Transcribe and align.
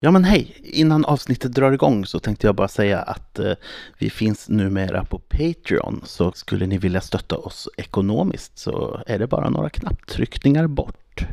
Ja 0.00 0.10
men 0.10 0.24
hej! 0.24 0.56
Innan 0.62 1.04
avsnittet 1.04 1.52
drar 1.52 1.72
igång 1.72 2.06
så 2.06 2.18
tänkte 2.18 2.46
jag 2.46 2.54
bara 2.54 2.68
säga 2.68 2.98
att 2.98 3.38
eh, 3.38 3.52
vi 3.98 4.10
finns 4.10 4.48
numera 4.48 5.04
på 5.04 5.18
Patreon. 5.18 6.00
Så 6.04 6.32
skulle 6.32 6.66
ni 6.66 6.78
vilja 6.78 7.00
stötta 7.00 7.36
oss 7.36 7.68
ekonomiskt 7.76 8.58
så 8.58 9.02
är 9.06 9.18
det 9.18 9.26
bara 9.26 9.50
några 9.50 9.70
knapptryckningar 9.70 10.66
bort. 10.66 11.26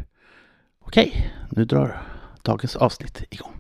Okej, 0.80 1.34
nu 1.50 1.66
drar 1.66 2.02
dagens 2.44 2.76
avsnitt 2.76 3.24
igång. 3.30 3.54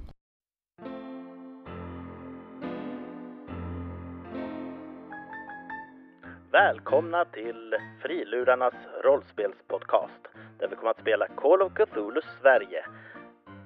Välkomna 6.51 7.25
till 7.25 7.75
Frilurarnas 8.01 8.73
rollspelspodcast 9.03 10.23
där 10.59 10.67
vi 10.67 10.75
kommer 10.75 10.91
att 10.91 11.01
spela 11.01 11.27
Call 11.27 11.61
of 11.61 11.73
Cthulhu 11.73 12.21
Sverige 12.41 12.83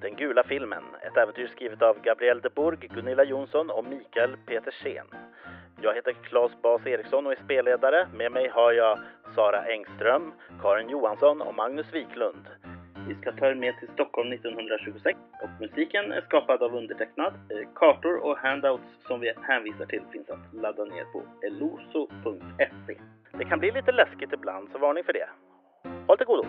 den 0.00 0.16
gula 0.16 0.42
filmen, 0.42 0.84
ett 1.02 1.16
äventyr 1.16 1.46
skrivet 1.46 1.82
av 1.82 2.00
Gabriel 2.02 2.40
de 2.40 2.48
Bourg, 2.48 2.88
Gunilla 2.94 3.24
Jonsson 3.24 3.70
och 3.70 3.84
Mikael 3.84 4.36
Petersen. 4.46 5.06
Jag 5.82 5.94
heter 5.94 6.12
Claes 6.12 6.52
Bas 6.62 6.86
Eriksson 6.86 7.26
och 7.26 7.32
är 7.32 7.44
spelledare. 7.44 8.08
Med 8.14 8.32
mig 8.32 8.48
har 8.48 8.72
jag 8.72 8.98
Sara 9.34 9.64
Engström, 9.64 10.32
Karin 10.62 10.88
Johansson 10.88 11.42
och 11.42 11.54
Magnus 11.54 11.86
Wiklund. 11.92 12.46
Vi 13.08 13.14
ska 13.14 13.32
ta 13.32 13.46
er 13.46 13.54
med 13.54 13.74
till 13.78 13.88
Stockholm 13.88 14.32
1926 14.32 15.18
och 15.42 15.50
musiken 15.60 16.12
är 16.12 16.20
skapad 16.20 16.62
av 16.62 16.74
undertecknad. 16.74 17.32
Eh, 17.34 17.68
kartor 17.74 18.16
och 18.16 18.38
handouts 18.38 18.84
som 19.08 19.20
vi 19.20 19.32
hänvisar 19.42 19.86
till 19.86 20.02
finns 20.12 20.30
att 20.30 20.54
ladda 20.54 20.84
ner 20.84 21.04
på 21.04 21.22
eloso.se. 21.46 22.98
Det 23.38 23.44
kan 23.44 23.58
bli 23.58 23.70
lite 23.70 23.92
läskigt 23.92 24.32
ibland, 24.32 24.68
så 24.72 24.78
varning 24.78 25.04
för 25.04 25.12
det. 25.12 25.28
Håll 26.06 26.16
till 26.16 26.26
godo! 26.26 26.46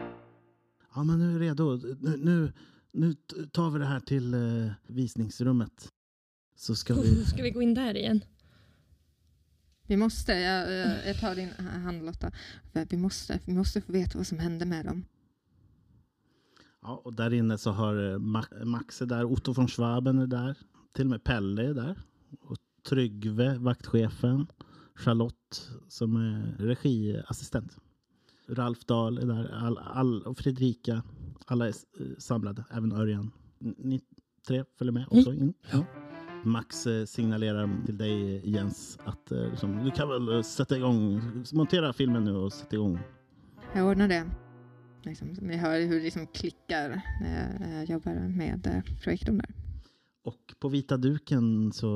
Ja, 0.95 1.03
men 1.03 1.19
nu 1.19 1.35
är 1.35 1.39
vi 1.39 1.49
redo. 1.49 1.63
Nu, 2.01 2.11
nu, 2.29 2.51
nu 2.91 3.13
tar 3.51 3.69
vi 3.69 3.79
det 3.79 3.85
här 3.85 3.99
till 3.99 4.33
uh, 4.33 4.71
visningsrummet. 4.87 5.89
Så 6.55 6.75
ska 6.75 6.93
vi... 6.93 7.25
Ska 7.25 7.43
vi 7.43 7.51
gå 7.51 7.61
in 7.61 7.73
där 7.73 7.97
igen? 7.97 8.21
Vi 9.87 9.97
måste, 9.97 10.31
jag, 10.31 10.71
jag 11.07 11.19
tar 11.19 11.35
din 11.35 11.49
hand 11.65 12.05
Lotta. 12.05 12.31
Vi 12.89 12.97
måste, 12.97 13.39
vi 13.45 13.53
måste 13.53 13.81
få 13.81 13.91
veta 13.91 14.17
vad 14.17 14.27
som 14.27 14.39
hände 14.39 14.65
med 14.65 14.85
dem. 14.85 15.05
Ja, 16.81 17.01
och 17.05 17.13
där 17.13 17.33
inne 17.33 17.57
så 17.57 17.71
har 17.71 18.11
eh, 18.11 18.19
Max 18.65 19.01
är 19.01 19.05
där, 19.05 19.23
Otto 19.23 19.53
von 19.53 19.67
Schwaben 19.67 20.19
är 20.19 20.27
där, 20.27 20.57
till 20.93 21.05
och 21.05 21.09
med 21.09 21.23
Pelle 21.23 21.69
är 21.69 21.73
där. 21.73 21.99
Och 22.41 22.57
Tryggve, 22.89 23.57
vaktchefen, 23.57 24.47
Charlotte 24.95 25.69
som 25.87 26.15
är 26.15 26.55
regiassistent. 26.59 27.77
Ralf 28.49 28.85
Dahl 28.85 29.17
är 29.17 29.25
där, 29.25 29.51
all, 29.53 29.77
all, 29.77 30.21
och 30.21 30.37
Fredrika. 30.37 31.03
Alla 31.45 31.67
är 31.67 31.73
eh, 31.99 32.05
samlade, 32.17 32.65
även 32.71 32.91
Örjan. 32.91 33.31
Ni 33.59 34.01
tre 34.47 34.63
följer 34.77 34.91
med 34.91 35.05
också 35.09 35.33
in. 35.33 35.53
Ja. 35.71 35.85
Max 36.43 36.87
eh, 36.87 37.05
signalerar 37.05 37.85
till 37.85 37.97
dig 37.97 38.49
Jens 38.49 38.99
att 39.05 39.31
liksom, 39.51 39.83
du 39.83 39.91
kan 39.91 40.09
väl 40.09 40.43
sätta 40.43 40.77
igång, 40.77 41.21
montera 41.53 41.93
filmen 41.93 42.23
nu 42.23 42.35
och 42.35 42.53
sätta 42.53 42.75
igång. 42.75 42.99
Jag 43.75 43.87
ordnar 43.87 44.07
det. 44.07 44.25
Liksom, 45.03 45.37
vi 45.41 45.57
hör 45.57 45.79
hur 45.79 45.95
det 45.95 46.03
liksom 46.03 46.27
klickar 46.27 47.01
när 47.21 47.77
jag 47.77 47.89
jobbar 47.89 48.27
med 48.37 48.83
projektorn 49.03 49.37
där. 49.37 49.55
Och 50.23 50.55
på 50.59 50.69
vita 50.69 50.97
duken 50.97 51.71
så 51.71 51.89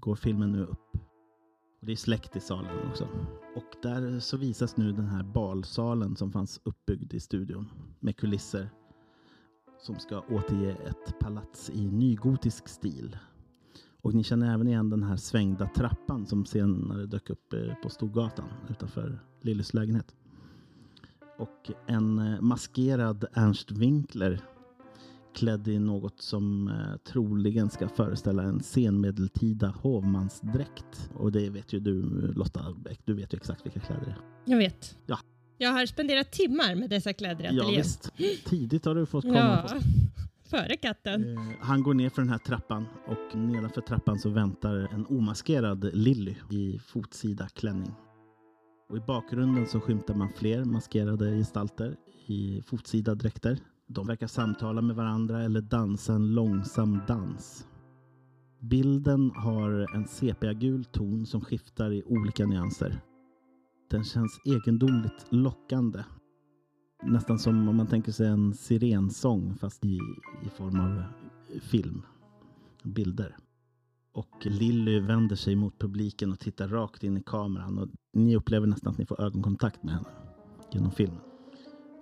går 0.00 0.16
filmen 0.16 0.52
nu 0.52 0.62
upp. 0.62 0.96
Och 1.80 1.86
det 1.86 1.92
är 1.92 1.96
släkt 1.96 2.36
i 2.36 2.40
salen 2.40 2.88
också. 2.90 3.08
Och 3.56 3.76
där 3.82 4.20
så 4.20 4.36
visas 4.36 4.76
nu 4.76 4.92
den 4.92 5.06
här 5.06 5.22
balsalen 5.22 6.16
som 6.16 6.32
fanns 6.32 6.60
uppbyggd 6.64 7.14
i 7.14 7.20
studion 7.20 7.68
med 8.00 8.16
kulisser 8.16 8.70
som 9.80 9.98
ska 9.98 10.20
återge 10.20 10.70
ett 10.70 11.18
palats 11.20 11.70
i 11.70 11.88
nygotisk 11.88 12.68
stil. 12.68 13.16
Och 14.02 14.14
ni 14.14 14.24
känner 14.24 14.54
även 14.54 14.68
igen 14.68 14.90
den 14.90 15.02
här 15.02 15.16
svängda 15.16 15.66
trappan 15.66 16.26
som 16.26 16.46
senare 16.46 17.06
dök 17.06 17.30
upp 17.30 17.52
eh, 17.52 17.74
på 17.82 17.88
Storgatan 17.88 18.48
utanför 18.70 19.20
Lillys 19.40 19.74
lägenhet. 19.74 20.14
Och 21.38 21.70
en 21.86 22.18
eh, 22.18 22.40
maskerad 22.40 23.24
Ernst 23.32 23.70
Winkler 23.70 24.40
klädd 25.34 25.68
i 25.68 25.78
något 25.78 26.22
som 26.22 26.68
eh, 26.68 26.96
troligen 27.12 27.70
ska 27.70 27.88
föreställa 27.88 28.42
en 28.42 28.62
senmedeltida 28.62 29.68
hovmansdräkt. 29.68 31.10
Och 31.14 31.32
det 31.32 31.50
vet 31.50 31.72
ju 31.72 31.80
du 31.80 32.02
Lotta 32.32 32.76
du 33.04 33.14
vet 33.14 33.34
ju 33.34 33.36
exakt 33.36 33.66
vilka 33.66 33.80
kläder 33.80 34.04
det 34.04 34.10
är. 34.10 34.18
Jag 34.44 34.58
vet. 34.58 34.98
Ja. 35.06 35.18
Jag 35.58 35.70
har 35.70 35.86
spenderat 35.86 36.32
timmar 36.32 36.74
med 36.74 36.90
dessa 36.90 37.12
kläder 37.12 37.44
i 37.44 37.46
ateljén. 37.46 37.72
Ja, 37.72 37.78
visst. 37.78 38.12
Tidigt 38.44 38.84
har 38.84 38.94
du 38.94 39.06
fått 39.06 39.24
komma. 39.24 39.68
Ja, 39.68 39.80
före 40.50 40.76
katten. 40.76 41.36
Eh, 41.36 41.42
han 41.60 41.82
går 41.82 41.94
ner 41.94 42.10
för 42.10 42.22
den 42.22 42.30
här 42.30 42.38
trappan 42.38 42.86
och 43.06 43.38
nedanför 43.38 43.80
trappan 43.80 44.18
så 44.18 44.28
väntar 44.28 44.88
en 44.92 45.06
omaskerad 45.06 45.90
Lilly 45.94 46.34
i 46.50 46.78
fotsida 46.78 47.48
klänning. 47.48 47.92
Och 48.90 48.96
I 48.96 49.00
bakgrunden 49.00 49.66
så 49.66 49.80
skymtar 49.80 50.14
man 50.14 50.32
fler 50.36 50.64
maskerade 50.64 51.30
gestalter 51.30 51.96
i 52.26 52.62
fotsida 52.66 53.14
dräkter. 53.14 53.58
De 53.92 54.06
verkar 54.06 54.26
samtala 54.26 54.82
med 54.82 54.96
varandra 54.96 55.42
eller 55.42 55.60
dansa 55.60 56.12
en 56.12 56.34
långsam 56.34 56.98
dans. 57.06 57.66
Bilden 58.60 59.30
har 59.30 59.94
en 59.94 60.06
sepiagul 60.08 60.84
ton 60.84 61.26
som 61.26 61.40
skiftar 61.40 61.92
i 61.92 62.02
olika 62.06 62.46
nyanser. 62.46 63.00
Den 63.90 64.04
känns 64.04 64.40
egendomligt 64.44 65.26
lockande. 65.28 66.04
Nästan 67.02 67.38
som 67.38 67.68
om 67.68 67.76
man 67.76 67.86
tänker 67.86 68.12
sig 68.12 68.26
en 68.26 68.54
sirensång 68.54 69.54
fast 69.54 69.84
i, 69.84 69.98
i 70.46 70.48
form 70.48 70.80
av 70.80 71.02
film. 71.60 72.02
Bilder. 72.84 73.36
Och 74.12 74.46
Lilly 74.46 75.00
vänder 75.00 75.36
sig 75.36 75.56
mot 75.56 75.78
publiken 75.78 76.32
och 76.32 76.38
tittar 76.38 76.68
rakt 76.68 77.04
in 77.04 77.16
i 77.16 77.22
kameran. 77.22 77.78
Och 77.78 77.88
ni 78.12 78.36
upplever 78.36 78.66
nästan 78.66 78.92
att 78.92 78.98
ni 78.98 79.06
får 79.06 79.20
ögonkontakt 79.20 79.82
med 79.82 79.94
henne 79.94 80.08
genom 80.72 80.90
filmen. 80.90 81.29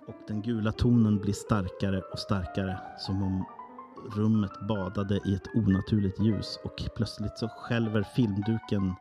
Och 0.09 0.17
den 0.27 0.43
gula 0.43 0.73
tonen 0.73 1.19
blir 1.19 1.33
starkare 1.33 2.01
och 2.01 2.19
starkare 2.19 2.81
som 2.99 3.23
om 3.23 3.45
rummet 4.17 4.53
badade 4.69 5.21
i 5.27 5.35
ett 5.35 5.55
onaturligt 5.55 6.21
ljus 6.21 6.59
och 6.65 6.85
plötsligt 6.97 7.39
så 7.39 7.49
skälver 7.49 8.03
filmduken 8.03 8.95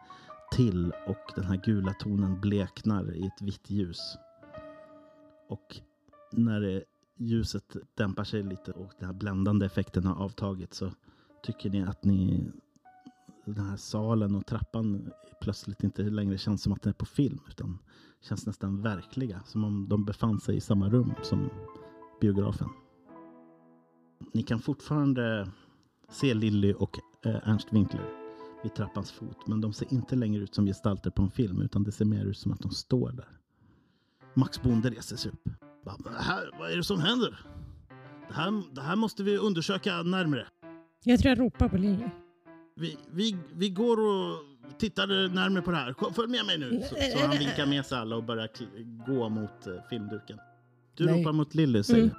till 0.52 0.94
och 1.08 1.32
den 1.36 1.44
här 1.44 1.62
gula 1.66 1.94
tonen 1.94 2.42
bleknar 2.42 3.16
i 3.16 3.28
ett 3.28 3.42
vitt 3.42 3.70
ljus. 3.70 4.18
Och 5.50 5.78
när 6.32 6.84
ljuset 7.18 7.76
dämpar 7.96 8.24
sig 8.24 8.44
lite 8.44 8.72
och 8.72 8.94
den 9.00 9.08
här 9.08 9.14
bländande 9.14 9.66
effekten 9.66 10.06
har 10.06 10.24
avtagit 10.24 10.74
så 10.74 10.92
tycker 11.44 11.70
ni 11.70 11.84
att 11.84 12.04
ni 12.04 12.52
den 13.46 13.66
här 13.66 13.78
salen 13.78 14.36
och 14.36 14.46
trappan 14.46 15.12
plötsligt 15.48 15.84
inte 15.84 16.04
längre 16.04 16.38
känns 16.38 16.62
som 16.62 16.74
att 16.74 16.82
den 16.82 16.90
är 16.90 16.94
på 16.94 17.06
film 17.06 17.40
utan 17.50 17.80
känns 18.22 18.46
nästan 18.46 18.82
verkliga. 18.82 19.42
Som 19.46 19.64
om 19.64 19.90
de 19.90 20.06
befann 20.06 20.40
sig 20.40 20.56
i 20.56 20.62
samma 20.62 20.90
rum 20.90 21.14
som 21.24 21.50
biografen. 22.22 22.70
Ni 24.34 24.44
kan 24.44 24.60
fortfarande 24.60 25.52
se 26.10 26.34
Lilly 26.34 26.74
och 26.74 27.00
eh, 27.26 27.50
Ernst 27.50 27.68
Winkler 27.74 28.10
vid 28.64 28.76
trappans 28.76 29.12
fot. 29.12 29.48
Men 29.48 29.62
de 29.62 29.74
ser 29.74 29.94
inte 29.94 30.16
längre 30.16 30.44
ut 30.44 30.56
som 30.56 30.66
gestalter 30.66 31.10
på 31.10 31.22
en 31.22 31.32
film 31.32 31.62
utan 31.62 31.84
det 31.84 31.92
ser 31.92 32.06
mer 32.06 32.26
ut 32.26 32.38
som 32.38 32.52
att 32.52 32.60
de 32.60 32.72
står 32.72 33.12
där. 33.12 33.40
Max 34.34 34.62
Bonde 34.62 34.90
reser 34.90 35.16
sig 35.16 35.32
upp. 35.32 35.50
Här, 36.20 36.50
vad 36.60 36.72
är 36.72 36.78
det 36.78 36.84
som 36.84 37.00
händer? 37.00 37.40
Det 38.28 38.34
här, 38.34 38.76
det 38.76 38.82
här 38.82 38.96
måste 38.96 39.24
vi 39.24 39.38
undersöka 39.38 40.04
närmre. 40.04 40.48
Jag 41.04 41.20
tror 41.20 41.30
jag 41.30 41.40
ropar 41.40 41.70
på 41.70 41.78
Lilly. 41.78 42.10
Vi, 42.76 42.98
vi, 43.12 43.38
vi 43.54 43.70
går 43.70 44.00
och 44.00 44.57
tittar 44.78 45.34
närmare 45.34 45.62
på 45.62 45.72
det 45.72 45.78
här. 45.78 46.14
Följ 46.14 46.32
med 46.32 46.46
mig 46.46 46.58
nu. 46.58 46.82
Så, 46.82 46.96
så 46.96 47.28
han 47.28 47.38
vinkar 47.38 47.66
med 47.66 47.86
sig 47.86 47.98
alla 47.98 48.16
och 48.16 48.24
börjar 48.24 48.50
gå 49.08 49.30
mot 49.30 49.68
uh, 49.68 49.74
filmduken. 49.90 50.40
Du 50.96 51.06
Nej. 51.06 51.20
ropar 51.20 51.34
mot 51.34 51.56
Lilly, 51.56 51.84
säger 51.84 52.04
mm. 52.04 52.16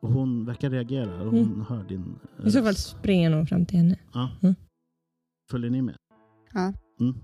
Och 0.00 0.12
hon 0.12 0.44
verkar 0.44 0.70
reagera. 0.70 1.18
Hon 1.18 1.38
mm. 1.38 1.64
hör 1.68 1.84
din 1.84 2.18
uh, 2.40 2.46
I 2.46 2.50
så 2.50 2.62
fall 2.62 2.74
springer 2.74 3.32
hon 3.32 3.46
fram 3.46 3.66
till 3.66 3.76
henne. 3.76 3.98
Ja. 4.12 4.30
Mm. 4.42 4.54
Följer 5.50 5.70
ni 5.70 5.82
med? 5.82 5.96
Ja. 6.52 6.72
Mm. 7.00 7.14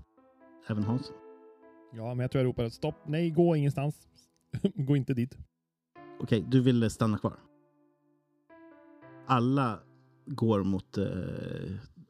Även 0.67 0.83
Hans? 0.83 1.11
Ja, 1.93 2.13
men 2.13 2.19
jag 2.19 2.31
tror 2.31 2.43
jag 2.43 2.49
ropar 2.49 2.69
stopp. 2.69 2.95
Nej, 3.05 3.29
gå 3.29 3.55
ingenstans. 3.55 4.07
gå 4.75 4.95
inte 4.95 5.13
dit. 5.13 5.37
Okej, 6.19 6.39
okay, 6.39 6.51
du 6.51 6.61
vill 6.61 6.89
stanna 6.89 7.17
kvar? 7.17 7.33
Alla 9.27 9.79
går 10.25 10.63
mot 10.63 10.97
uh, 10.97 11.05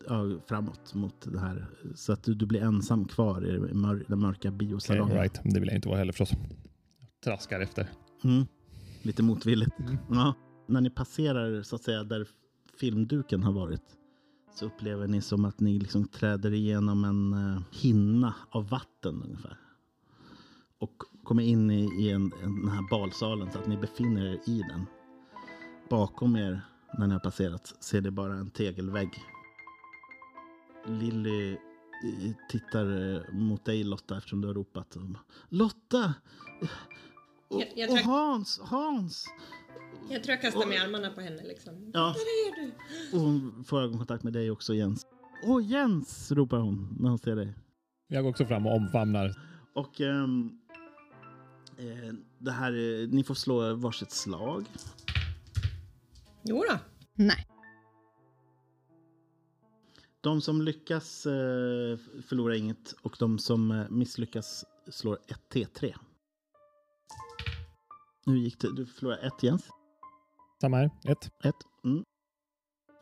ja, 0.07 0.39
framåt 0.47 0.93
mot 0.93 1.21
det 1.31 1.39
här. 1.39 1.65
Så 1.95 2.13
att 2.13 2.23
du, 2.23 2.33
du 2.33 2.45
blir 2.45 2.61
ensam 2.61 3.05
kvar 3.05 3.45
i 3.45 3.73
mör, 3.73 4.05
den 4.07 4.19
mörka 4.19 4.51
biosalongen. 4.51 5.05
Okay, 5.05 5.21
right. 5.21 5.39
Det 5.43 5.59
vill 5.59 5.67
jag 5.67 5.75
inte 5.75 5.87
vara 5.87 5.97
heller 5.97 6.13
förstås. 6.13 6.31
Traskar 7.23 7.59
efter. 7.59 7.89
Mm. 8.23 8.45
Lite 9.01 9.23
motvilligt. 9.23 9.79
Mm. 9.79 9.97
Ja. 10.09 10.33
När 10.67 10.81
ni 10.81 10.89
passerar 10.89 11.61
så 11.61 11.75
att 11.75 11.83
säga 11.83 12.03
där 12.03 12.27
filmduken 12.79 13.43
har 13.43 13.53
varit 13.53 13.81
så 14.55 14.65
upplever 14.65 15.07
ni 15.07 15.21
som 15.21 15.45
att 15.45 15.59
ni 15.59 15.79
liksom 15.79 16.07
träder 16.07 16.53
igenom 16.53 17.03
en 17.03 17.33
uh, 17.33 17.61
hinna 17.71 18.35
av 18.49 18.69
vatten 18.69 19.23
ungefär. 19.25 19.57
Och 20.79 20.93
kommer 21.23 21.43
in 21.43 21.71
i, 21.71 22.03
i 22.03 22.11
en, 22.11 22.31
en, 22.43 22.61
den 22.61 22.71
här 22.71 22.89
balsalen 22.89 23.51
så 23.51 23.59
att 23.59 23.67
ni 23.67 23.77
befinner 23.77 24.25
er 24.25 24.39
i 24.45 24.61
den. 24.69 24.85
Bakom 25.89 26.35
er 26.35 26.61
när 26.97 27.07
ni 27.07 27.13
har 27.13 27.19
passerat 27.19 27.73
ser 27.79 28.01
det 28.01 28.11
bara 28.11 28.33
en 28.33 28.49
tegelvägg. 28.49 29.09
Lilly 30.87 31.57
tittar 32.49 33.15
eh, 33.15 33.33
mot 33.33 33.65
dig 33.65 33.83
Lotta 33.83 34.17
eftersom 34.17 34.41
du 34.41 34.47
har 34.47 34.55
ropat. 34.55 34.97
Lotta! 35.49 36.13
Och, 37.47 37.61
Jag- 37.61 37.71
jag 37.75 37.91
och 37.91 37.97
Hans! 37.97 38.59
Hans! 38.63 39.25
Jag 40.09 40.23
tror 40.23 40.33
jag 40.33 40.41
kastar 40.41 40.67
med 40.67 40.81
armarna 40.81 41.09
på 41.09 41.21
henne 41.21 41.43
liksom. 41.43 41.91
Ja. 41.93 42.15
Där 42.15 42.21
är 42.51 42.61
du! 42.65 42.71
Och 43.17 43.21
hon 43.23 43.63
får 43.63 43.81
ögonkontakt 43.81 44.23
med 44.23 44.33
dig 44.33 44.51
också 44.51 44.73
Jens. 44.73 45.05
Åh 45.43 45.65
Jens! 45.65 46.31
ropar 46.31 46.57
hon 46.59 46.97
när 46.99 47.09
hon 47.09 47.19
ser 47.19 47.35
dig. 47.35 47.53
Jag 48.07 48.23
går 48.23 48.29
också 48.29 48.45
fram 48.45 48.65
och 48.67 48.75
omfamnar. 48.75 49.35
Och 49.75 50.01
ehm, 50.01 50.49
eh, 51.77 52.13
det 52.37 52.51
här, 52.51 52.71
ni 53.07 53.23
får 53.23 53.33
slå 53.35 53.75
varsitt 53.75 54.11
slag. 54.11 54.65
Jo 56.43 56.63
då. 56.69 56.77
Nej. 57.13 57.47
De 60.21 60.41
som 60.41 60.61
lyckas 60.61 61.25
eh, 61.25 61.97
förlorar 62.27 62.53
inget 62.53 62.95
och 63.01 63.15
de 63.19 63.39
som 63.39 63.71
eh, 63.71 63.89
misslyckas 63.89 64.65
slår 64.89 65.19
ett 65.27 65.53
T3. 65.53 65.95
Nu 68.25 68.37
gick 68.37 68.61
det. 68.61 68.75
Du 68.75 68.85
förlorar 68.85 69.17
ett 69.17 69.43
Jens. 69.43 69.69
Samma 70.61 70.77
här. 70.77 70.89
Ett. 71.05 71.31
Ett. 71.43 71.55
Mm. 71.83 72.03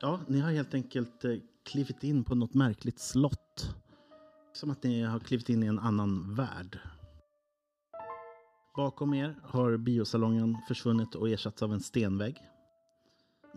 Ja, 0.01 0.19
ni 0.27 0.39
har 0.39 0.51
helt 0.51 0.73
enkelt 0.73 1.25
eh, 1.25 1.35
klivit 1.65 2.03
in 2.03 2.23
på 2.23 2.35
något 2.35 2.53
märkligt 2.53 2.99
slott. 2.99 3.75
Som 4.53 4.69
att 4.69 4.83
ni 4.83 5.01
har 5.01 5.19
klivit 5.19 5.49
in 5.49 5.63
i 5.63 5.67
en 5.67 5.79
annan 5.79 6.35
värld. 6.35 6.79
Bakom 8.75 9.13
er 9.13 9.39
har 9.43 9.77
biosalongen 9.77 10.57
försvunnit 10.67 11.15
och 11.15 11.29
ersatts 11.29 11.63
av 11.63 11.73
en 11.73 11.81
stenvägg. 11.81 12.35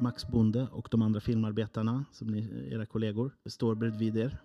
Max 0.01 0.29
Bonde 0.29 0.69
och 0.73 0.89
de 0.91 1.03
andra 1.03 1.21
filmarbetarna, 1.21 2.05
som 2.13 2.29
ni, 2.29 2.69
era 2.73 2.87
kollegor, 2.87 3.35
står 3.47 3.75
bredvid 3.75 4.17
er. 4.17 4.39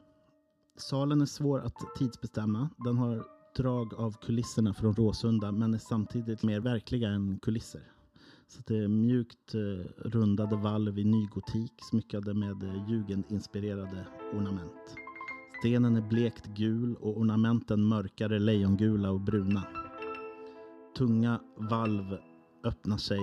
Salen 0.78 1.22
är 1.22 1.26
svår 1.26 1.60
att 1.60 1.76
tidsbestämma. 1.98 2.70
Den 2.78 2.98
har 2.98 3.24
drag 3.58 3.94
av 3.94 4.12
kulisserna 4.22 4.74
från 4.74 4.94
Råsunda 4.94 5.52
men 5.52 5.74
är 5.74 5.78
samtidigt 5.78 6.44
mer 6.44 6.60
verkliga 6.60 7.10
än 7.10 7.40
kulisser. 7.40 7.84
Så 8.48 8.62
det 8.68 8.78
är 8.78 8.88
mjukt 8.88 9.56
eh, 9.56 9.60
rundade 10.10 10.56
valv 10.56 11.00
i 11.00 11.04
nygotik 11.04 11.74
smyckade 11.90 12.34
med 12.34 12.64
eh, 12.64 12.90
jugendinspirerade 12.90 14.08
ornament. 14.34 14.96
Stenen 15.60 15.96
är 15.96 16.02
blekt 16.02 16.46
gul 16.46 16.96
och 16.96 17.18
ornamenten 17.18 17.84
mörkare 17.84 18.40
lejongula 18.40 19.12
och 19.12 19.22
bruna. 19.22 19.64
Tunga 20.98 21.40
valv 21.58 22.18
öppnar 22.64 22.98
sig 22.98 23.20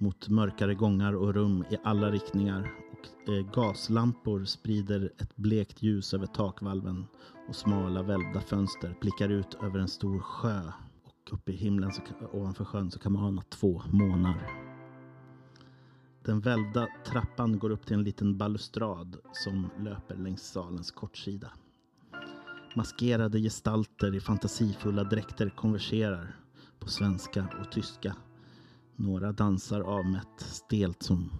mot 0.00 0.28
mörkare 0.28 0.74
gångar 0.74 1.12
och 1.12 1.34
rum 1.34 1.64
i 1.70 1.76
alla 1.84 2.10
riktningar 2.10 2.72
och 2.92 3.28
eh, 3.28 3.52
gaslampor 3.52 4.44
sprider 4.44 5.12
ett 5.18 5.36
blekt 5.36 5.82
ljus 5.82 6.14
över 6.14 6.26
takvalven 6.26 7.06
och 7.48 7.56
smala 7.56 8.02
välvda 8.02 8.40
fönster 8.40 8.96
blickar 9.00 9.28
ut 9.28 9.54
över 9.62 9.78
en 9.78 9.88
stor 9.88 10.18
sjö 10.18 10.60
och 11.04 11.32
uppe 11.32 11.52
i 11.52 11.56
himlen 11.56 11.92
så, 11.92 12.02
ovanför 12.32 12.64
sjön 12.64 12.90
så 12.90 12.98
kan 12.98 13.12
man 13.12 13.24
ana 13.24 13.42
två 13.42 13.82
månar. 13.90 14.50
Den 16.24 16.40
välvda 16.40 16.88
trappan 17.06 17.58
går 17.58 17.70
upp 17.70 17.86
till 17.86 17.96
en 17.96 18.04
liten 18.04 18.38
balustrad 18.38 19.16
som 19.32 19.70
löper 19.78 20.16
längs 20.16 20.42
salens 20.42 20.90
kortsida. 20.90 21.50
Maskerade 22.76 23.38
gestalter 23.40 24.14
i 24.14 24.20
fantasifulla 24.20 25.04
dräkter 25.04 25.50
konverserar 25.50 26.36
på 26.78 26.88
svenska 26.88 27.48
och 27.60 27.72
tyska. 27.72 28.16
Några 29.02 29.32
dansar 29.32 29.80
avmätt, 29.80 30.40
stelt 30.40 31.02
som, 31.02 31.30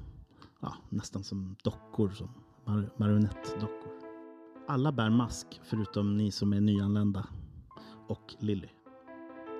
ja, 0.60 0.74
nästan 0.88 1.24
som 1.24 1.56
dockor, 1.64 2.10
som 2.10 2.28
mar- 2.64 2.90
marionettdockor. 2.96 3.92
Alla 4.68 4.92
bär 4.92 5.10
mask 5.10 5.60
förutom 5.64 6.16
ni 6.16 6.30
som 6.30 6.52
är 6.52 6.60
nyanlända 6.60 7.26
och 8.08 8.34
Lilly. 8.38 8.68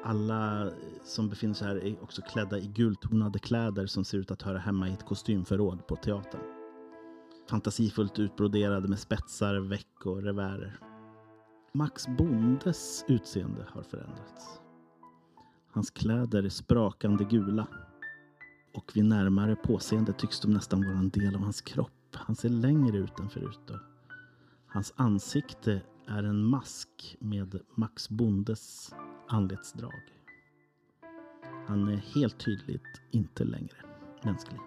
Alla 0.05 0.67
eh, 0.67 0.73
som 1.05 1.29
befinner 1.29 1.55
sig 1.55 1.69
här 1.69 1.85
är 1.85 2.03
också 2.03 2.23
klädda 2.23 2.59
i 2.59 2.67
gultonade 2.67 3.39
kläder 3.39 3.87
som 3.87 4.05
ser 4.05 4.19
ut 4.19 4.31
att 4.31 4.43
höra 4.43 4.59
hemma 4.59 4.89
i 4.89 4.93
ett 4.93 5.07
kostymförråd 5.07 5.87
på 5.87 5.97
teatern. 5.97 6.43
Fantasifullt 7.51 8.19
utbroderade 8.19 8.89
med 8.89 8.99
spetsar, 8.99 9.55
väck 9.55 10.07
och 10.07 10.23
revärer. 10.23 10.79
Max 11.75 12.09
Bondes 12.19 13.05
utseende 13.09 13.67
har 13.69 13.83
förändrats. 13.83 14.61
Hans 15.73 15.91
kläder 15.91 16.43
är 16.43 16.49
sprakande 16.49 17.25
gula 17.25 17.67
och 18.73 18.93
vid 18.95 19.05
närmare 19.05 19.57
påseende 19.57 20.13
tycks 20.13 20.41
de 20.41 20.51
nästan 20.53 20.85
vara 20.85 20.99
en 20.99 21.11
del 21.11 21.35
av 21.35 21.41
hans 21.41 21.61
kropp. 21.61 22.17
Han 22.17 22.37
ser 22.37 22.49
längre 22.49 22.99
ut 22.99 23.21
än 23.21 23.31
förut. 23.31 23.71
Och 23.71 23.79
hans 24.67 24.93
ansikte 24.97 25.83
är 26.07 26.23
en 26.23 26.45
mask 26.45 27.17
med 27.21 27.61
Max 27.75 28.09
Bondes 28.09 28.95
anletsdrag. 29.29 30.03
Han 31.67 31.89
är 31.89 31.97
helt 31.97 32.39
tydligt 32.39 33.01
inte 33.11 33.45
längre 33.45 33.77
mänsklig. 34.25 34.61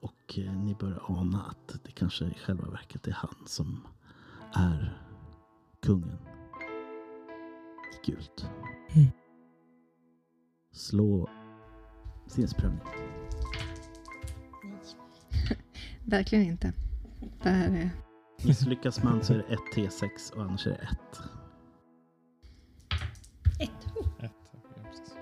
Och 0.00 0.38
eh, 0.38 0.52
ni 0.52 0.74
börjar 0.74 1.02
ana 1.06 1.42
att 1.42 1.84
det 1.84 1.90
kanske 1.90 2.24
i 2.24 2.34
själva 2.34 2.70
verket 2.70 3.06
är 3.06 3.12
han 3.12 3.36
som 3.46 3.86
är 4.52 5.02
kungen 5.82 6.18
i 7.92 8.10
gult. 8.10 8.46
Mm. 8.94 9.08
Slå 10.72 11.28
sinnesprövning. 12.26 12.80
Verkligen 16.04 16.44
inte. 16.44 16.72
Det 17.42 17.48
här 17.48 17.68
är... 17.68 17.90
Misslyckas 18.46 19.02
man 19.02 19.24
så 19.24 19.32
är 19.32 19.36
det 19.38 19.44
ett 19.44 19.74
T6 19.74 20.32
och 20.32 20.42
annars 20.42 20.66
är 20.66 20.70
det 20.70 20.76
ett. 20.76 21.20
Ett. 23.60 23.70
Oh. 23.96 24.24
Ett. 24.24 24.32
Ja, 24.52 24.58
precis. 24.84 25.14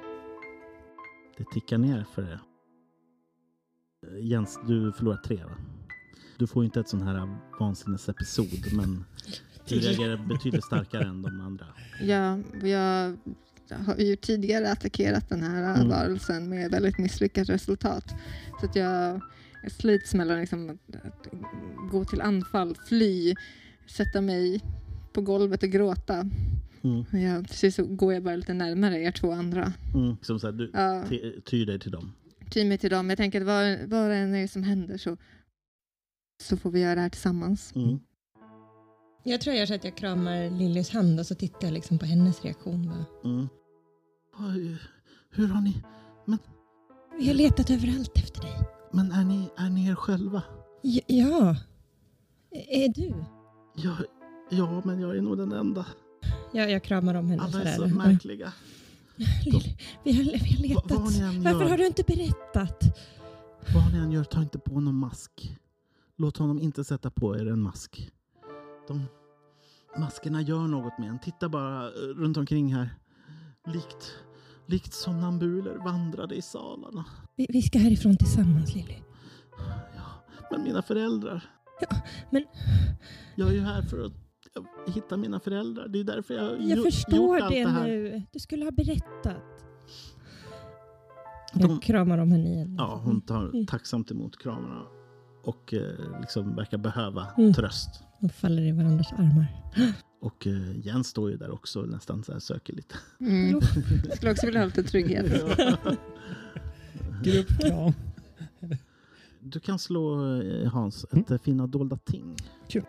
Det 1.36 1.44
tickar 1.52 1.78
ner 1.78 2.04
för 2.14 2.22
det. 2.22 2.40
Jens, 4.20 4.60
du 4.66 4.92
förlorar 4.92 5.16
tre 5.16 5.44
va? 5.44 5.56
Du 6.38 6.46
får 6.46 6.64
inte 6.64 6.80
ett 6.80 6.88
sån 6.88 7.02
här 7.02 7.36
vansinnesepisod 7.60 8.72
men 8.72 9.04
du 9.68 9.74
reagerar 9.78 10.16
betydligt 10.16 10.64
starkare 10.64 11.04
än 11.04 11.22
de 11.22 11.40
andra. 11.40 11.66
Ja, 12.00 12.38
jag 12.62 13.16
har 13.70 13.96
ju 13.96 14.16
tidigare 14.16 14.70
attackerat 14.70 15.28
den 15.28 15.42
här 15.42 15.74
Mm. 15.74 15.88
varelsen 15.88 16.48
med 16.48 16.70
väldigt 16.70 16.98
misslyckat 16.98 17.48
resultat. 17.48 18.14
Så 18.60 18.66
att 18.66 18.76
jag, 18.76 19.20
slits 19.70 20.14
mellan 20.14 20.40
liksom 20.40 20.70
att, 20.70 20.96
att 21.06 21.28
gå 21.90 22.04
till 22.04 22.20
anfall, 22.20 22.76
fly, 22.88 23.34
sätta 23.86 24.20
mig 24.20 24.60
på 25.12 25.20
golvet 25.20 25.62
och 25.62 25.68
gråta. 25.68 26.30
Mm. 26.82 27.04
Jag, 27.24 27.48
till 27.48 27.56
sist 27.58 27.76
så 27.76 27.84
går 27.86 28.12
jag 28.14 28.22
bara 28.22 28.36
lite 28.36 28.54
närmare 28.54 29.00
er 29.02 29.10
två 29.10 29.32
andra. 29.32 29.72
Mm. 29.94 30.16
Som 30.22 30.40
så 30.40 30.46
här, 30.46 30.52
du 30.52 30.70
Ja, 30.74 31.04
ty- 31.44 31.64
dig 31.64 31.78
till 31.80 31.90
dem. 31.90 32.12
ty 32.50 32.64
mig 32.64 32.78
till 32.78 32.90
dem. 32.90 33.08
Jag 33.08 33.16
tänker 33.18 33.40
att 33.40 33.46
vad, 33.46 33.78
vad 33.90 34.10
det 34.10 34.16
än 34.16 34.34
är 34.34 34.46
som 34.46 34.62
händer 34.62 34.98
så, 34.98 35.16
så 36.42 36.56
får 36.56 36.70
vi 36.70 36.80
göra 36.80 36.94
det 36.94 37.00
här 37.00 37.08
tillsammans. 37.08 37.72
Mm. 37.76 37.98
Jag 39.26 39.40
tror 39.40 39.54
jag 39.54 39.58
gör 39.58 39.66
så 39.66 39.74
att 39.74 39.84
jag 39.84 39.96
kramar 39.96 40.50
Lillys 40.50 40.90
hand 40.90 41.20
och 41.20 41.26
så 41.26 41.34
tittar 41.34 41.66
jag 41.66 41.72
liksom 41.72 41.98
på 41.98 42.06
hennes 42.06 42.42
reaktion. 42.42 42.86
Bara. 42.88 43.30
Mm. 43.30 43.48
Hur 45.30 45.48
har 45.48 45.60
ni... 45.60 45.82
Vi 47.18 47.26
har 47.26 47.34
letat 47.34 47.70
överallt 47.70 48.12
efter 48.14 48.40
dig. 48.42 48.60
Men 48.92 49.12
är 49.12 49.24
ni, 49.24 49.50
är 49.56 49.70
ni 49.70 49.88
er 49.88 49.94
själva? 49.94 50.42
Ja. 50.82 51.00
ja. 51.06 51.56
Är 52.50 52.88
du? 52.88 53.14
Ja, 53.74 53.96
ja, 54.50 54.82
men 54.84 55.00
jag 55.00 55.16
är 55.16 55.22
nog 55.22 55.36
den 55.36 55.52
enda. 55.52 55.86
Ja, 56.52 56.64
jag 56.64 56.82
kramar 56.82 57.14
om 57.14 57.30
henne 57.30 57.42
Alla 57.42 57.62
är 57.62 57.76
så 57.76 57.88
märkliga. 57.88 58.52
Vi 59.16 59.50
har, 59.50 59.62
vi 60.04 60.12
har 60.12 60.24
Va, 60.24 60.82
letat. 60.84 61.20
än 61.20 61.42
Varför 61.42 61.60
gör, 61.60 61.68
har 61.68 61.78
du 61.78 61.86
inte 61.86 62.02
berättat? 62.02 62.82
vad 63.74 63.92
ni 63.92 63.98
än 63.98 64.12
gör, 64.12 64.24
ta 64.24 64.42
inte 64.42 64.58
på 64.58 64.80
någon 64.80 64.94
mask. 64.94 65.56
Låt 66.16 66.36
honom 66.36 66.60
inte 66.60 66.84
sätta 66.84 67.10
på 67.10 67.36
er 67.36 67.46
en 67.46 67.60
mask. 67.60 68.10
De 68.88 69.02
maskerna 69.98 70.42
gör 70.42 70.66
något 70.66 70.98
med 70.98 71.08
en. 71.08 71.18
Titta 71.18 71.48
bara 71.48 71.86
eh, 71.86 71.90
runt 72.16 72.36
omkring 72.36 72.74
här. 72.74 72.90
Likt, 73.66 74.12
likt 74.66 74.92
somnambuler 74.94 75.74
vandrade 75.84 76.34
i 76.34 76.42
salarna. 76.42 77.04
Vi, 77.36 77.46
vi 77.48 77.62
ska 77.62 77.78
härifrån 77.78 78.16
tillsammans 78.16 78.74
Lilly. 78.74 78.96
Ja, 79.96 80.24
men 80.50 80.62
mina 80.62 80.82
föräldrar. 80.82 81.44
Ja, 81.80 81.96
men- 82.30 82.44
Jag 83.34 83.48
är 83.48 83.52
ju 83.52 83.60
här 83.60 83.82
för 83.82 84.04
att 84.06 84.12
hitta 84.94 85.16
mina 85.16 85.40
föräldrar. 85.40 85.88
Det 85.88 86.00
är 86.00 86.04
därför 86.04 86.34
jag 86.34 86.44
Jag 86.52 86.60
gjo- 86.60 86.76
gjort 86.76 86.84
förstår 86.84 87.38
allt 87.40 87.50
det, 87.54 87.64
det 87.64 87.70
här. 87.70 87.86
nu. 87.86 88.22
Du 88.32 88.38
skulle 88.38 88.64
ha 88.64 88.70
berättat. 88.72 89.42
De- 91.54 91.60
Jag 91.70 91.82
kramar 91.82 92.18
om 92.18 92.32
henne 92.32 92.48
igen. 92.54 92.74
Ja, 92.78 93.00
hon 93.04 93.20
tar 93.20 93.66
tacksamt 93.66 94.10
emot 94.10 94.38
kramarna 94.38 94.82
och 95.44 95.74
eh, 95.74 96.20
liksom 96.20 96.56
verkar 96.56 96.78
behöva 96.78 97.26
Mm. 97.38 97.52
tröst. 97.54 98.02
De 98.20 98.28
faller 98.28 98.62
i 98.62 98.72
varandras 98.72 99.12
armar. 99.12 99.46
Och 100.20 100.46
eh, 100.46 100.86
Jens 100.86 101.06
står 101.08 101.30
ju 101.30 101.36
där 101.36 101.50
också 101.50 101.80
och 101.80 101.88
nästan 101.88 102.24
så 102.24 102.32
här 102.32 102.38
söker 102.38 102.72
lite. 102.72 102.94
Mm. 103.20 103.60
Jag 104.08 104.16
skulle 104.16 104.30
också 104.32 104.46
vilja 104.46 104.60
ha 104.60 104.66
lite 104.66 104.82
trygghet. 104.82 105.26
Gruppkram. 107.22 107.92
du 109.40 109.60
kan 109.60 109.78
slå 109.78 110.36
eh, 110.40 110.68
Hans, 110.72 111.04
ett 111.04 111.12
mm. 111.30 111.38
finna 111.38 111.66
dolda 111.66 111.96
ting. 111.96 112.36
Kul. 112.68 112.84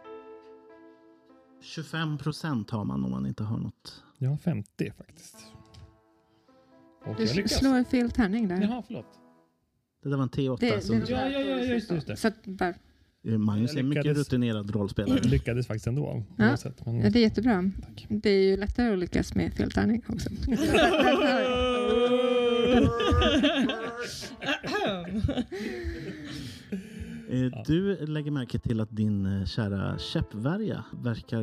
25 1.62 2.18
procent 2.18 2.70
har 2.70 2.86
man 2.86 3.04
om 3.04 3.12
man 3.12 3.26
inte 3.26 3.44
har 3.44 3.58
något. 3.58 4.04
Jag 4.18 4.30
har 4.30 4.38
50 4.38 4.92
faktiskt. 4.98 5.36
Och 7.06 7.16
Du 7.16 7.28
slår 7.28 7.84
fel 7.84 8.12
tärning 8.12 8.48
där. 8.48 8.62
Jaha, 8.62 8.84
förlåt. 8.88 9.20
Det 10.06 10.10
där 10.12 10.18
var 10.18 10.24
en 10.24 10.30
T8. 10.30 10.58
Det- 10.60 10.82
som, 10.84 11.00
det- 11.00 11.06
Ja, 11.12 11.30
ja, 11.30 11.40
ja, 11.40 11.58
just 11.74 11.92
just 11.92 12.08
det. 12.08 12.16
Så 12.16 12.28
att 12.28 12.46
bara, 12.46 12.74
Eh, 13.28 13.38
Magnus 13.38 13.76
är 13.76 13.80
en 13.80 13.90
mycket 13.90 14.18
rutinerad 14.18 14.72
rollspelare. 14.76 15.20
Lyckades 15.24 15.68
faktiskt 15.68 15.88
ändå. 15.88 16.24
Ja. 16.38 16.48
oavsett, 16.50 16.86
men... 16.86 17.00
ja, 17.00 17.10
det 17.10 17.20
är 17.20 17.22
jättebra. 17.22 17.72
Tack. 17.82 18.06
Det 18.10 18.30
är 18.30 18.44
ju 18.50 18.58
lättare 18.58 18.94
att 18.94 19.00
lyckas 19.00 19.36
med 19.36 19.54
fel 19.54 19.72
tärning 19.72 20.02
också. 20.08 20.30
Eh, 27.30 27.64
Du 27.68 28.06
lägger 28.06 28.32
märke 28.32 28.60
till 28.60 28.80
att 28.80 28.90
din 28.96 29.26
eh, 29.26 29.46
kära 29.46 29.98
käppvärja 29.98 30.84
verkar 31.04 31.42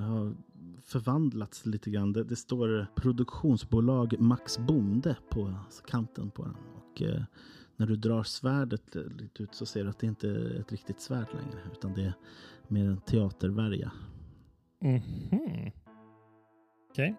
ha 0.00 0.32
förvandlats 0.84 1.66
lite 1.66 1.90
grann. 1.90 2.12
Det, 2.12 2.24
det 2.24 2.36
står 2.36 2.86
produktionsbolag 2.94 4.14
Max 4.20 4.58
Bonde 4.58 5.16
på 5.30 5.54
kanten 5.90 6.30
på 6.30 6.42
den. 6.42 6.54
Och 6.74 7.02
eh, 7.02 7.22
när 7.76 7.86
du 7.86 7.96
drar 7.96 8.22
svärdet 8.22 8.94
lite 8.94 9.42
ut 9.42 9.54
så 9.54 9.66
ser 9.66 9.84
du 9.84 9.90
att 9.90 9.98
det 9.98 10.06
inte 10.06 10.28
är 10.28 10.60
ett 10.60 10.72
riktigt 10.72 11.00
svärd 11.00 11.26
längre 11.34 11.58
utan 11.72 11.94
det 11.94 12.02
är 12.04 12.14
mer 12.68 12.84
en 12.88 13.00
teatervärja. 13.00 13.92
Mhm. 14.80 15.70
Okej. 16.90 17.16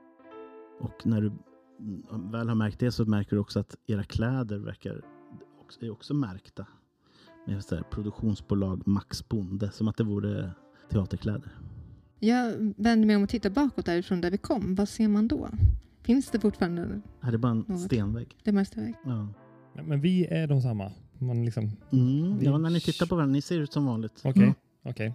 Och 0.79 1.05
när 1.05 1.21
du 1.21 1.31
mm, 1.79 2.31
väl 2.31 2.47
har 2.49 2.55
märkt 2.55 2.79
det 2.79 2.91
så 2.91 3.05
märker 3.05 3.35
du 3.35 3.39
också 3.39 3.59
att 3.59 3.75
era 3.87 4.03
kläder 4.03 4.57
verkar 4.57 5.01
också, 5.61 5.85
är 5.85 5.89
också 5.91 6.13
märkta. 6.13 6.65
Med 7.47 7.63
så 7.65 7.75
här 7.75 7.83
produktionsbolag 7.83 8.87
Max 8.87 9.29
Bonde, 9.29 9.71
som 9.71 9.87
att 9.87 9.97
det 9.97 10.03
vore 10.03 10.51
teaterkläder. 10.89 11.57
Jag 12.19 12.73
vänder 12.77 13.05
mig 13.07 13.15
om 13.15 13.23
och 13.23 13.29
tittar 13.29 13.49
bakåt 13.49 13.85
därifrån 13.85 14.21
där 14.21 14.31
vi 14.31 14.37
kom. 14.37 14.75
Vad 14.75 14.89
ser 14.89 15.07
man 15.07 15.27
då? 15.27 15.49
Finns 16.01 16.29
det 16.31 16.39
fortfarande 16.39 17.01
Här 17.19 17.33
är 17.33 17.37
bara 17.37 17.51
en 17.51 17.65
Något. 17.67 17.81
stenvägg. 17.81 18.37
det 18.43 18.51
mesta 18.51 18.81
väg? 18.81 18.95
Ja. 19.05 19.27
Men, 19.75 19.85
men 19.85 20.01
vi 20.01 20.25
är 20.25 20.47
de 20.47 20.61
samma. 20.61 20.91
Man 21.19 21.45
liksom... 21.45 21.71
Mm, 21.91 22.37
Vi- 22.37 22.45
ja, 22.45 22.57
när 22.57 22.69
ni 22.69 22.79
tittar 22.79 23.05
på 23.05 23.15
varandra, 23.15 23.33
ni 23.33 23.41
ser 23.41 23.59
ut 23.59 23.73
som 23.73 23.85
vanligt. 23.85 24.21
Okej. 24.25 24.43
Mm. 24.43 24.55
Okej. 24.83 25.13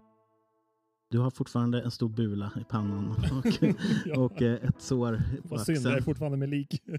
Du 1.10 1.18
har 1.18 1.30
fortfarande 1.30 1.82
en 1.82 1.90
stor 1.90 2.08
bula 2.08 2.50
i 2.60 2.64
pannan 2.64 3.08
och, 3.38 3.46
Ja. 4.06 4.18
och 4.20 4.42
eh, 4.42 4.68
ett 4.68 4.82
sår 4.82 5.22
på 5.42 5.48
Vad 5.48 5.60
synd, 5.60 5.78
jag 5.86 5.96
är 5.98 6.00
fortfarande 6.02 6.38
med 6.38 6.48
lik. 6.48 6.82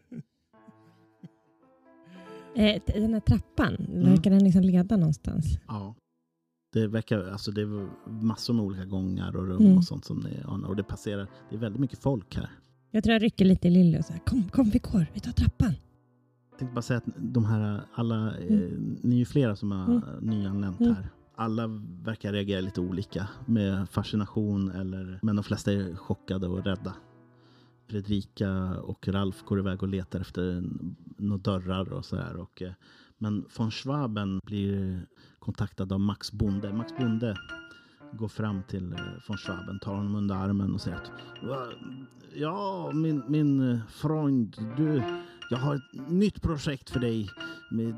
Eh, 2.56 2.82
Den 2.86 3.14
här 3.14 3.20
trappan, 3.20 3.78
verkar 3.90 4.32
den 4.32 4.44
liksom 4.44 4.62
leda 4.62 4.98
någonstans? 4.98 5.46
Ja. 5.68 5.96
Det 6.74 6.88
verkar, 6.88 7.28
alltså 7.32 7.52
det 7.52 7.62
är 7.62 7.90
massor 8.10 8.54
med 8.54 8.66
olika 8.66 8.86
gångar 8.86 9.36
och 9.36 9.48
rum 9.48 9.62
Mm. 9.66 9.78
och 9.78 9.84
sånt 9.84 10.06
som 10.06 10.18
ni 10.20 10.42
anar. 10.46 10.70
Och 10.70 10.76
det 10.76 10.84
passerar, 10.84 11.28
det 11.50 11.56
är 11.56 11.60
väldigt 11.60 11.80
mycket 11.82 12.00
folk 12.00 12.36
här. 12.36 12.50
Jag 12.92 13.04
tror 13.04 13.14
jag 13.14 13.24
rycker 13.24 13.46
lite 13.46 13.68
i 13.68 13.72
Lilly 13.72 14.00
och 14.00 14.06
säger 14.06 14.20
kom, 14.20 14.44
kom 14.44 14.70
vi 14.70 14.80
går, 14.80 15.06
vi 15.14 15.20
tar 15.20 15.32
trappan. 15.32 15.74
Tänkte 16.62 16.76
bara 16.76 16.82
säga 16.82 16.98
att 16.98 17.14
de 17.18 17.46
här 17.46 17.82
alla, 17.94 18.38
eh, 18.38 18.46
Mm. 18.58 18.98
ni 19.02 19.16
är 19.16 19.20
ju 19.20 19.26
flera 19.26 19.56
som 19.56 19.72
har 19.72 19.86
Mm. 19.94 20.02
nyanlänt 20.22 20.80
Mm. 20.80 20.94
här. 20.96 21.08
Alla 21.36 21.68
verkar 22.04 22.32
reagera 22.34 22.62
lite 22.62 22.82
olika 22.82 23.28
med 23.46 23.90
fascination 23.90 24.72
eller, 24.72 25.20
men 25.22 25.36
de 25.36 25.44
flesta 25.44 25.72
är 25.74 25.96
chockade 25.96 26.48
och 26.48 26.64
rädda. 26.66 26.94
Fredrika 27.88 28.80
och 28.82 29.08
Ralf 29.08 29.44
går 29.46 29.60
iväg 29.60 29.84
och 29.84 29.90
letar 29.90 30.20
efter 30.20 30.64
några 31.18 31.42
dörrar 31.42 31.94
och 31.94 32.06
sådär. 32.06 32.36
Och, 32.38 32.62
eh, 32.62 32.72
men 33.18 33.46
von 33.58 33.72
Schwaben 33.72 34.40
blir 34.46 35.06
kontaktad 35.40 35.92
av 35.94 36.00
Max 36.00 36.32
Bonde. 36.32 36.74
Max 36.74 36.92
Bonde 36.98 37.38
går 38.14 38.28
fram 38.28 38.64
till 38.68 38.94
eh, 38.94 39.00
von 39.28 39.38
Schwaben, 39.38 39.80
tar 39.80 39.96
honom 39.96 40.16
under 40.16 40.36
armen 40.36 40.74
och 40.74 40.82
säger 40.82 40.98
att 40.98 41.12
"Va, 41.44 41.68
Ja, 42.36 42.92
min, 42.94 43.24
min 43.28 43.72
eh, 43.72 43.80
Freund, 43.90 44.58
du, 44.78 45.04
jag 45.52 45.58
har 45.58 45.76
ett 45.76 46.10
nytt 46.10 46.42
projekt 46.42 46.90
för 46.90 47.00
dig. 47.00 47.30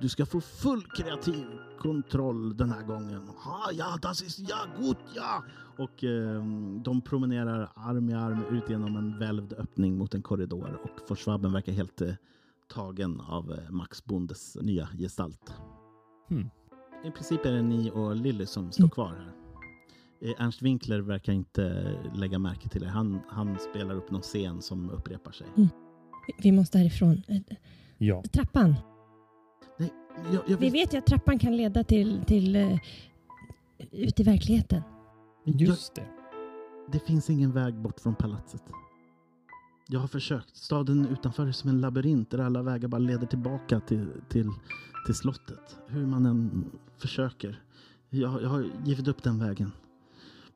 Du 0.01 0.09
ska 0.09 0.25
få 0.25 0.41
full 0.41 0.81
kreativ 0.85 1.45
kontroll 1.79 2.57
den 2.57 2.69
här 2.71 2.83
gången. 2.83 3.27
Ha, 3.27 3.71
ja, 3.71 3.97
das 4.01 4.21
ist 4.21 4.39
ja 4.49 4.57
gut, 4.79 4.97
ja! 5.15 5.43
Och 5.77 6.03
eh, 6.03 6.43
de 6.83 7.01
promenerar 7.01 7.69
arm 7.75 8.09
i 8.09 8.13
arm 8.13 8.43
ut 8.51 8.69
genom 8.69 8.95
en 8.95 9.19
välvd 9.19 9.53
öppning 9.53 9.97
mot 9.97 10.13
en 10.13 10.21
korridor. 10.21 10.79
Och 11.09 11.19
Schwaben 11.19 11.53
verkar 11.53 11.71
helt 11.71 12.01
eh, 12.01 12.13
tagen 12.73 13.21
av 13.21 13.51
eh, 13.51 13.69
Max 13.71 14.05
Bondes 14.05 14.57
nya 14.61 14.87
gestalt. 14.99 15.53
Hmm. 16.29 16.49
I 17.05 17.11
princip 17.11 17.45
är 17.45 17.51
det 17.51 17.61
ni 17.61 17.91
och 17.91 18.15
Lilly 18.15 18.45
som 18.45 18.71
står 18.71 18.83
Mm. 18.83 18.89
kvar 18.89 19.07
här. 19.07 19.33
Eh, 20.29 20.41
Ernst 20.45 20.61
Winkler 20.61 20.99
verkar 20.99 21.33
inte 21.33 21.93
lägga 22.15 22.39
märke 22.39 22.69
till 22.69 22.83
er. 22.83 22.87
Han, 22.87 23.19
han 23.29 23.57
spelar 23.59 23.95
upp 23.95 24.11
någon 24.11 24.21
scen 24.21 24.61
som 24.61 24.89
upprepar 24.89 25.31
sig. 25.31 25.47
Vi- 25.55 25.69
Vi 26.37 26.51
måste 26.51 26.77
härifrån. 26.77 27.21
Eh, 27.27 27.41
Ja. 27.97 28.23
Trappan. 28.33 28.75
Nej, 29.79 29.93
jag, 30.33 30.41
jag 30.47 30.57
Vi 30.57 30.69
vet, 30.69 30.93
ju 30.93 30.97
att 30.97 31.05
trappan 31.05 31.39
kan 31.39 31.57
leda 31.57 31.83
till, 31.83 32.21
till 32.27 32.55
eh, 32.55 32.77
ut 33.91 34.19
i 34.19 34.23
verkligheten. 34.23 34.81
jag, 35.43 35.61
Just 35.61 35.95
det. 35.95 36.05
det 36.91 36.99
finns 36.99 37.29
ingen 37.29 37.51
väg 37.51 37.75
bort 37.81 37.99
från 37.99 38.15
palatset. 38.15 38.63
Jag 39.87 39.99
har 39.99 40.07
försökt. 40.07 40.55
Staden 40.55 41.07
utanför 41.07 41.47
är 41.47 41.51
som 41.51 41.69
en 41.69 41.81
labyrint 41.81 42.29
där 42.31 42.39
alla 42.39 42.61
vägar 42.61 42.87
bara 42.87 42.99
leder 42.99 43.27
tillbaka 43.27 43.79
till, 43.79 44.07
till, 44.29 44.49
till 45.05 45.15
slottet. 45.15 45.77
Hur 45.87 46.05
man 46.05 46.25
än 46.25 46.65
försöker. 46.97 47.61
Jag, 48.09 48.41
jag 48.43 48.49
har 48.49 48.65
givit 48.85 49.07
upp 49.07 49.23
den 49.23 49.39
vägen. 49.39 49.71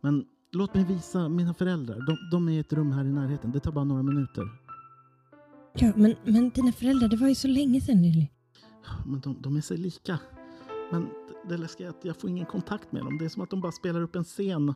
Men 0.02 0.26
låt 0.52 0.74
mig 0.74 0.84
visa 0.86 1.30
mina 1.30 1.54
föräldrar. 1.54 1.96
De, 2.08 2.18
de 2.32 2.48
är 2.48 2.52
i 2.54 2.60
ett 2.60 2.74
rum 2.74 2.92
här 2.92 3.06
i 3.06 3.12
närheten. 3.12 3.52
Det 3.52 3.60
tar 3.60 3.72
bara 3.72 3.86
några 3.86 4.04
minuter. 4.04 4.44
Ja, 5.80 5.92
men, 5.96 6.16
men 6.24 6.50
dina 6.50 6.72
föräldrar, 6.72 7.08
det 7.08 7.16
var 7.18 7.28
ju 7.28 7.36
så 7.36 7.48
länge 7.48 7.82
sedan 7.82 8.02
Lilly. 8.02 8.28
Men 9.06 9.20
de, 9.20 9.38
de 9.42 9.58
är 9.58 9.62
sig 9.62 9.78
lika. 9.78 10.20
Men 10.92 11.02
det- 11.06 11.50
det 11.50 11.58
läskiga 11.58 11.88
är 11.88 11.92
att 11.92 12.06
jag 12.06 12.18
får 12.18 12.30
ingen 12.30 12.46
kontakt 12.46 12.92
med 12.92 13.04
dem. 13.06 13.18
Det 13.18 13.26
är 13.26 13.30
som 13.30 13.42
att 13.44 13.50
de 13.50 13.62
bara 13.62 13.72
spelar 13.72 14.02
upp 14.02 14.16
en 14.16 14.24
scen. 14.24 14.70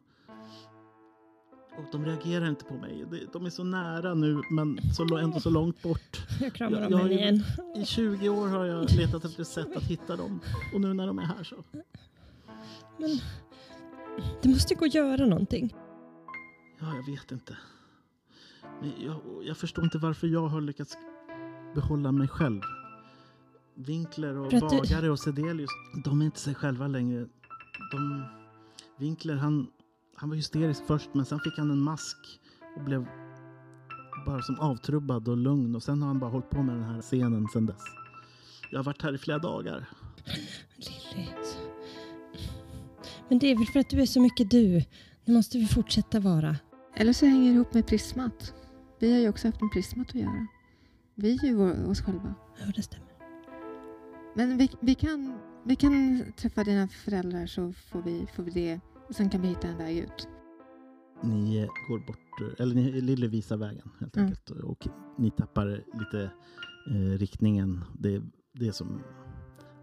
Och 1.78 1.86
de 1.92 2.06
reagerar 2.06 2.50
inte 2.50 2.66
på 2.66 2.74
mig. 2.74 3.06
De, 3.34 3.46
är 3.46 3.50
så 3.50 3.64
nära 3.64 4.14
nu, 4.14 4.42
men 4.52 4.80
så, 4.94 5.18
ändå 5.18 5.40
så 5.40 5.50
långt 5.50 5.82
bort. 5.82 6.28
Jag 6.42 6.54
kramar 6.54 6.86
om 6.88 6.94
henne 6.94 7.14
igen. 7.14 7.44
I 7.76 7.86
20 7.86 8.30
år 8.30 8.48
har 8.48 8.66
jag 8.66 8.92
letat 8.92 9.26
efter 9.26 9.42
ett 9.42 9.48
sätt 9.48 9.78
att 9.78 9.84
hitta 9.84 10.16
dem. 10.16 10.40
Och 10.74 10.82
nu 10.82 10.94
när 10.94 11.08
de 11.08 11.20
är 11.20 11.24
här 11.24 11.44
så... 11.44 11.56
Men 12.98 13.10
det 14.42 14.50
måste 14.50 14.76
gå 14.76 14.86
att 14.86 14.94
göra 14.94 15.26
någonting. 15.26 15.76
Ja, 16.80 16.96
jag 16.96 17.06
vet 17.14 17.32
inte. 17.32 17.58
Men 18.82 18.94
jag, 19.06 19.16
jag 19.44 19.58
förstår 19.58 19.84
inte 19.84 19.98
varför 19.98 20.28
jag 20.28 20.48
har 20.48 20.62
lyckats 20.62 20.98
behålla 21.76 22.12
mig 22.12 22.28
själv. 22.28 22.62
Winkler 23.76 24.38
och 24.38 24.52
För 24.52 24.58
att 24.58 24.70
du- 24.70 24.78
Bagare 24.78 25.10
och 25.12 25.20
Sedelius, 25.20 25.70
de 26.04 26.22
är 26.22 26.26
inte 26.26 26.40
sig 26.40 26.56
själva 26.56 26.88
längre. 26.88 27.28
De... 27.92 28.24
Winkler, 28.98 29.36
han, 29.36 29.68
han 30.16 30.30
var 30.30 30.36
hysterisk 30.36 30.84
först, 30.88 31.10
men 31.14 31.26
sen 31.26 31.40
fick 31.40 31.58
han 31.58 31.72
en 31.72 31.80
mask 31.82 32.18
och 32.78 32.84
blev 32.84 33.06
bara 34.26 34.42
som 34.42 34.60
avtrubbad 34.60 35.28
och 35.28 35.38
lugn. 35.38 35.76
Och 35.76 35.84
sen 35.84 36.02
har 36.02 36.08
han 36.08 36.20
bara 36.20 36.32
hållit 36.32 36.50
på 36.50 36.64
med 36.64 36.76
den 36.76 36.84
här 36.84 37.02
scenen 37.02 37.48
sen 37.54 37.66
dess. 37.66 37.82
Jag 38.72 38.80
har 38.80 38.84
varit 38.84 39.02
här 39.02 39.14
i 39.14 39.18
flera 39.18 39.40
dagar. 39.40 39.90
Lilly. 40.76 41.28
Men 43.30 43.40
det 43.40 43.48
är 43.48 43.58
väl 43.58 43.68
för 43.68 43.80
att 43.80 43.90
du 43.90 44.02
är 44.02 44.06
så 44.06 44.22
mycket 44.22 44.52
du. 44.52 44.84
Det 45.26 45.32
måste 45.32 45.58
vi 45.58 45.68
fortsätta 45.68 46.20
vara. 46.20 46.56
Eller 46.96 47.14
så 47.14 47.26
hänger 47.26 47.50
det 47.50 47.56
ihop 47.56 47.74
med 47.74 47.88
prismat. 47.88 48.54
Vi 49.02 49.14
har 49.14 49.20
ju 49.20 49.30
också 49.30 49.48
haft 49.48 49.62
med 49.62 49.72
prismat 49.72 50.10
att 50.10 50.16
göra. 50.16 50.48
Vi 51.16 51.36
är 51.38 51.46
ju 51.46 51.56
vår, 51.56 51.90
oss 51.90 52.02
själva. 52.02 52.34
Ja, 52.60 52.72
det 52.76 52.82
stämmer. 52.82 53.08
Men 54.36 54.58
vi, 54.58 54.70
vi, 54.82 54.96
kan, 54.96 55.34
vi 55.66 55.76
kan 55.76 56.24
träffa 56.38 56.64
dina 56.64 56.88
föräldrar 56.88 57.46
så 57.46 57.74
får 57.74 58.02
vi, 58.02 58.28
får 58.36 58.44
vi 58.44 58.52
det. 58.52 58.80
Och 59.10 59.16
sen 59.16 59.30
kan 59.30 59.42
vi 59.42 59.48
hitta 59.48 59.68
en 59.68 59.78
väg 59.78 59.98
ut. 59.98 60.28
Ni 61.24 61.68
går 61.90 62.00
bort, 62.00 62.60
eller 62.60 62.76
ni, 62.76 63.02
Lille 63.02 63.28
visar 63.28 63.58
vägen 63.58 63.90
helt 64.00 64.18
Mm. 64.18 64.26
enkelt. 64.28 64.50
Och 64.50 64.88
ni 65.18 65.32
tappar 65.32 65.66
lite 66.00 66.32
eh, 66.90 67.18
riktningen. 67.20 67.80
Det, 68.00 68.22
det 68.54 68.68
är 68.68 68.72
som 68.72 69.02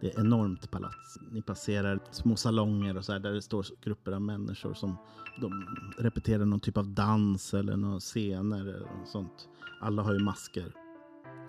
det 0.00 0.14
är 0.14 0.20
enormt 0.20 0.70
palats. 0.70 1.18
Ni 1.32 1.42
passerar 1.42 2.00
små 2.10 2.36
salonger 2.36 2.96
och 2.96 3.04
så 3.04 3.12
här, 3.12 3.20
där 3.20 3.32
det 3.32 3.42
står 3.42 3.66
grupper 3.84 4.12
av 4.12 4.22
människor 4.22 4.74
som 4.74 4.96
de 5.40 5.66
repeterar 5.98 6.44
någon 6.44 6.60
typ 6.60 6.76
av 6.76 6.88
dans 6.88 7.54
eller 7.54 7.76
några 7.76 8.00
scener 8.00 8.60
eller 8.60 8.98
något 8.98 9.08
sånt. 9.08 9.48
Alla 9.80 10.02
har 10.02 10.12
ju 10.12 10.18
masker 10.18 10.72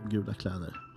och 0.04 0.12
gula 0.12 0.34
kläder. 0.34 0.90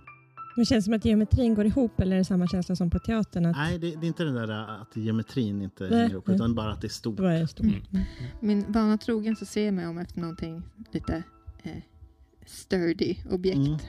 Det 0.55 0.65
känns 0.65 0.85
som 0.85 0.93
att 0.93 1.05
geometrin 1.05 1.55
går 1.55 1.65
ihop 1.65 1.99
eller 1.99 2.15
är 2.15 2.17
det 2.17 2.25
samma 2.25 2.47
känsla 2.47 2.75
som 2.75 2.89
på 2.89 2.99
teatern? 2.99 3.45
Att 3.45 3.55
Nej, 3.55 3.79
det, 3.79 3.95
det 3.95 4.05
är 4.05 4.07
inte 4.07 4.23
den 4.23 4.35
där 4.35 4.81
att 4.81 4.97
geometrin 4.97 5.61
inte 5.61 5.87
hänger 5.87 6.09
ihop, 6.09 6.29
utan 6.29 6.55
bara 6.55 6.71
att 6.71 6.81
det 6.81 6.87
är 6.87 6.89
stort. 6.89 7.17
då 7.17 7.23
är 7.23 7.39
det 7.39 7.47
stort. 7.47 7.65
Mm. 7.65 8.03
Min 8.39 8.71
vana 8.71 8.97
trogen 8.97 9.35
så 9.35 9.45
ser 9.45 9.65
jag 9.65 9.73
mig 9.73 9.87
om 9.87 9.97
efter 9.97 10.19
någonting 10.19 10.63
lite 10.91 11.23
eh, 11.63 11.71
sturdy 12.45 13.15
objekt. 13.31 13.57
Mm. 13.57 13.79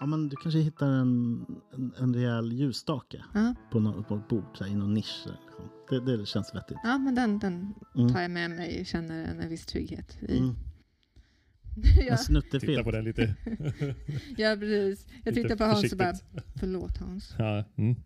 Ja, 0.00 0.06
men 0.06 0.28
du 0.28 0.36
kanske 0.36 0.58
hittar 0.60 0.86
en, 0.86 1.46
en, 1.72 1.92
en 1.98 2.14
rejäl 2.14 2.52
ljusstake 2.52 3.24
Ja, 3.34 3.54
på, 3.70 3.80
nå- 3.80 4.02
på 4.02 4.16
ett 4.16 4.28
bord 4.28 4.44
så 4.58 4.64
här, 4.64 4.70
i 4.70 4.74
någon 4.74 4.94
nisch. 4.94 5.26
Liksom. 5.26 5.64
Det, 6.06 6.16
det 6.16 6.26
känns 6.26 6.54
vettigt. 6.54 6.78
ja 6.84 6.98
men 6.98 7.14
den, 7.14 7.38
den 7.38 7.74
Mm. 7.96 8.12
tar 8.12 8.20
jag 8.20 8.30
med 8.30 8.50
mig 8.50 8.80
och 8.80 8.86
känner 8.86 9.24
en, 9.24 9.40
en 9.40 9.48
viss 9.48 9.66
trygghet 9.66 10.18
i. 10.22 10.38
Mm. 10.38 10.54
ja, 12.06 12.12
En 12.12 12.18
snuttefilt. 12.18 12.62
Titta 12.70 12.84
på 12.84 12.90
den 12.90 13.04
lite. 13.04 13.22
ja, 14.36 14.56
precis. 14.58 15.06
Jag 15.24 15.34
lite 15.34 15.42
tittar 15.48 15.56
på 15.56 15.64
Hans 15.64 15.92
och 15.92 15.98
bara, 15.98 16.12
försiktigt. 16.14 16.44
förlåt 16.60 16.98
Hans. 16.98 17.34
Ja, 17.38 17.64
mm. 17.76 17.96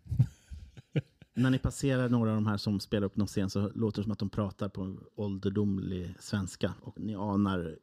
När 1.33 1.49
ni 1.49 1.59
passerar 1.59 2.09
några 2.09 2.29
av 2.29 2.35
de 2.35 2.47
här 2.47 2.57
som 2.57 2.79
spelar 2.79 3.05
upp 3.07 3.15
någon 3.15 3.27
scen 3.27 3.49
så 3.49 3.71
låter 3.75 4.01
det 4.01 4.03
som 4.03 4.11
att 4.11 4.19
de 4.19 4.29
pratar 4.29 4.69
på 4.69 4.99
ålderdomlig 5.15 6.15
svenska. 6.19 6.73
Och 6.81 6.99
ni 6.99 7.15
anar 7.15 7.77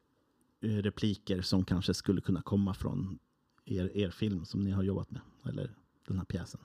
eh, 0.65 0.69
repliker 0.69 1.43
som 1.43 1.65
kanske 1.65 1.95
skulle 1.95 2.21
kunna 2.21 2.43
komma 2.43 2.75
från 2.75 3.19
er, 3.67 3.97
er 3.97 4.11
film 4.11 4.45
som 4.45 4.61
ni 4.65 4.71
har 4.71 4.83
jobbat 4.83 5.11
med. 5.11 5.21
Eller 5.49 5.71
den 6.09 6.19
här 6.19 6.25
pjäsen. 6.25 6.61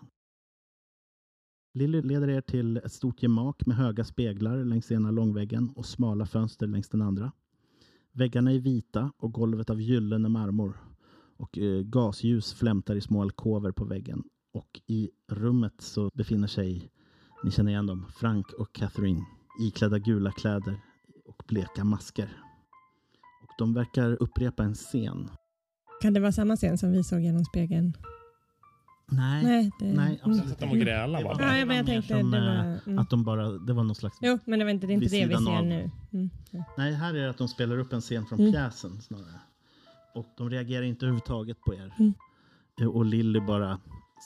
Lilly 1.73 2.01
leder 2.01 2.29
er 2.29 2.41
till 2.41 2.77
ett 2.77 2.91
stort 2.91 3.23
gemak 3.23 3.65
med 3.65 3.77
höga 3.77 4.03
speglar 4.03 4.63
längs 4.63 4.91
ena 4.91 5.11
långväggen 5.11 5.69
och 5.69 5.85
smala 5.85 6.25
fönster 6.25 6.67
längs 6.67 6.89
den 6.89 7.01
andra. 7.01 7.31
Väggarna 8.11 8.51
är 8.51 8.59
vita 8.59 9.11
och 9.17 9.33
golvet 9.33 9.69
av 9.69 9.81
gyllene 9.81 10.29
marmor. 10.29 10.77
Och 11.37 11.57
eh, 11.57 11.81
gasljus 11.81 12.53
flämtar 12.53 12.95
i 12.95 13.01
små 13.01 13.21
alkover 13.21 13.71
på 13.71 13.85
väggen 13.85 14.23
och 14.53 14.81
i 14.87 15.09
rummet 15.27 15.81
så 15.81 16.09
befinner 16.13 16.47
sig, 16.47 16.91
ni 17.43 17.51
känner 17.51 17.71
igen 17.71 17.85
dem, 17.85 18.05
Frank 18.15 18.53
och 18.53 18.73
Catherine 18.73 19.25
iklädda 19.59 19.99
gula 19.99 20.31
kläder 20.31 20.81
och 21.25 21.43
bleka 21.47 21.83
masker. 21.83 22.43
Och 23.43 23.49
de 23.57 23.73
verkar 23.73 24.17
upprepa 24.23 24.63
en 24.63 24.75
scen. 24.75 25.29
Kan 26.01 26.13
det 26.13 26.19
vara 26.19 26.31
samma 26.31 26.55
scen 26.55 26.77
som 26.77 26.91
vi 26.91 27.03
såg 27.03 27.21
genom 27.21 27.45
spegeln? 27.45 27.97
Nej, 29.13 29.43
Nej, 29.43 29.71
det, 29.79 29.85
nej 29.85 30.19
absolut 30.23 30.49
Satt 30.49 30.59
de 30.59 30.69
och 30.69 30.77
grälade 30.77 31.23
bara? 31.23 31.57
Ja, 31.57 31.65
men 31.65 31.77
jag 31.77 31.85
tänkte 31.85 32.19
som, 32.19 32.31
det 32.31 32.37
eh, 32.37 32.43
var... 32.43 32.79
Mm. 32.87 32.99
Att 32.99 33.09
de 33.09 33.23
bara, 33.23 33.49
det 33.51 33.73
var 33.73 33.83
någon 33.83 33.95
slags... 33.95 34.17
Jo, 34.21 34.39
men 34.45 34.59
det, 34.59 34.65
var 34.65 34.71
inte, 34.71 34.87
det 34.87 34.93
är 34.93 34.95
inte 34.95 35.05
det 35.09 35.25
vi 35.25 35.35
ser 35.35 35.57
av. 35.57 35.65
nu. 35.65 35.91
Mm. 36.13 36.29
Nej, 36.77 36.93
här 36.93 37.13
är 37.13 37.23
det 37.23 37.29
att 37.29 37.37
de 37.37 37.47
spelar 37.47 37.77
upp 37.79 37.93
en 37.93 38.01
scen 38.01 38.25
från 38.25 38.39
Mm. 38.39 38.51
pjäsen 38.51 39.01
snarare. 39.01 39.39
Och 40.15 40.25
de 40.37 40.49
reagerar 40.49 40.83
inte 40.83 41.05
överhuvudtaget 41.05 41.61
på 41.61 41.73
er. 41.73 41.93
Mm. 41.99 42.13
Eh, 42.81 42.87
Och 42.87 43.05
Lilly 43.05 43.39
bara 43.39 43.79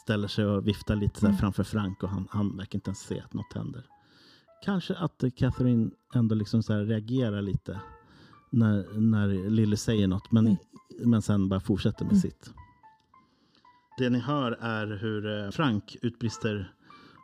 ställer 0.03 0.27
sig 0.27 0.45
och 0.45 0.67
viftar 0.67 0.95
lite 0.95 1.19
här 1.21 1.27
Mm. 1.27 1.37
framför 1.37 1.63
Frank 1.63 2.03
och 2.03 2.09
han, 2.09 2.27
han 2.31 2.57
verkar 2.57 2.77
inte 2.77 2.89
ens 2.89 2.99
se 2.99 3.19
att 3.21 3.33
något 3.33 3.53
händer. 3.53 3.83
Kanske 4.65 4.95
att 4.95 5.23
eh, 5.23 5.29
Catherine 5.29 5.91
ändå 6.15 6.35
liksom 6.35 6.63
så 6.63 6.73
här 6.73 6.79
reagerar 6.85 7.41
lite 7.41 7.79
när, 8.55 8.99
när 8.99 9.49
Lilly 9.49 9.77
säger 9.77 10.07
något 10.07 10.31
men, 10.31 10.47
Mm. 10.47 10.57
men 11.09 11.21
sen 11.21 11.49
bara 11.49 11.59
fortsätter 11.59 12.05
med 12.05 12.11
Mm. 12.11 12.21
sitt. 12.21 12.53
Det 13.97 14.09
ni 14.09 14.19
hör 14.19 14.51
är 14.51 14.87
hur 14.87 15.45
eh, 15.45 15.51
Frank 15.51 15.97
utbrister 16.01 16.73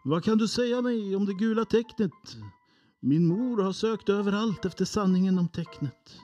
Vad 0.03 0.23
kan 0.23 0.37
du 0.37 0.47
säga 0.47 0.81
mig 0.81 1.15
om 1.15 1.25
det 1.25 1.33
gula 1.33 1.65
tecknet? 1.65 2.37
Min 2.99 3.27
mor 3.27 3.63
har 3.63 3.73
sökt 3.73 4.09
överallt 4.09 4.65
efter 4.65 4.85
sanningen 4.85 5.39
om 5.39 5.47
tecknet. 5.47 6.17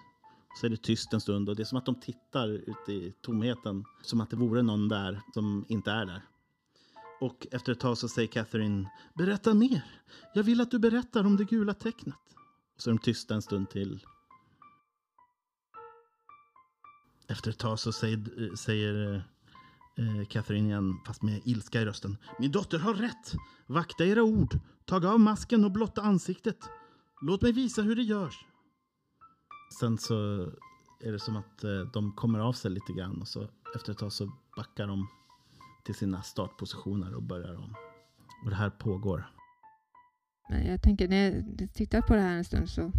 Så 0.60 0.66
är 0.66 0.70
det 0.70 0.78
tyst 0.78 1.14
en 1.14 1.22
stund 1.22 1.50
och 1.50 1.56
det 1.56 1.64
är 1.64 1.66
som 1.66 1.78
att 1.78 1.86
de 1.86 1.96
tittar 1.96 2.48
ut 2.50 2.90
i 2.90 3.14
tomheten. 3.22 3.84
Som 4.02 4.22
att 4.22 4.30
det 4.30 4.36
vore 4.36 4.62
någon 4.62 4.90
där 4.90 5.22
som 5.34 5.66
inte 5.68 5.92
är 5.92 6.06
där. 6.06 6.22
Och 7.22 7.48
efter 7.52 7.72
ett 7.72 7.80
tag 7.80 7.98
så 7.98 8.08
säger 8.08 8.28
Catherine 8.28 8.90
Berätta 9.14 9.54
mer. 9.54 9.84
Jag 10.34 10.44
vill 10.44 10.62
att 10.62 10.72
du 10.72 10.80
berättar 10.80 11.26
om 11.26 11.38
det 11.38 11.44
gula 11.46 11.74
tecknet. 11.74 12.16
Och 12.76 12.82
så 12.82 12.90
är 12.90 12.94
de 12.94 13.00
tysta 13.00 13.36
en 13.36 13.42
stund 13.42 13.70
till. 13.70 14.00
Efter 17.30 17.52
ett 17.52 17.58
tag 17.58 17.80
så 17.80 17.92
säger, 17.92 18.56
säger 18.56 19.16
eh, 19.98 20.26
Catherine 20.28 20.68
igen, 20.68 21.00
fast 21.06 21.22
med 21.22 21.42
ilska 21.46 21.82
i 21.82 21.86
rösten. 21.86 22.18
Min 22.40 22.52
dotter 22.52 22.80
har 22.80 22.94
rätt. 22.94 23.34
Vakta 23.66 24.06
era 24.06 24.24
ord. 24.24 24.60
Tag 24.86 25.06
av 25.06 25.20
masken 25.20 25.66
och 25.66 25.72
blotta 25.72 26.02
ansiktet. 26.02 26.58
Låt 27.22 27.42
mig 27.42 27.52
visa 27.52 27.82
hur 27.82 27.96
det 27.96 28.04
görs. 28.04 28.46
Sen 29.80 29.98
så 29.98 30.16
är 31.04 31.12
det 31.12 31.20
som 31.20 31.36
att 31.36 31.64
eh, 31.64 31.80
de 31.94 32.12
kommer 32.16 32.40
av 32.40 32.54
sig 32.54 32.72
lite 32.72 32.94
grann 32.94 33.22
och 33.22 33.28
så 33.28 33.48
efter 33.76 33.92
ett 33.92 33.98
tag 33.98 34.14
så 34.14 34.32
backar 34.58 34.88
de 34.88 35.08
till 35.86 35.96
sina 35.96 36.22
startpositioner 36.22 37.16
och 37.16 37.24
börjar 37.24 37.56
om. 37.56 37.76
Och 38.44 38.50
det 38.50 38.56
här 38.56 38.70
pågår. 38.70 39.30
Men 40.50 40.68
jag 40.68 40.82
tänker, 40.82 41.08
när 41.08 41.44
jag 41.60 41.74
tittar 41.74 42.02
på 42.02 42.16
det 42.16 42.22
här 42.22 42.38
en 42.38 42.46
stund 42.46 42.70
så 42.70 42.92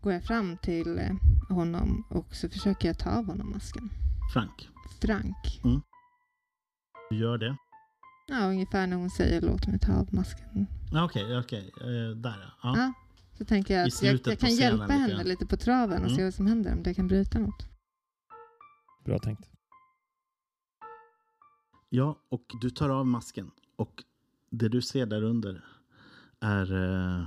går 0.00 0.12
jag 0.12 0.24
fram 0.24 0.56
till 0.56 0.98
eh, 0.98 1.10
honom 1.50 2.04
och 2.10 2.34
så 2.34 2.48
försöker 2.48 2.88
jag 2.88 2.98
ta 2.98 3.10
av 3.10 3.26
honom 3.26 3.50
masken. 3.50 3.90
Frank, 4.32 4.68
Frank. 5.00 5.60
du 7.10 7.16
gör 7.16 7.38
det. 7.38 7.56
Ja, 8.28 8.46
ungefär 8.48 8.86
när 8.86 8.96
hon 8.96 9.10
säger 9.10 9.40
låt 9.40 9.66
mig 9.66 9.78
ta 9.78 9.92
av 9.92 10.14
masken. 10.14 10.66
Okej, 11.04 11.38
okej. 11.38 11.72
Eh, 11.80 12.16
där 12.16 12.54
ja. 12.62 12.76
ja. 12.76 12.92
Så 13.38 13.44
tänker 13.44 13.74
jag 13.78 13.86
att 13.86 14.02
jag, 14.02 14.20
jag 14.24 14.38
kan 14.38 14.54
hjälpa 14.54 14.82
lite 14.82 14.94
henne 14.94 15.24
lite 15.24 15.46
på 15.46 15.56
traven 15.56 15.98
och 16.02 16.06
Mm. 16.06 16.16
se 16.16 16.24
vad 16.24 16.34
som 16.34 16.46
händer, 16.46 16.72
om 16.72 16.82
det 16.82 16.94
kan 16.94 17.06
bryta 17.06 17.38
något. 17.38 17.66
Bra 19.04 19.18
tänkt. 19.18 19.50
Ja, 21.88 22.18
och 22.28 22.44
du 22.60 22.70
tar 22.70 22.88
av 22.88 23.06
masken. 23.06 23.50
Och 23.76 24.04
det 24.50 24.68
du 24.68 24.82
ser 24.82 25.06
där 25.06 25.22
under 25.22 25.64
är 26.40 26.72
eh, 27.18 27.26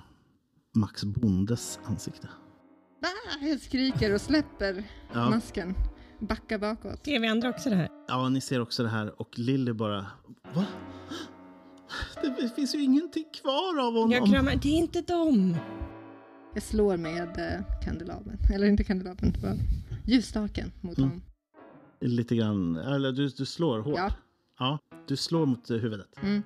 Max 0.75 1.03
Bondes 1.03 1.79
ansikte. 1.85 2.29
Ah, 3.41 3.45
jag 3.45 3.59
skriker 3.61 4.13
och 4.13 4.21
släpper 4.21 4.83
Ja, 5.13 5.29
masken. 5.29 5.75
Backar 6.19 6.57
bakåt. 6.59 7.05
Ser 7.05 7.19
vi 7.19 7.27
andra 7.27 7.49
också 7.49 7.69
det 7.69 7.75
här? 7.75 7.89
ja, 8.07 8.29
ni 8.29 8.41
ser 8.41 8.59
också 8.61 8.83
det 8.83 8.89
här. 8.89 9.21
Och 9.21 9.39
Lilly 9.39 9.73
bara... 9.73 10.05
Va? 10.53 10.65
Det 12.21 12.55
finns 12.55 12.75
ju 12.75 12.83
ingenting 12.83 13.25
kvar 13.41 13.79
av 13.79 13.93
honom. 13.93 14.11
Jag 14.11 14.25
kramar, 14.27 14.55
det 14.55 14.69
är 14.69 14.77
inte 14.77 15.01
dem. 15.01 15.57
Jag 16.53 16.63
slår 16.63 16.97
med 16.97 17.21
eh, 17.37 17.79
kandelabern. 17.85 18.37
Eller 18.53 18.67
inte 18.67 18.83
kandelabern, 18.83 19.33
vad- 19.43 19.59
ljusstaken 20.05 20.71
mot 20.81 20.97
Mm. 20.97 21.09
honom. 21.09 21.23
Lite 22.01 22.35
grann. 22.35 22.75
Eller 22.75 23.11
du, 23.11 23.27
du 23.29 23.45
slår 23.45 23.79
hårt. 23.79 23.97
Ja. 23.97 24.13
Ja, 24.59 24.79
du 25.07 25.15
slår 25.17 25.45
mot 25.45 25.69
eh, 25.69 25.77
huvudet. 25.77 26.09
Mm. 26.23 26.43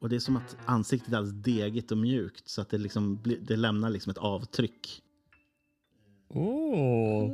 Och 0.00 0.08
det 0.08 0.16
är 0.16 0.20
som 0.20 0.36
att 0.36 0.56
ansiktet 0.66 1.12
är 1.12 1.16
alldeles 1.16 1.44
degigt 1.44 1.90
och 1.92 1.98
mjukt. 1.98 2.48
Så 2.48 2.60
att 2.60 2.70
det, 2.70 2.78
liksom, 2.78 3.20
det 3.40 3.56
lämnar 3.56 3.90
liksom 3.90 4.10
ett 4.10 4.18
avtryck. 4.18 5.02
Åh! 6.28 7.30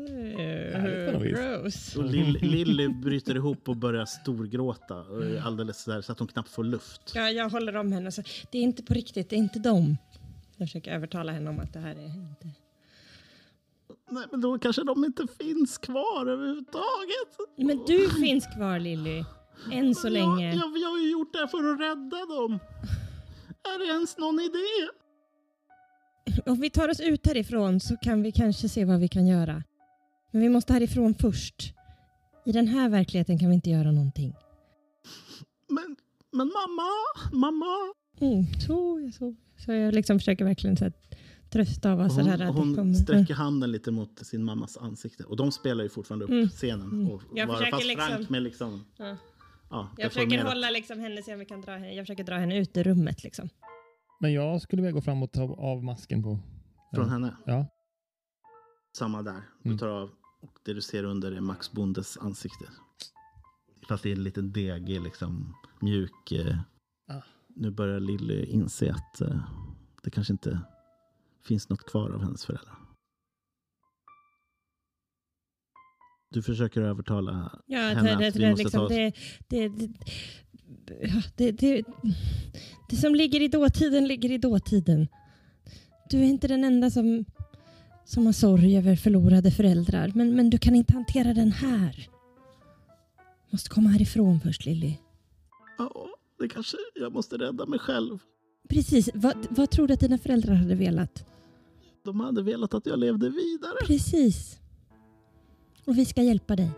Vis. 1.21 1.33
Gross. 1.33 1.97
Och 1.97 2.05
Lill, 2.05 2.39
Lilly 2.43 2.89
bryter 2.89 3.35
ihop 3.35 3.69
och 3.69 3.77
börjar 3.77 4.05
storgråta. 4.05 5.05
Alldeles 5.45 5.83
så, 5.83 5.91
där, 5.91 6.01
så 6.01 6.13
att 6.13 6.19
hon 6.19 6.29
knappt 6.29 6.49
får 6.49 6.65
luft. 6.65 7.13
Ja, 7.15 7.31
jag 7.31 7.51
håller 7.51 7.77
om 7.77 7.93
henne 7.93 8.07
och 8.07 8.15
säger, 8.15 8.31
det 8.51 8.59
är 8.59 8.63
inte 8.63 8.83
på 8.83 8.95
riktigt, 8.95 9.31
det 9.31 9.37
är 9.37 9.39
inte 9.39 9.59
dem. 9.59 9.97
Jag 10.57 10.69
försöker 10.69 10.93
övertala 10.93 11.33
henne 11.33 11.51
om 11.51 11.61
att 11.61 11.73
det 11.73 11.79
här 11.79 11.95
är 11.97 12.05
inte... 12.05 12.49
Nej, 14.11 14.25
men 14.31 14.41
då 14.41 14.59
kanske 14.59 14.85
de 14.85 15.05
inte 15.05 15.27
finns 15.41 15.79
kvar 15.79 16.27
överhuvudtaget. 16.27 17.37
Men 17.57 17.85
du 17.87 18.11
finns 18.11 18.47
kvar 18.47 18.79
Lilly. 18.79 19.25
Än 19.73 19.95
så 19.95 20.09
länge. 20.09 20.55
Jag, 20.55 20.57
jag, 20.57 20.79
jag 20.79 20.89
har 20.89 20.99
ju 20.99 21.11
gjort 21.11 21.33
det 21.33 21.39
här 21.39 21.47
för 21.47 21.73
att 21.73 21.81
rädda 21.81 22.27
dem. 22.35 22.59
Är 23.63 23.79
det 23.79 23.85
ens 23.93 24.19
någon 24.19 24.41
idé? 24.41 24.89
Om 26.47 26.61
vi 26.61 26.71
tar 26.71 26.89
oss 26.89 27.01
ut 27.01 27.27
härifrån 27.27 27.81
så 27.81 27.97
kan 27.97 28.23
vi 28.23 28.33
kanske 28.33 28.69
se 28.69 28.85
vad 28.85 29.01
vi 29.01 29.09
kan 29.09 29.27
göra. 29.27 29.63
Men 30.31 30.43
vi 30.43 30.49
måste 30.49 30.73
härifrån 30.73 31.15
först. 31.15 31.75
I 32.47 32.53
den 32.53 32.67
här 32.69 32.89
verkligheten 32.89 33.39
kan 33.39 33.49
vi 33.49 33.55
inte 33.55 33.71
göra 33.71 33.93
någonting. 33.93 34.35
Men, 35.69 35.97
men 36.33 36.47
mamma, 36.53 36.89
mamma. 37.33 37.77
Mm, 38.21 38.45
så, 38.61 39.01
jag 39.05 39.15
så. 39.15 39.35
så 39.65 39.73
jag 39.73 39.95
liksom 39.95 40.19
försöker 40.19 40.45
verkligen 40.45 40.77
så 40.77 40.85
här, 40.85 40.93
trösta 41.51 41.95
vara 41.97 42.07
Och 42.07 42.13
så 42.13 42.21
hon, 42.21 42.31
här 42.31 42.47
hon 42.47 42.75
kommer- 42.77 42.95
sträcker 42.95 43.35
handen 43.35 43.73
lite 43.73 43.91
mot 43.91 44.27
sin 44.27 44.45
mammas 44.45 44.77
ansikte. 44.77 45.25
Och 45.25 45.37
de 45.37 45.53
spelar 45.53 45.85
ju 45.85 45.91
fortfarande 45.91 46.25
upp 46.25 46.31
Mm. 46.31 46.49
scenen. 46.49 46.87
Mm. 46.87 47.11
Och 47.11 47.23
Jag 47.35 47.49
bara, 47.49 47.57
försöker 47.59 47.77
fast 47.77 47.87
liksom- 47.87 48.09
Frank 48.09 48.29
med 48.31 48.43
liksom... 48.43 48.85
Ja. 48.97 49.17
Ja, 49.71 49.89
Jag 49.99 50.13
försöker 50.13 50.45
hålla 50.45 50.71
liksom 50.71 51.01
henne, 51.01 51.23
se 51.23 51.33
om 51.33 51.39
vi 51.39 51.45
kan 51.45 51.61
dra 51.61 51.73
henne. 51.73 51.95
Jag 51.95 52.07
försöker 52.07 52.25
dra 52.25 52.35
henne 52.37 52.59
ut 52.59 52.77
ur 52.77 52.85
rummet 52.85 53.25
liksom. 53.25 53.49
Men 54.23 54.33
jag 54.33 54.63
skulle 54.63 54.83
vilja 54.83 54.93
gå 54.93 55.01
fram 55.01 55.23
och 55.23 55.33
ta 55.33 55.43
av 55.43 55.85
masken 55.85 56.23
på... 56.23 56.39
Från 56.95 57.09
henne. 57.11 57.37
Ja. 57.47 57.67
Samma 58.99 59.23
där. 59.23 59.43
Du 59.63 59.69
Mm. 59.69 59.79
tar 59.79 59.89
av. 59.89 60.11
Och 60.41 60.59
det 60.65 60.75
du 60.75 60.81
ser 60.81 61.05
under 61.05 61.33
är 61.33 61.41
Max 61.41 61.73
Bondes 61.73 62.17
ansikte. 62.17 62.65
Fast 63.89 64.03
det 64.03 64.09
är 64.09 64.17
en 64.17 64.23
liten 64.23 64.53
degig, 64.53 65.01
liksom 65.03 65.55
mjuk. 65.81 66.33
Eh, 66.33 66.57
Ah. 67.09 67.23
Nu 67.49 67.71
börjar 67.71 68.01
Lilly 68.01 68.45
inse 68.45 68.93
att 68.93 69.21
eh, 69.21 69.41
det 70.03 70.11
kanske 70.11 70.33
inte 70.33 70.61
finns 71.45 71.69
något 71.69 71.85
kvar 71.91 72.11
av 72.11 72.23
hennes 72.23 72.45
föräldrar. 72.47 72.79
Du 76.31 76.43
försöker 76.43 76.83
övertala 76.83 77.61
Ja, 77.67 77.79
henne 77.81 78.03
det, 78.11 78.17
det, 78.19 78.29
att 78.29 78.37
vi 78.37 78.41
det, 78.41 78.51
måste 78.51 78.63
liksom, 78.65 78.79
ta 78.79 78.85
oss... 78.85 78.91
det, 78.93 79.13
det, 79.49 79.69
det, 79.69 79.93
ja, 81.03 81.23
det, 81.37 81.53
det, 81.53 81.85
det 82.91 82.97
som 82.97 83.15
ligger 83.15 83.41
i 83.41 83.49
dåtiden 83.49 84.07
ligger 84.09 84.33
i 84.33 84.39
dåtiden. 84.39 85.09
Du 86.11 86.19
är 86.19 86.25
inte 86.25 86.49
den 86.49 86.65
enda 86.65 86.91
som, 86.91 87.25
som 88.05 88.27
har 88.27 88.33
sorg 88.33 88.77
över 88.77 88.97
förlorade 88.97 89.51
föräldrar, 89.51 90.13
men, 90.15 90.37
men 90.37 90.51
du 90.51 90.59
kan 90.59 90.75
inte 90.75 90.93
hantera 90.93 91.35
den 91.35 91.53
här. 91.53 92.09
Måste 93.51 93.71
komma 93.71 93.89
härifrån 93.89 94.41
först 94.41 94.67
Lilly. 94.67 94.95
Ja, 95.79 96.07
det 96.39 96.49
kanske 96.49 96.77
jag 96.95 97.13
måste 97.13 97.37
rädda 97.37 97.67
mig 97.67 97.79
själv. 97.79 98.19
Precis, 98.69 99.11
vad, 99.15 99.47
vad 99.51 99.71
tror 99.71 99.87
du 99.89 99.95
att 99.95 100.01
dina 100.01 100.19
föräldrar 100.19 100.55
hade 100.55 100.75
velat? 100.75 101.25
De 102.05 102.21
hade 102.21 102.43
velat 102.43 102.75
att 102.75 102.87
jag 102.87 102.99
levde 102.99 103.31
vidare. 103.31 103.87
Precis. 103.87 104.59
Och 105.85 105.99
vi 105.99 106.05
ska 106.05 106.23
hjälpa 106.23 106.57
dig. 106.57 106.71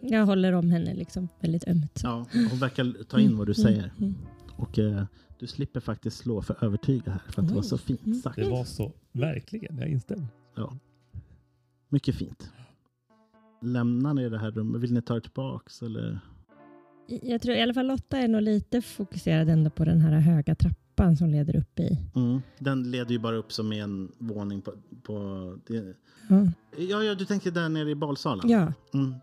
Jag 0.00 0.26
håller 0.26 0.52
om 0.52 0.70
henne 0.70 0.94
liksom 0.94 1.28
väldigt 1.40 1.68
ömt. 1.68 2.00
Ja, 2.02 2.26
hon 2.50 2.58
verkar 2.58 3.04
ta 3.04 3.20
in 3.20 3.38
vad 3.38 3.46
du 3.46 3.54
säger. 3.54 3.92
Mm, 3.98 4.14
mm. 4.14 4.14
Och 4.56 4.78
eh, 4.78 5.04
du 5.38 5.46
slipper 5.46 5.80
faktiskt 5.80 6.16
slå 6.16 6.42
för 6.42 6.64
övertyga 6.64 7.12
här, 7.12 7.22
för 7.28 7.42
att 7.42 7.48
det 7.48 7.54
var 7.54 7.62
så. 7.62 7.74
Mm. 7.74 7.84
fint 7.84 8.22
sagt. 8.22 8.36
Det 8.36 8.50
var 8.50 8.64
så, 8.64 8.92
verkligen, 9.12 9.78
jag 9.78 9.88
instämmer. 9.88 10.26
Ja. 10.56 10.76
Mycket 11.88 12.14
fint. 12.14 12.50
Lämnar 13.62 14.14
ni 14.14 14.28
det 14.28 14.38
här 14.38 14.50
rummet? 14.50 14.80
Vill 14.80 14.92
ni 14.92 15.02
ta 15.02 15.16
er 15.16 15.20
tillbaks? 15.20 15.82
Eller? 15.82 16.20
Jag 17.06 17.42
tror 17.42 17.56
i 17.56 17.62
alla 17.62 17.74
fall 17.74 17.86
Lotta 17.86 18.18
är 18.18 18.28
nog 18.28 18.42
lite 18.42 18.82
fokuserad 18.82 19.48
ändå 19.48 19.70
på 19.70 19.84
den 19.84 20.00
här 20.00 20.20
höga 20.20 20.54
trappan 20.54 21.16
som 21.16 21.30
leder 21.30 21.56
upp 21.56 21.80
i. 21.80 21.98
Mm. 22.14 22.40
Den 22.58 22.90
leder 22.90 23.10
ju 23.12 23.18
bara 23.18 23.36
upp 23.36 23.52
som 23.52 23.72
en 23.72 24.12
våning 24.18 24.62
på... 24.62 24.72
på 25.02 25.56
det. 25.66 25.94
Ja. 26.28 26.46
Ja, 26.78 27.02
ja, 27.02 27.14
du 27.14 27.24
tänker 27.24 27.50
där 27.50 27.68
nere 27.68 27.90
i 27.90 27.94
balsalen? 27.94 28.50
ja, 28.50 28.72
Mm. 28.94 29.14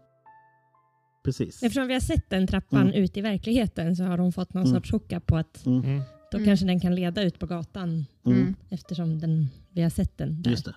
Precis. 1.27 1.63
eftersom 1.63 1.87
vi 1.87 1.93
har 1.93 1.99
sett 2.01 2.29
den 2.29 2.47
trappan 2.47 2.81
Mm. 2.87 2.93
ut 3.03 3.17
i 3.17 3.21
verkligheten 3.21 3.95
så 3.95 4.03
har 4.03 4.17
de 4.17 4.31
fått 4.31 4.53
någon 4.53 4.63
Mm. 4.65 4.75
sorts 4.75 4.91
hooka 4.91 5.19
på 5.19 5.37
att 5.37 5.65
Mm. 5.65 5.83
Mm. 5.83 6.01
då 6.31 6.37
Mm. 6.37 6.45
kanske 6.47 6.65
den 6.65 6.79
kan 6.79 6.95
leda 6.95 7.23
ut 7.23 7.39
på 7.39 7.45
gatan 7.45 8.05
Mm. 8.25 8.55
Eftersom 8.69 9.19
den, 9.19 9.47
vi 9.71 9.81
har 9.81 9.89
sett 9.89 10.17
den 10.17 10.41
där. 10.41 10.51
Just 10.51 10.65
det. 10.65 10.75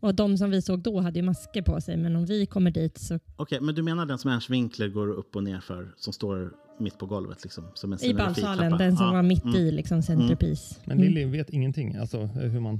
Och 0.00 0.14
de 0.14 0.38
som 0.38 0.50
vi 0.50 0.62
såg 0.62 0.80
då 0.82 1.00
hade 1.00 1.18
ju 1.18 1.22
masker 1.24 1.62
på 1.62 1.80
sig 1.80 1.96
men 1.96 2.16
om 2.16 2.26
vi 2.26 2.46
kommer 2.46 2.70
dit 2.70 2.98
så 2.98 3.18
Okej, 3.36 3.60
men 3.60 3.74
du 3.74 3.82
menar 3.82 4.06
den 4.06 4.18
som 4.18 4.30
Ernst 4.30 4.50
Winkler 4.50 4.88
går 4.88 5.08
upp 5.08 5.36
och 5.36 5.44
ner 5.44 5.60
för, 5.60 5.94
som 5.96 6.12
står 6.12 6.52
mitt 6.80 6.98
på 6.98 7.06
golvet 7.06 7.42
liksom? 7.42 7.64
Som 7.74 7.92
en 7.92 8.04
i 8.04 8.14
balsalen, 8.14 8.78
den 8.78 8.96
som 8.96 9.06
Ja. 9.06 9.12
var 9.12 9.22
mitt 9.22 9.44
Mm. 9.44 9.56
i 9.56 9.70
liksom 9.72 10.02
centerpiece. 10.02 10.80
Men. 10.84 10.98
Lilly 10.98 11.24
vet 11.24 11.50
ingenting, 11.50 11.96
alltså 11.96 12.18
hur 12.26 12.60
man... 12.60 12.74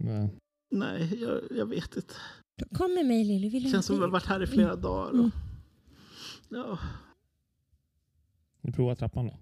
eh, 0.00 0.26
Nej, 0.72 1.18
jag, 1.22 1.40
jag 1.58 1.66
vet 1.66 1.96
inte. 1.96 2.14
Kom 2.74 2.94
med 2.94 3.06
mig 3.06 3.24
Lilly, 3.24 3.48
vill 3.48 3.70
känns 3.72 3.86
som 3.86 3.96
vi 3.96 4.02
har 4.02 4.08
varit 4.08 4.26
här 4.26 4.42
i 4.42 4.46
flera 4.46 4.76
dagar. 4.76 5.20
Och... 5.20 5.30
Ja. 6.50 6.78
Vi 8.60 8.72
provar 8.72 8.94
trappan 8.94 9.26
då. 9.26 9.38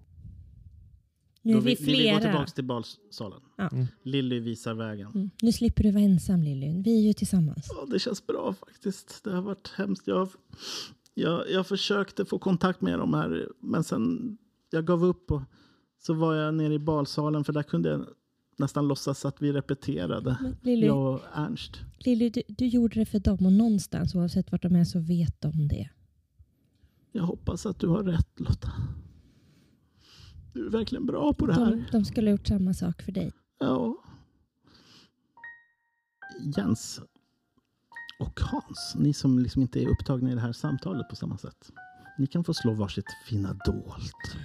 Nu 1.41 1.53
är 1.53 1.61
vi 1.61 1.75
vill 1.75 1.85
vi 1.85 1.91
gå 1.91 1.97
flera. 1.97 2.19
tillbaka 2.19 2.45
till 2.45 2.63
balsalen. 2.63 3.41
Ja. 3.57 3.67
Mm. 3.67 3.87
Lilly 4.03 4.39
visar 4.39 4.73
vägen. 4.73 5.11
Mm. 5.15 5.29
Nu 5.41 5.51
slipper 5.51 5.83
du 5.83 5.91
vara 5.91 6.03
ensam 6.03 6.43
Lilly, 6.43 6.81
vi 6.81 6.97
är 6.99 7.07
ju 7.07 7.13
tillsammans. 7.13 7.67
Ja, 7.69 7.85
det 7.85 7.99
känns 7.99 8.27
bra 8.27 8.53
faktiskt. 8.53 9.23
Det 9.23 9.31
har 9.31 9.41
varit 9.41 9.67
hemskt. 9.75 10.07
Jag, 10.07 10.29
jag, 11.13 11.51
jag 11.51 11.67
försökte 11.67 12.25
få 12.25 12.39
kontakt 12.39 12.81
med 12.81 12.99
dem 12.99 13.13
här, 13.13 13.47
men 13.59 13.83
sen 13.83 14.37
jag 14.69 14.85
gav 14.85 15.05
upp 15.05 15.31
och 15.31 15.41
så 15.99 16.13
var 16.13 16.35
jag 16.35 16.53
nere 16.53 16.73
i 16.73 16.79
balsalen 16.79 17.43
för 17.43 17.53
där 17.53 17.63
kunde 17.63 17.89
jag 17.89 18.05
nästan 18.57 18.87
låtsas 18.87 19.25
att 19.25 19.41
vi 19.41 19.51
repeterade. 19.51 20.37
Men 20.41 20.57
Lilly, 20.61 20.87
Jag 20.87 21.13
och 21.13 21.21
Ernst. 21.33 21.79
Lilly 21.99 22.29
du, 22.29 22.41
du 22.47 22.67
gjorde 22.67 22.99
det 22.99 23.05
för 23.05 23.19
dem 23.19 23.45
och 23.45 23.53
någonstans 23.53 24.15
oavsett 24.15 24.51
vart 24.51 24.61
de 24.61 24.75
är 24.75 24.83
så 24.83 24.99
vet 24.99 25.41
de 25.41 25.67
det. 25.67 25.89
Jag 27.11 27.23
hoppas 27.23 27.65
att 27.65 27.79
du 27.79 27.87
har 27.87 28.03
rätt 28.03 28.39
Lotta. 28.39 28.71
Du 30.53 30.65
är 30.65 30.69
verkligen 30.69 31.05
bra 31.05 31.33
på 31.33 31.45
det 31.45 31.53
här. 31.53 31.71
De, 31.71 31.85
de 31.91 32.05
skulle 32.05 32.29
ha 32.29 32.31
gjort 32.31 32.47
samma 32.47 32.73
sak 32.73 33.01
för 33.01 33.11
dig. 33.11 33.31
Ja. 33.59 33.95
Jens 36.57 37.01
och 38.19 38.39
Hans, 38.39 38.95
ni 38.97 39.13
som 39.13 39.39
liksom 39.39 39.61
inte 39.61 39.83
är 39.83 39.87
upptagna 39.87 40.31
i 40.31 40.35
det 40.35 40.41
här 40.41 40.51
samtalet 40.53 41.09
på 41.09 41.15
samma 41.15 41.37
sätt. 41.37 41.71
Ni 42.17 42.27
kan 42.27 42.43
få 42.43 42.53
slå 42.53 42.73
varsitt 42.73 43.05
fina 43.25 43.53
dolt. 43.65 44.37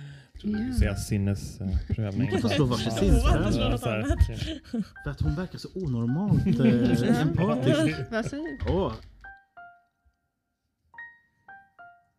Ja. 0.43 0.75
Säga 0.79 0.97
sinnesprövning. 0.97 2.21
Ni 2.21 2.27
kan 2.27 2.41
få 2.41 2.49
slå 2.49 2.65
varsitt 2.65 2.93
Åh, 2.93 2.99
sinnesprövning. 2.99 4.61
För 5.05 5.11
att 5.11 5.21
hon 5.21 5.35
verkar 5.35 5.59
så 5.59 5.69
onormalt 5.75 6.47
eh, 6.47 7.21
empatisk. 7.21 8.11
Vad 8.11 8.25
säger 8.27 8.59
du? 8.67 8.91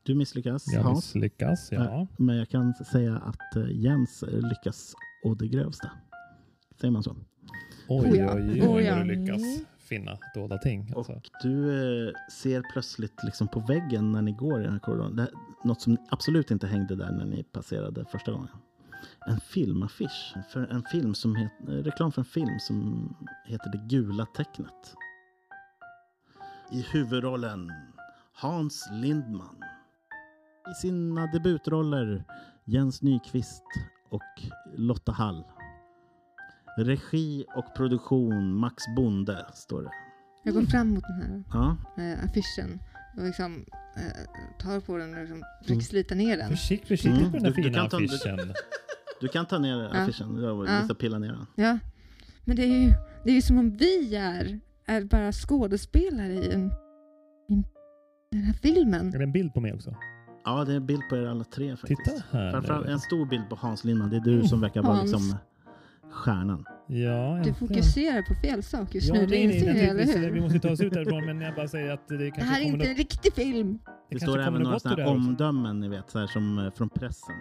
Du 0.05 0.15
misslyckas, 0.15 0.73
Jag 0.73 0.81
Hans. 0.81 0.97
misslyckas, 1.15 1.71
ja. 1.71 2.07
Men 2.17 2.37
jag 2.37 2.49
kan 2.49 2.73
säga 2.73 3.17
att 3.17 3.55
eh, 3.55 3.71
Jens 3.71 4.23
lyckas 4.27 4.95
å 5.23 5.35
det 5.35 5.47
grövsta. 5.47 5.91
Säger 6.81 6.91
man 6.91 7.03
så? 7.03 7.15
Oj, 7.87 8.05
oj, 8.05 8.25
oj, 8.33 8.61
Oh 8.61 8.67
vad 8.97 9.07
du 9.07 9.15
lyckas 9.15 9.41
finna 9.77 10.17
dolda 10.35 10.57
ting. 10.57 10.91
Och 10.95 10.97
Alltså. 10.97 11.21
du 11.41 11.69
eh, 12.07 12.13
ser 12.31 12.63
plötsligt 12.73 13.23
liksom 13.23 13.47
på 13.47 13.59
väggen 13.59 14.11
när 14.11 14.21
ni 14.21 14.31
går 14.31 14.59
i 14.59 14.63
den 14.63 14.71
här 14.73 14.79
korridoren. 14.79 15.15
Det, 15.15 15.29
något 15.63 15.81
som 15.81 15.97
absolut 16.09 16.51
inte 16.51 16.67
hängde 16.67 16.95
där 16.95 17.11
när 17.11 17.25
ni 17.25 17.43
passerade 17.43 18.05
första 18.05 18.31
gången. 18.31 18.49
En 19.27 19.39
filmaffisch. 19.39 20.33
För 20.49 20.67
en 20.67 20.83
film 20.91 21.15
som 21.15 21.35
het, 21.35 21.51
eh, 21.67 21.71
reklam 21.71 22.11
för 22.11 22.21
en 22.21 22.25
film 22.25 22.59
som 22.59 23.09
heter 23.45 23.69
Det 23.71 23.77
gula 23.95 24.25
tecknet. 24.25 24.95
I 26.71 26.81
huvudrollen 26.91 27.71
Hans 28.33 28.89
Lindman. 28.91 29.55
I 30.71 30.73
sina 30.73 31.27
debutroller 31.27 32.23
Jens 32.65 33.01
Nyqvist 33.01 33.63
och 34.09 34.21
Lotta 34.75 35.11
Hall. 35.11 35.43
Regi 36.77 37.45
och 37.55 37.75
produktion 37.75 38.53
Max 38.53 38.83
Bonde 38.95 39.45
står 39.53 39.81
det. 39.83 39.89
Jag 40.43 40.53
går 40.53 40.61
fram 40.61 40.87
mot 40.89 41.03
den 41.03 41.21
här 41.21 41.43
Ja. 41.53 41.77
eh, 42.03 42.23
affischen 42.25 42.79
och 43.17 43.23
liksom 43.23 43.65
eh, 43.95 44.57
tar 44.59 44.79
på 44.79 44.97
den 44.97 45.13
och 45.13 45.19
liksom 45.19 45.43
försöker 45.61 45.81
slita 45.81 46.15
ner 46.15 46.37
den. 46.37 46.49
Försikt, 46.49 46.87
försiktigt 46.87 47.19
Mm, 47.21 47.31
med 47.31 47.41
den 47.41 47.51
du- 47.51 47.61
du 47.61 47.63
fina 47.63 47.77
kan 47.77 47.89
ta- 47.89 47.97
du- 47.99 48.05
affischen. 48.05 48.39
Du 49.21 49.27
kan 49.27 49.45
ta 49.45 49.57
ner 49.57 49.83
affischen 49.95 50.45
och 50.45 50.67
Ja. 50.69 50.95
pilla 50.99 51.19
ner 51.19 51.27
den. 51.31 51.45
Ja. 51.55 51.79
Men 52.45 52.55
det 52.55 52.63
är 52.63 52.67
ju, 52.83 52.93
det 53.23 53.29
är 53.29 53.33
ju 53.35 53.41
som 53.41 53.57
om 53.57 53.77
vi 53.77 54.15
är, 54.15 54.59
är 54.85 55.03
bara 55.03 55.31
skådespelare 55.31 56.33
i, 56.33 56.53
en, 56.53 56.71
i 57.49 57.63
den 58.31 58.41
här 58.41 58.53
filmen. 58.53 59.13
Är 59.13 59.17
det 59.17 59.23
en 59.23 59.31
bild 59.31 59.53
på 59.53 59.59
mig 59.61 59.73
också? 59.73 59.95
Ja, 60.45 60.65
det 60.65 60.71
är 60.71 60.77
en 60.77 60.85
bild 60.85 61.01
på 61.09 61.17
er 61.17 61.25
alla 61.27 61.43
tre 61.43 61.75
faktiskt. 61.77 62.01
Titta 62.05 62.23
här 62.37 62.51
Framförallt 62.51 62.85
en 62.87 62.99
stor 62.99 63.25
bild 63.25 63.49
på 63.49 63.55
Hans 63.55 63.83
Lindman. 63.83 64.09
Det 64.09 64.15
är 64.15 64.21
du 64.21 64.43
som 64.43 64.61
verkar 64.61 64.81
vara 64.81 64.95
Hans. 64.95 65.11
liksom 65.11 65.35
stjärnan. 66.11 66.65
Ja, 66.87 67.41
Du 67.43 67.53
fokuserar 67.53 68.21
på 68.21 68.33
fel 68.35 68.63
sak 68.63 68.95
just 68.95 69.07
Ja, 69.07 69.13
nu, 69.13 69.27
nej, 69.27 69.43
inser 69.43 69.73
det, 69.73 69.79
eller 69.79 69.93
naturligtvis. 70.05 70.25
Vi 70.25 70.35
hur? 70.35 70.41
måste 70.41 70.59
ta 70.59 70.69
oss 70.71 70.81
ut 70.81 70.93
därifrån, 70.93 71.25
men 71.25 71.41
jag 71.41 71.55
bara 71.55 71.67
säger 71.67 71.93
att 71.93 72.07
det 72.07 72.17
Det 72.17 72.31
kanske 72.31 72.53
här 72.53 72.61
är 72.61 72.65
inte 72.65 72.85
en 72.89 72.95
riktig 72.95 73.33
film. 73.33 73.79
Det, 73.83 73.89
kanske 74.09 74.27
står 74.27 74.39
även 74.39 74.53
något 74.53 74.63
några 74.63 74.79
sådana 74.79 74.95
det 74.95 75.03
här 75.03 75.11
omdömen 75.11 75.79
ni 75.79 75.89
vet, 75.89 76.09
så 76.11 76.19
här, 76.19 76.27
som 76.27 76.59
eh, 76.59 76.71
från 76.73 76.89
pressen. 76.89 77.35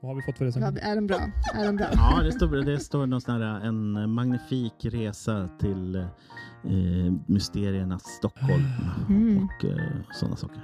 Vad 0.00 0.10
har 0.10 0.16
vi 0.16 0.22
fått 0.22 0.38
för 0.38 0.44
det? 0.44 0.80
Ja, 0.80 0.90
är 0.90 0.94
den 0.94 1.06
bra? 1.06 1.18
Är 1.54 1.64
den 1.64 1.76
bra? 1.76 1.86
Ja, 1.92 2.20
det 2.22 2.32
står, 2.32 2.48
det 2.64 2.78
står 2.78 3.06
någon 3.06 3.20
sån 3.20 3.42
här, 3.42 3.60
en 3.60 4.10
magnifik 4.10 4.74
resa 4.84 5.48
till 5.58 5.96
eh, 5.96 7.12
mysteriernas 7.26 8.02
Stockholm 8.02 8.62
Mm. 9.08 9.44
och 9.44 9.64
eh, 9.64 9.80
sådana 10.12 10.36
saker. 10.36 10.62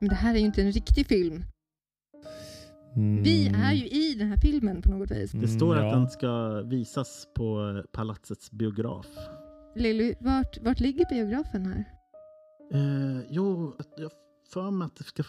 Men 0.00 0.08
det 0.08 0.14
här 0.14 0.34
är 0.34 0.38
ju 0.38 0.46
inte 0.46 0.62
en 0.62 0.72
riktig 0.72 1.06
film. 1.06 1.44
Mm. 2.96 3.22
Vi 3.22 3.46
är 3.48 3.72
ju 3.72 3.86
i 3.88 4.14
den 4.14 4.28
här 4.28 4.36
filmen 4.36 4.82
på 4.82 4.88
något 4.90 5.10
vis. 5.10 5.32
Det 5.32 5.48
står 5.48 5.72
Mm, 5.74 5.86
att 5.86 5.92
ja. 5.92 5.98
den 5.98 6.08
ska 6.10 6.62
visas 6.62 7.26
på 7.34 7.82
palatsets 7.92 8.50
biograf. 8.50 9.06
Lilly, 9.76 10.14
vart, 10.20 10.58
vart 10.62 10.80
ligger 10.80 11.06
biografen 11.10 11.66
här? 11.66 11.84
Eh, 12.72 13.20
jo, 13.30 13.74
jag 13.96 14.10
för 14.52 14.70
mig 14.70 14.86
att 14.86 14.96
det 14.96 15.04
ska 15.04 15.22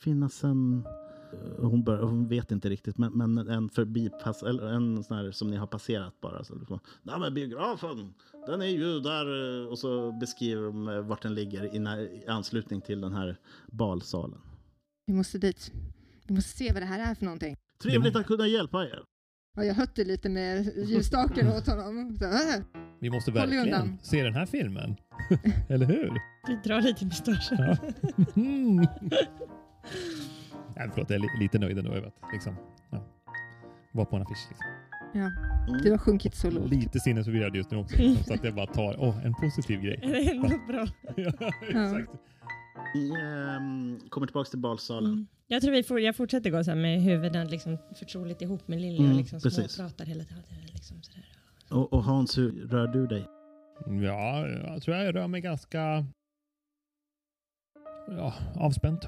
finnas 0.00 0.44
en... 0.44 0.86
Hon, 1.58 1.84
bör, 1.84 2.02
hon 2.02 2.28
vet 2.28 2.50
inte 2.50 2.68
riktigt, 2.68 2.98
men, 2.98 3.12
men 3.12 3.48
en 3.48 3.68
förbipass, 3.68 4.42
eller 4.42 4.66
en 4.66 5.04
sån 5.04 5.16
här 5.16 5.30
som 5.30 5.50
ni 5.50 5.56
har 5.56 5.66
passerat 5.66 6.20
bara. 6.20 6.44
Så 6.44 6.54
liksom, 6.54 6.80
Nej 7.02 7.20
men 7.20 7.34
biografen, 7.34 8.14
den 8.46 8.62
är 8.62 8.66
ju 8.66 9.00
där. 9.00 9.60
eh," 9.62 9.68
Och 9.68 9.78
så 9.78 10.12
beskriver 10.12 10.62
de 10.62 10.88
eh, 10.88 11.00
vart 11.00 11.22
den 11.22 11.34
ligger 11.34 11.74
i, 11.74 11.78
när, 11.78 11.98
i 11.98 12.26
anslutning 12.26 12.80
till 12.80 13.00
den 13.00 13.12
här 13.12 13.36
balsalen. 13.66 14.40
Vi 15.06 15.14
måste 15.14 15.38
dit. 15.38 15.72
Vi 16.26 16.34
måste 16.34 16.50
se 16.58 16.72
vad 16.72 16.82
det 16.82 16.86
här 16.86 17.10
är 17.10 17.14
för 17.14 17.24
någonting. 17.24 17.56
Trevligt 17.82 18.16
att 18.16 18.26
kunna 18.26 18.46
hjälpa 18.46 18.84
er. 18.84 19.02
Ja, 19.56 19.64
jag 19.64 19.74
hötte 19.74 20.04
lite 20.04 20.28
med 20.28 20.72
ljusstaken 20.88 21.48
åt 21.48 21.66
honom. 21.66 22.16
Så, 22.18 22.24
äh. 22.24 22.62
Vi 22.98 23.10
måste 23.10 23.30
verkligen 23.30 23.98
se 24.02 24.22
den 24.22 24.34
här 24.34 24.46
filmen. 24.46 24.96
Eller 25.68 25.86
hur? 25.86 26.12
Vi 26.46 26.68
drar 26.68 26.80
lite 26.80 27.04
mustaschen. 27.06 27.58
Ja. 27.58 27.76
Nej, 30.78 30.88
förlåt, 30.94 31.10
jag 31.10 31.16
är 31.16 31.20
li- 31.20 31.38
lite 31.40 31.58
nöjd 31.58 31.78
ändå 31.78 31.92
över 31.92 32.06
att 32.08 32.32
liksom, 32.32 32.56
ja, 32.90 33.04
vara 33.92 34.06
på 34.06 34.16
en 34.16 34.22
affisch. 34.22 34.46
Liksom. 34.48 34.66
Ja, 35.14 35.30
Mm. 35.68 35.82
du 35.82 35.90
har 35.90 35.98
sjunkit 35.98 36.34
så 36.34 36.50
lågt. 36.50 36.70
Lite 36.70 37.00
sinnesförvirrad 37.00 37.56
just 37.56 37.70
nu 37.70 37.76
också. 37.76 37.96
Liksom, 38.02 38.24
så 38.24 38.34
att 38.34 38.44
jag 38.44 38.54
bara 38.54 38.66
tar 38.66 38.96
åh, 38.98 39.26
en 39.26 39.34
positiv 39.34 39.80
grej. 39.80 39.98
Det 40.02 40.30
är 40.30 40.34
något 40.34 40.66
bra. 40.66 40.86
ja, 41.16 41.50
exakt. 41.68 42.12
Ni 42.94 43.10
ehm, 43.20 44.00
kommer 44.10 44.26
tillbaka 44.26 44.50
till 44.50 44.58
balsalen. 44.58 45.12
Mm. 45.12 45.26
Jag 45.46 45.62
tror 45.62 45.72
vi 45.72 45.82
får, 45.82 46.00
jag 46.00 46.16
fortsätter 46.16 46.50
gå 46.50 46.64
så 46.64 46.70
här 46.70 46.78
med 46.78 47.02
huvuden 47.02 47.48
liksom 47.48 47.78
förtroligt 47.98 48.42
ihop 48.42 48.68
med 48.68 48.80
Lilly 48.80 48.98
Mm, 48.98 49.10
och 49.10 49.16
liksom 49.16 49.40
precis. 49.40 49.72
småpratar 49.72 50.04
hela 50.04 50.24
tiden. 50.24 50.42
Liksom 50.72 51.02
sådär. 51.02 51.24
Och, 51.70 51.92
och 51.92 52.04
Hans, 52.04 52.38
hur 52.38 52.66
rör 52.68 52.86
du 52.86 53.06
dig? 53.06 53.26
Ja, 54.04 54.46
jag 54.48 54.82
tror 54.82 54.96
jag 54.96 55.14
rör 55.14 55.26
mig 55.28 55.40
ganska 55.40 56.04
ja, 58.08 58.34
avspänt. 58.56 59.06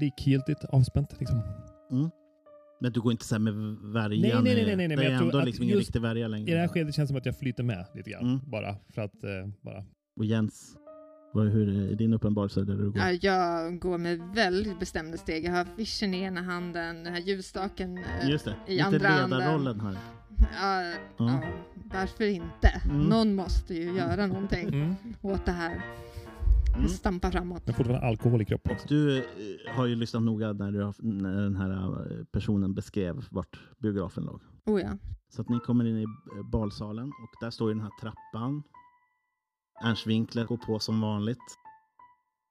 Likgiltigt 0.00 0.64
avspänt 0.64 1.16
liksom. 1.20 1.40
Mm. 1.90 2.10
Men 2.82 2.92
du 2.92 3.00
går 3.00 3.12
inte 3.12 3.24
så 3.24 3.34
här 3.34 3.40
med 3.40 3.54
värjan? 3.92 4.44
Nej, 4.44 4.54
nej, 4.54 4.66
nej, 4.66 4.76
nej, 4.76 4.88
nej, 4.88 4.96
Det 4.96 5.04
jag 5.04 5.12
är 5.12 5.18
tror 5.18 5.26
ändå 5.28 5.40
liksom 5.44 5.64
ingen 5.64 5.78
riktig 5.78 6.02
värja 6.02 6.28
längre. 6.28 6.50
I 6.50 6.54
det 6.54 6.60
här 6.60 6.68
skedet 6.68 6.94
känns 6.94 7.08
det 7.08 7.12
som 7.12 7.16
att 7.16 7.26
jag 7.26 7.38
flyter 7.38 7.62
med 7.62 7.86
lite 7.94 8.10
grann. 8.10 8.24
Mm. 8.24 8.40
Bara 8.50 8.76
för 8.94 9.02
att 9.02 9.24
eh, 9.24 9.30
bara... 9.64 9.84
Och 10.16 10.24
Jens, 10.24 10.76
vad, 11.32 11.48
hur 11.48 11.90
är 11.92 11.94
din 11.94 12.12
uppenbarelse 12.12 12.60
där 12.64 12.74
du 12.74 12.90
går? 12.90 13.02
Ja, 13.02 13.10
jag 13.12 13.78
går 13.78 13.98
med 13.98 14.20
väldigt 14.34 14.78
bestämda 14.80 15.16
steg. 15.16 15.44
Jag 15.44 15.52
har 15.52 15.60
affischen 15.60 16.14
i 16.14 16.20
ena 16.22 16.42
handen, 16.42 17.04
den 17.04 17.12
här 17.12 17.20
ljusstaken 17.20 17.98
eh, 17.98 18.30
Just 18.30 18.44
det, 18.44 18.54
i 18.66 18.72
lite 18.72 18.84
andra 18.86 19.08
handen. 19.08 19.38
ledarrollen 19.38 19.80
här. 19.80 19.96
Ja, 20.60 20.82
Ja. 20.82 20.96
ja, 21.18 21.40
varför 21.92 22.24
inte? 22.24 22.68
Mm. 22.84 23.02
Någon 23.02 23.34
måste 23.34 23.74
ju 23.74 23.96
göra 23.96 24.26
någonting 24.26 24.68
Mm. 24.68 24.94
åt 25.22 25.46
det 25.46 25.52
här. 25.52 25.80
Mm. 26.76 26.88
Stampa 26.88 27.30
framåt. 27.30 27.62
Men 27.66 27.74
fortfarande 27.74 28.06
alkohol 28.06 28.42
i 28.42 28.44
kroppen 28.44 28.72
också. 28.72 28.88
du 28.88 29.18
eh, 29.18 29.24
har 29.74 29.86
ju 29.86 29.94
lyssnat 29.94 30.22
noga 30.22 30.52
när, 30.52 30.72
du 30.72 30.82
har, 30.82 30.94
när 30.98 31.42
den 31.42 31.56
här 31.56 31.70
eh, 31.72 32.24
personen 32.24 32.74
beskrev 32.74 33.24
vart 33.30 33.60
biografen 33.78 34.24
låg. 34.24 34.40
Oh 34.66 34.80
ja. 34.80 34.98
Så 35.28 35.42
att 35.42 35.48
ni 35.48 35.60
kommer 35.60 35.84
in 35.84 35.96
i 35.96 36.02
eh, 36.02 36.50
balsalen 36.52 37.08
och 37.08 37.30
där 37.40 37.50
står 37.50 37.68
ju 37.68 37.74
den 37.74 37.82
här 37.82 37.92
trappan. 38.00 38.62
Ernst 39.84 40.06
Winkler 40.06 40.44
går 40.44 40.56
på 40.56 40.78
som 40.78 41.00
vanligt. 41.00 41.38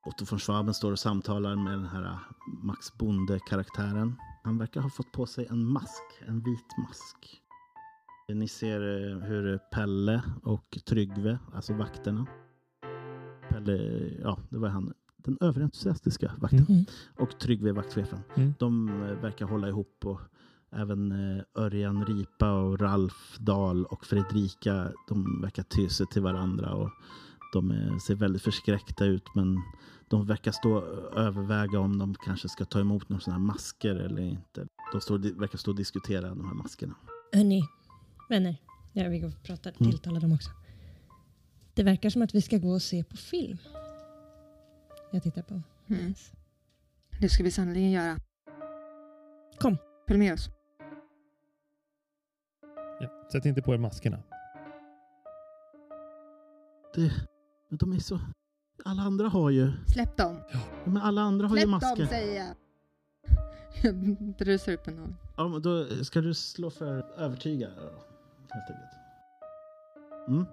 Otto 0.05 0.25
von 0.29 0.39
Schwaben 0.39 0.73
står 0.73 0.91
och 0.91 0.99
samtalar 0.99 1.55
med 1.55 1.73
den 1.73 1.86
här 1.86 2.19
Max 2.63 2.97
Bonde-karaktären. 2.97 4.15
Han 4.43 4.58
verkar 4.58 4.82
ha 4.82 4.89
fått 4.89 5.12
på 5.12 5.25
sig 5.25 5.47
en 5.49 5.65
mask, 5.65 6.03
en 6.27 6.43
vit 6.43 6.77
mask. 6.77 7.41
Ni 8.29 8.47
ser 8.47 8.79
hur 9.27 9.58
Pelle 9.58 10.23
och 10.43 10.77
Tryggve, 10.88 11.39
alltså 11.53 11.73
vakterna. 11.73 12.27
Pelle, 13.49 13.73
ja 14.21 14.38
det 14.49 14.57
var 14.57 14.69
han, 14.69 14.93
den 15.17 15.38
överentusiastiska 15.41 16.31
vakten. 16.38 16.65
Mm. 16.69 16.85
Och 17.17 17.39
Tryggve, 17.39 17.71
vaktchefen. 17.71 18.19
Mm. 18.35 18.53
De 18.59 18.89
eh, 19.03 19.21
verkar 19.21 19.45
hålla 19.45 19.67
ihop 19.67 20.05
och 20.05 20.21
även 20.71 21.12
eh, 21.12 21.43
Örjan 21.55 22.05
Ripa 22.05 22.51
och 22.53 22.79
Ralf 22.79 23.38
Dahl 23.39 23.85
och 23.85 24.05
Fredrika, 24.05 24.91
de 25.07 25.41
verkar 25.41 25.63
ty 25.63 25.89
sig 25.89 26.05
till 26.07 26.21
varandra 26.21 26.73
och 26.73 26.89
de 27.53 27.71
eh, 27.71 27.97
ser 27.97 28.15
väldigt 28.15 28.41
förskräckta 28.41 29.05
ut 29.05 29.35
men 29.35 29.62
de 30.07 30.25
verkar 30.25 30.51
stå 30.51 30.81
överväga 31.15 31.79
om 31.79 31.97
de 31.97 32.15
kanske 32.15 32.49
ska 32.49 32.65
ta 32.65 32.79
emot 32.79 33.09
några 33.09 33.21
sådana 33.21 33.39
här 33.39 33.45
masker 33.45 33.95
eller 33.95 34.21
inte. 34.21 34.67
De 34.91 35.01
står, 35.01 35.39
verkar 35.39 35.57
stå 35.57 35.71
och 35.71 35.77
diskutera 35.77 36.29
de 36.29 36.45
här 36.45 36.53
maskerna. 36.53 36.95
Hörni, 37.33 37.63
vänner. 38.29 38.57
Ja, 38.93 39.09
vi 39.09 39.19
går 39.19 39.27
och 39.27 39.43
pratar, 39.43 39.73
Mm. 39.79 39.91
tilltalar 39.91 40.21
dem 40.21 40.31
också. 40.31 40.49
Det 41.73 41.84
verkar 41.84 42.10
som 42.10 42.21
att 42.21 42.36
vi 42.36 42.41
ska 42.41 42.58
gå 42.58 42.71
och 42.71 42.82
se 42.82 43.03
på 43.03 43.17
film. 43.17 43.58
Jag 45.12 45.23
tittar 45.23 45.41
på 45.41 45.62
Mm. 45.89 46.13
Det 47.21 47.29
ska 47.29 47.43
vi 47.43 47.51
sannerligen 47.51 47.91
göra. 47.91 48.17
Kom. 49.60 49.77
Följ 50.08 50.19
med 50.19 50.34
oss. 50.34 50.49
Ja. 52.99 53.27
Sätt 53.32 53.45
inte 53.45 53.62
på 53.62 53.73
er 53.73 53.77
maskerna. 53.77 54.23
Det, 56.95 57.12
men 57.69 57.77
de 57.77 57.93
är 57.93 57.99
så... 57.99 58.19
Alla 58.86 59.01
andra 59.01 59.27
har 59.27 59.49
ju... 59.49 59.71
Släpp 59.93 60.17
dem. 60.17 60.41
Men 60.86 60.97
alla 60.97 61.21
andra 61.21 61.47
har 61.47 61.55
ju 61.55 61.62
Släpp 61.62 61.69
masker. 61.71 61.95
dem 61.95 62.08
säger 62.08 62.45
jag. 62.45 62.55
Jag 63.84 63.95
brusar 64.38 64.73
upp 64.73 64.88
en 64.88 64.99
aning. 64.99 65.15
Ja, 65.38 65.47
men 65.47 65.62
då 65.62 65.86
ska 66.03 66.21
du 66.21 66.34
slå 66.34 66.69
för 66.69 67.05
övertyga 67.17 67.67
helt 68.49 68.69
enkelt. 68.69 68.89
Mm. 70.27 70.45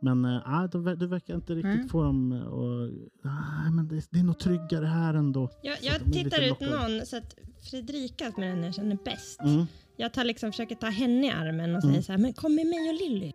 Men 0.00 0.24
äh, 0.24 0.64
du, 0.72 0.96
du 0.96 1.06
verkar 1.06 1.34
inte 1.34 1.54
riktigt 1.54 1.74
Mm. 1.74 1.88
få 1.88 2.02
dem 2.02 2.32
och 2.32 2.90
Nej, 3.24 3.70
men 3.72 3.88
det, 3.88 4.06
det 4.10 4.18
är 4.18 4.24
nog 4.24 4.38
tryggare 4.38 4.86
här 4.86 5.14
ändå. 5.14 5.50
Jag, 5.62 5.76
jag 5.82 5.94
är 5.94 6.10
tittar 6.12 6.42
ut 6.52 6.60
någon 6.60 7.06
så 7.06 7.16
att 7.16 7.34
Fredrika, 7.70 8.32
som 8.32 8.42
är 8.42 8.48
den 8.48 8.62
jag 8.64 8.74
känner 8.74 8.98
bäst. 9.04 9.40
Mm. 9.40 9.66
Jag 9.96 10.12
tar 10.12 10.24
liksom, 10.24 10.52
försöker 10.52 10.74
ta 10.74 10.86
henne 10.86 11.26
i 11.26 11.30
armen 11.30 11.74
och 11.76 11.82
säger 11.82 11.94
Mm. 11.94 12.02
så 12.02 12.12
här, 12.12 12.18
men 12.18 12.32
kom 12.32 12.54
med 12.54 12.66
mig 12.66 12.88
och 12.88 12.94
Lilly. 12.94 13.32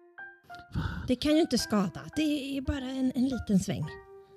Det 1.07 1.15
kan 1.15 1.31
ju 1.35 1.41
inte 1.41 1.57
skada. 1.57 2.01
Det 2.15 2.57
är 2.57 2.61
bara 2.61 2.85
en, 2.89 3.11
en 3.15 3.23
liten 3.27 3.59
sväng. 3.59 3.85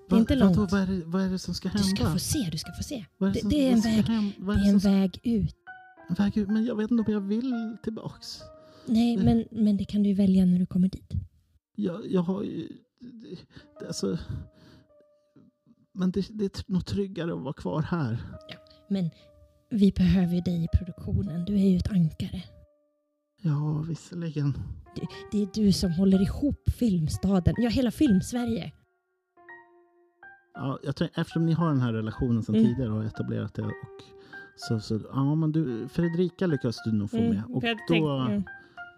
Det 0.08 0.14
är 0.14 0.16
Va- 0.16 0.18
inte 0.20 0.36
vadå, 0.36 0.54
långt. 0.54 0.72
Vad 0.72 0.80
är, 0.82 0.86
det, 0.86 1.02
vad 1.06 1.22
är 1.22 1.28
det 1.30 1.38
som 1.38 1.54
ska 1.54 1.68
Du 1.68 1.78
hända? 1.78 1.96
ska 1.96 2.12
få 2.12 2.18
se, 2.18 2.48
du 2.52 2.58
ska 2.58 2.72
få 2.72 2.82
se. 2.82 3.04
Vad 3.18 3.32
det- 3.32 3.40
som- 3.40 3.50
det 3.50 3.68
är 3.68 3.72
en 3.72 3.80
ska 3.82 3.90
väg- 3.90 4.04
hem- 4.04 4.32
vad 4.38 4.56
Det 4.56 4.60
är 4.60 4.64
är 4.64 4.68
en 4.68 4.74
det 4.74 4.80
som 4.80 4.92
väg 4.92 5.20
ut. 5.22 5.54
en 6.08 6.14
väg 6.14 6.36
ut? 6.36 6.48
Men 6.48 6.64
jag 6.64 6.76
vet 6.76 6.90
inte 6.90 7.02
om 7.06 7.12
jag 7.12 7.20
vill 7.20 7.76
tillbaks. 7.82 8.40
Nej, 8.86 9.16
men, 9.16 9.44
men 9.50 9.76
det 9.76 9.84
kan 9.84 10.02
du 10.02 10.08
ju 10.08 10.14
välja 10.14 10.44
när 10.44 10.58
du 10.58 10.66
kommer 10.66 10.88
dit. 10.88 11.12
Jag, 11.76 12.06
jag 12.10 12.22
har 12.22 12.42
ju... 12.42 12.68
det- 13.80 13.86
Alltså... 13.86 14.18
Men 15.92 16.10
det, 16.10 16.26
det 16.30 16.44
är 16.44 16.72
nog 16.72 16.86
tryggare 16.86 17.32
att 17.34 17.40
vara 17.42 17.52
kvar 17.52 17.82
här. 17.82 18.18
Men 18.88 19.10
vi 19.70 19.92
behöver 19.92 20.34
ju 20.34 20.40
dig 20.40 20.64
i 20.64 20.68
produktionen. 20.78 21.44
Du 21.44 21.54
är 21.54 21.70
ju 21.70 21.76
ett 21.76 21.90
ankare. 21.92 22.42
Ja, 23.42 23.84
visserligen. 23.88 24.52
Det 25.32 25.42
är 25.42 25.48
du 25.54 25.72
som 25.72 25.92
håller 25.92 26.22
ihop 26.22 26.68
filmstaden. 26.78 27.54
Ja, 27.58 27.68
hela 27.68 27.90
filmsverige. 27.90 28.72
Ja, 30.54 30.78
jag 30.82 30.96
tror, 30.96 31.08
eftersom 31.14 31.46
ni 31.46 31.52
har 31.52 31.68
den 31.68 31.80
här 31.80 31.92
relationen 31.92 32.42
sedan 32.42 32.54
Mm. 32.54 32.66
tidigare 32.66 32.90
och 32.90 32.96
har 32.96 33.04
etablerat 33.04 33.54
det. 33.54 33.62
Och 33.62 33.72
så, 34.56 34.80
så, 34.80 35.00
ja, 35.12 35.34
men 35.34 35.52
du, 35.52 35.88
Fredrika 35.88 36.46
lyckas 36.46 36.76
du 36.84 36.92
nog 36.92 37.10
få 37.10 37.16
med. 37.16 37.42
Och 37.48 37.48
Mm, 37.50 37.60
för 37.60 37.68
jag 37.68 37.76
då, 37.76 37.82
tänk- 37.88 38.28
mm. 38.30 38.42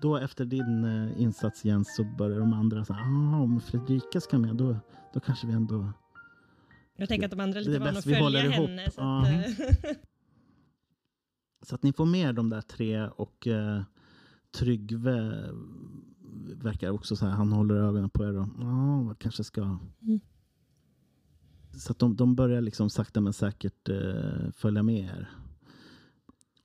Då 0.02 0.16
efter 0.16 0.44
din 0.44 0.84
eh, 0.84 1.20
insats 1.22 1.64
Jens 1.64 1.96
så 1.96 2.04
börjar 2.04 2.38
de 2.38 2.52
andra 2.52 2.84
säga 2.84 2.98
ah, 2.98 3.36
om 3.36 3.60
Fredrika 3.60 4.20
ska 4.20 4.38
med 4.38 4.56
då, 4.56 4.76
då 5.14 5.20
kanske 5.20 5.46
vi 5.46 5.52
ändå... 5.52 5.92
Jag 6.96 7.08
tänker 7.08 7.24
att 7.26 7.30
de 7.30 7.40
andra 7.40 7.60
är 7.60 7.64
lite 7.64 7.78
vana 7.78 7.98
att 7.98 8.04
följa 8.04 8.20
håller 8.20 8.44
ihop. 8.44 8.68
henne. 8.68 8.90
Så 8.90 9.00
Ja. 9.00 9.20
att, 9.22 9.28
eh, 9.84 9.90
Så 11.62 11.74
att 11.74 11.82
ni 11.82 11.92
får 11.92 12.06
med 12.06 12.34
de 12.34 12.50
där 12.50 12.60
tre 12.60 13.06
och 13.08 13.46
eh, 13.46 13.82
Tryggve 14.58 15.44
verkar 16.54 16.90
också 16.90 17.16
så 17.16 17.26
här, 17.26 17.32
han 17.32 17.52
håller 17.52 17.74
ögonen 17.74 18.10
på 18.10 18.24
er 18.24 18.36
och 18.38 18.48
ja, 18.60 19.02
vad 19.06 19.18
kanske 19.18 19.44
ska... 19.44 19.62
Mm. 20.02 20.20
Så 21.72 21.92
att 21.92 21.98
de, 21.98 22.16
de 22.16 22.34
börjar 22.34 22.60
liksom 22.60 22.90
sakta 22.90 23.20
men 23.20 23.32
säkert 23.32 23.88
eh, 23.88 24.50
följa 24.52 24.82
med 24.82 25.04
er. 25.04 25.28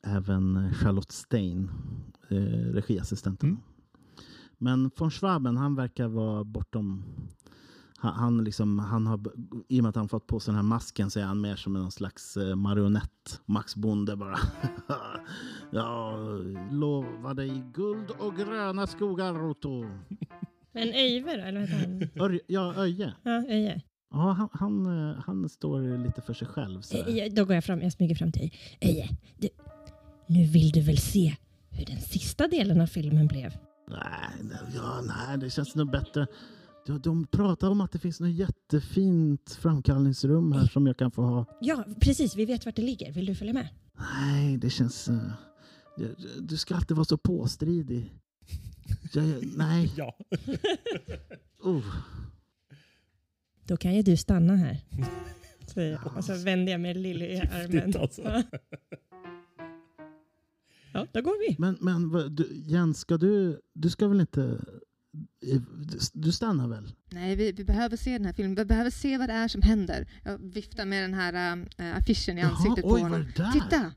Även 0.04 0.74
Charlotte 0.74 1.12
Stein, 1.12 1.72
eh, 2.34 2.74
regiassistenten. 2.74 3.50
Mm. 3.50 3.62
Men 4.58 4.92
von 4.98 5.12
Schwaben, 5.12 5.58
han 5.58 5.76
verkar 5.76 6.08
vara 6.08 6.44
bortom... 6.44 7.04
Han, 7.98 8.14
han, 8.14 8.44
liksom, 8.44 8.80
han 8.80 9.08
har, 9.08 9.20
I 9.68 9.80
och 9.80 9.84
med 9.84 9.90
att 9.90 9.96
han 9.96 10.10
fått 10.10 10.28
på 10.28 10.40
sig 10.40 10.52
den 10.52 10.56
här 10.56 10.64
masken 10.64 11.10
så 11.10 11.20
är 11.20 11.24
han 11.24 11.42
mer 11.42 11.56
som 11.56 11.76
en 11.76 11.92
slags 11.92 12.38
eh, 12.38 12.56
marionett. 12.56 13.42
Max 13.46 13.76
Bonde 13.76 14.16
bara. 14.16 14.38
Jag 15.72 16.18
lovar 16.72 17.34
dig 17.34 17.64
guld 17.74 18.10
och 18.20 18.36
gröna 18.36 18.88
skogar, 18.88 19.44
Otto. 19.44 19.86
Men 20.72 20.88
Öjve 20.94 21.38
då? 21.38 21.44
Eller 21.44 21.60
vad 21.60 21.70
heter 21.70 21.88
han? 21.88 22.40
Ja, 22.48 22.76
Öje. 22.76 23.14
Ja, 23.24 23.32
Öje. 23.50 23.82
Ja, 24.12 24.32
han, 24.32 24.50
han, 24.52 25.10
eh, 25.10 25.16
han 25.26 25.50
står 25.50 25.98
lite 26.06 26.22
för 26.22 26.34
sig 26.34 26.48
själv. 26.48 26.82
Så. 26.82 26.98
Eh, 26.98 27.34
Då 27.34 27.46
går 27.46 27.56
jag 27.56 27.64
fram, 27.64 27.82
jag 27.82 27.94
smyger 27.94 28.16
fram 28.16 28.32
till. 28.32 28.54
Öje, 28.82 29.10
du, 29.38 29.50
nu 30.28 30.46
vill 30.46 30.72
du 30.72 30.82
väl 30.82 30.98
se 30.98 31.36
hur 31.78 31.86
den 31.86 32.02
sista 32.02 32.48
delen 32.48 32.82
av 32.82 32.88
filmen 32.88 33.28
blev? 33.28 33.58
Nej, 33.88 34.00
nej, 34.42 34.58
ja, 34.76 35.02
nej, 35.02 35.38
det 35.38 35.50
känns 35.50 35.76
nog 35.76 35.92
bättre. 35.92 36.28
De, 36.86 37.00
de 37.02 37.28
pratar 37.28 37.70
om 37.70 37.82
att 37.82 37.92
det 37.92 38.00
finns 38.00 38.20
något 38.20 38.30
jättefint 38.32 39.52
framkallningsrum 39.62 40.52
här 40.52 40.66
som 40.68 40.88
jag 40.88 40.98
kan 40.98 41.12
få 41.12 41.22
ha. 41.22 41.46
Ja, 41.62 41.84
precis. 42.02 42.36
Vi 42.36 42.46
vet 42.46 42.66
vart 42.66 42.76
det 42.76 42.82
ligger. 42.82 43.12
Vill 43.12 43.26
du 43.26 43.36
följa 43.36 43.54
med? 43.54 43.68
Nej, 44.22 44.58
det 44.58 44.70
känns... 44.70 45.10
jag- 45.98 46.16
du 46.40 46.58
ska 46.58 46.76
alltid 46.76 46.98
vara 46.98 47.06
så 47.06 47.18
påstridig. 47.18 48.14
Jag, 49.14 49.26
jag, 49.26 49.44
nej. 49.58 49.92
Ja. 49.98 50.16
Uh. 51.66 51.86
Då 53.66 53.78
kan 53.78 53.94
ju 53.96 54.02
du 54.02 54.18
stanna 54.18 54.56
här. 54.56 54.78
säger 55.74 55.92
jag. 55.92 56.18
Och 56.18 56.26
så 56.26 56.36
vänder 56.38 56.72
jag 56.72 56.82
mig 56.82 56.94
Lilly 56.94 57.26
i 57.26 57.40
armen. 57.40 57.72
Giftigt 57.72 57.96
alltså. 57.96 58.22
Ja. 60.94 61.00
Ja, 61.00 61.08
då 61.14 61.22
går 61.22 61.50
vi. 61.50 61.56
Men, 61.60 61.78
men 61.82 62.10
du, 62.36 62.50
Jens, 62.66 63.00
ska 63.00 63.18
du... 63.18 63.60
Du 63.74 63.90
ska 63.90 64.08
väl 64.08 64.20
inte... 64.22 64.60
Du, 66.14 66.32
stannar 66.32 66.68
väl? 66.68 66.92
Nej, 67.12 67.36
vi, 67.36 67.52
vi 67.52 67.64
behöver 67.64 67.98
se 67.98 68.12
den 68.12 68.26
här 68.26 68.34
filmen. 68.34 68.56
Vi 68.56 68.66
behöver 68.66 68.90
se 68.90 69.18
vad 69.18 69.30
det 69.30 69.34
är 69.34 69.48
som 69.48 69.62
händer. 69.62 70.08
Jag 70.24 70.38
viftar 70.54 70.86
med 70.86 71.04
den 71.04 71.14
här 71.14 71.58
äh, 71.78 71.98
affischen 71.98 72.38
i 72.38 72.42
ansiktet 72.42 72.86
oj, 72.86 72.92
på 72.92 72.98
honom. 73.06 73.26
där? 73.38 73.52
Titta! 73.52 73.92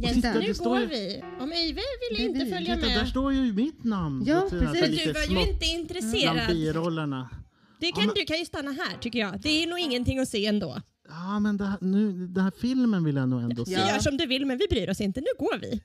Jens, 0.00 0.14
titta, 0.14 0.32
nu 0.34 0.52
går 0.64 0.80
ju- 0.80 0.86
vi. 0.86 1.22
Om 1.40 1.52
Öjve 1.52 1.80
vill 2.10 2.18
Det 2.18 2.22
är 2.24 2.28
inte 2.28 2.44
vi. 2.44 2.50
följa 2.50 2.74
Titta, 2.76 2.88
där 2.88 2.96
med. 2.98 3.08
står 3.08 3.32
ju 3.32 3.52
mitt 3.52 3.84
namn. 3.84 4.24
Ja, 4.26 4.46
precis. 4.50 4.80
Men 4.80 4.90
du 4.90 5.12
var 5.12 5.42
ju 5.44 5.50
inte 5.52 5.66
intresserad. 5.66 6.34
Bland 6.34 6.48
birollerna. 6.52 7.30
Det 7.80 7.86
Ja, 7.86 7.92
kan, 7.96 8.06
men- 8.06 8.14
Du 8.14 8.24
kan 8.24 8.38
ju 8.38 8.44
stanna 8.44 8.70
här 8.70 8.98
tycker 9.00 9.18
jag. 9.18 9.40
Det 9.40 9.62
är 9.62 9.66
nog 9.66 9.78
ingenting 9.78 10.18
att 10.18 10.28
se 10.28 10.46
ändå. 10.46 10.82
Ja, 11.08 11.40
men 11.40 11.56
det 11.56 11.64
här, 11.64 11.78
nu, 11.80 12.26
den 12.26 12.44
här 12.44 12.50
filmen 12.50 13.04
vill 13.04 13.16
jag 13.16 13.28
nog 13.28 13.42
ändå 13.42 13.64
se. 13.64 13.74
Vi 13.76 13.80
gör 13.88 13.98
som 13.98 14.16
du 14.16 14.26
vill 14.26 14.46
men 14.46 14.58
vi 14.58 14.66
bryr 14.70 14.90
oss 14.90 15.00
inte. 15.00 15.20
Nu 15.20 15.26
går 15.38 15.58
vi. 15.60 15.82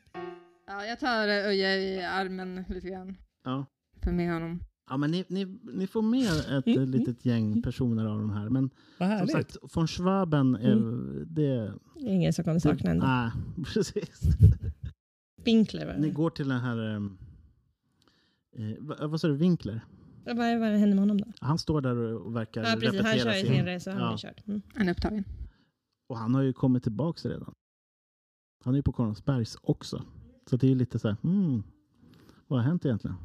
Ja, 0.67 0.85
jag 0.85 0.99
tar 0.99 1.27
Öje 1.27 1.75
i 1.77 2.03
armen 2.03 2.65
lite 2.69 2.87
grann. 2.87 3.17
Ja. 3.43 3.65
För 4.03 4.11
med 4.11 4.33
honom. 4.33 4.59
Ja, 4.89 4.97
men 4.97 5.11
ni, 5.11 5.25
ni, 5.29 5.59
ni 5.73 5.87
får 5.87 6.01
med 6.01 6.31
ett 6.57 6.67
Mm, 6.67 6.77
mm. 6.79 6.89
litet 6.91 7.25
gäng 7.25 7.61
personer 7.61 8.05
av 8.05 8.17
de 8.19 8.29
här. 8.29 8.49
Men 8.49 8.69
Vad 8.97 9.17
som 9.19 9.27
sagt, 9.27 9.57
von 9.75 9.87
Schwaben, 9.87 10.55
är, 10.55 10.71
Mm. 10.71 11.25
det... 11.27 11.73
Det 11.95 12.07
är 12.09 12.13
ingen 12.13 12.33
som 12.33 12.43
kommer 12.45 12.59
sakna 12.59 12.91
ändå. 12.91 13.05
Nej, 13.05 13.31
precis. 13.73 14.21
Winkler 15.43 15.95
Ni 15.99 16.09
går 16.09 16.29
till 16.29 16.47
den 16.49 16.59
här... 16.59 16.95
ehm, 16.95 17.17
Eh, 18.57 18.75
vad, 18.79 19.09
vad 19.09 19.21
sa 19.21 19.27
du? 19.27 19.35
Winkler? 19.35 19.81
Vad 20.27 20.59
vad 20.59 20.69
hände 20.69 20.87
med 20.95 20.99
honom 20.99 21.17
då? 21.21 21.25
Han 21.41 21.57
står 21.57 21.81
där 21.81 21.95
och, 21.97 22.35
verkar 22.35 22.63
Ja, 22.63 22.75
precis. 22.79 22.83
Han 23.01 23.13
repetera 23.13 23.23
kör 23.33 23.39
ju 23.39 23.45
sin... 23.45 23.55
sin 23.55 23.65
resa. 23.65 23.91
Han 23.91 24.01
Ja. 24.01 24.17
kört. 24.17 24.47
Mm. 24.47 24.61
Han 24.75 24.87
är 24.87 24.91
upptagen. 24.91 25.23
Och 26.09 26.17
han 26.17 26.35
har 26.35 26.41
ju 26.41 26.53
kommit 26.53 26.83
tillbaks 26.83 27.25
redan. 27.25 27.53
Han 28.63 28.73
är 28.73 28.77
ju 28.77 28.83
på 28.83 28.91
Konungsbergs 28.91 29.57
också. 29.61 30.03
Så 30.49 30.57
det 30.57 30.67
är 30.67 30.69
ju 30.69 30.75
lite 30.75 30.99
så 30.99 31.07
här, 31.07 31.17
mm, 31.23 31.63
vad 32.47 32.59
har 32.59 32.67
hänt 32.67 32.85
egentligen? 32.85 33.17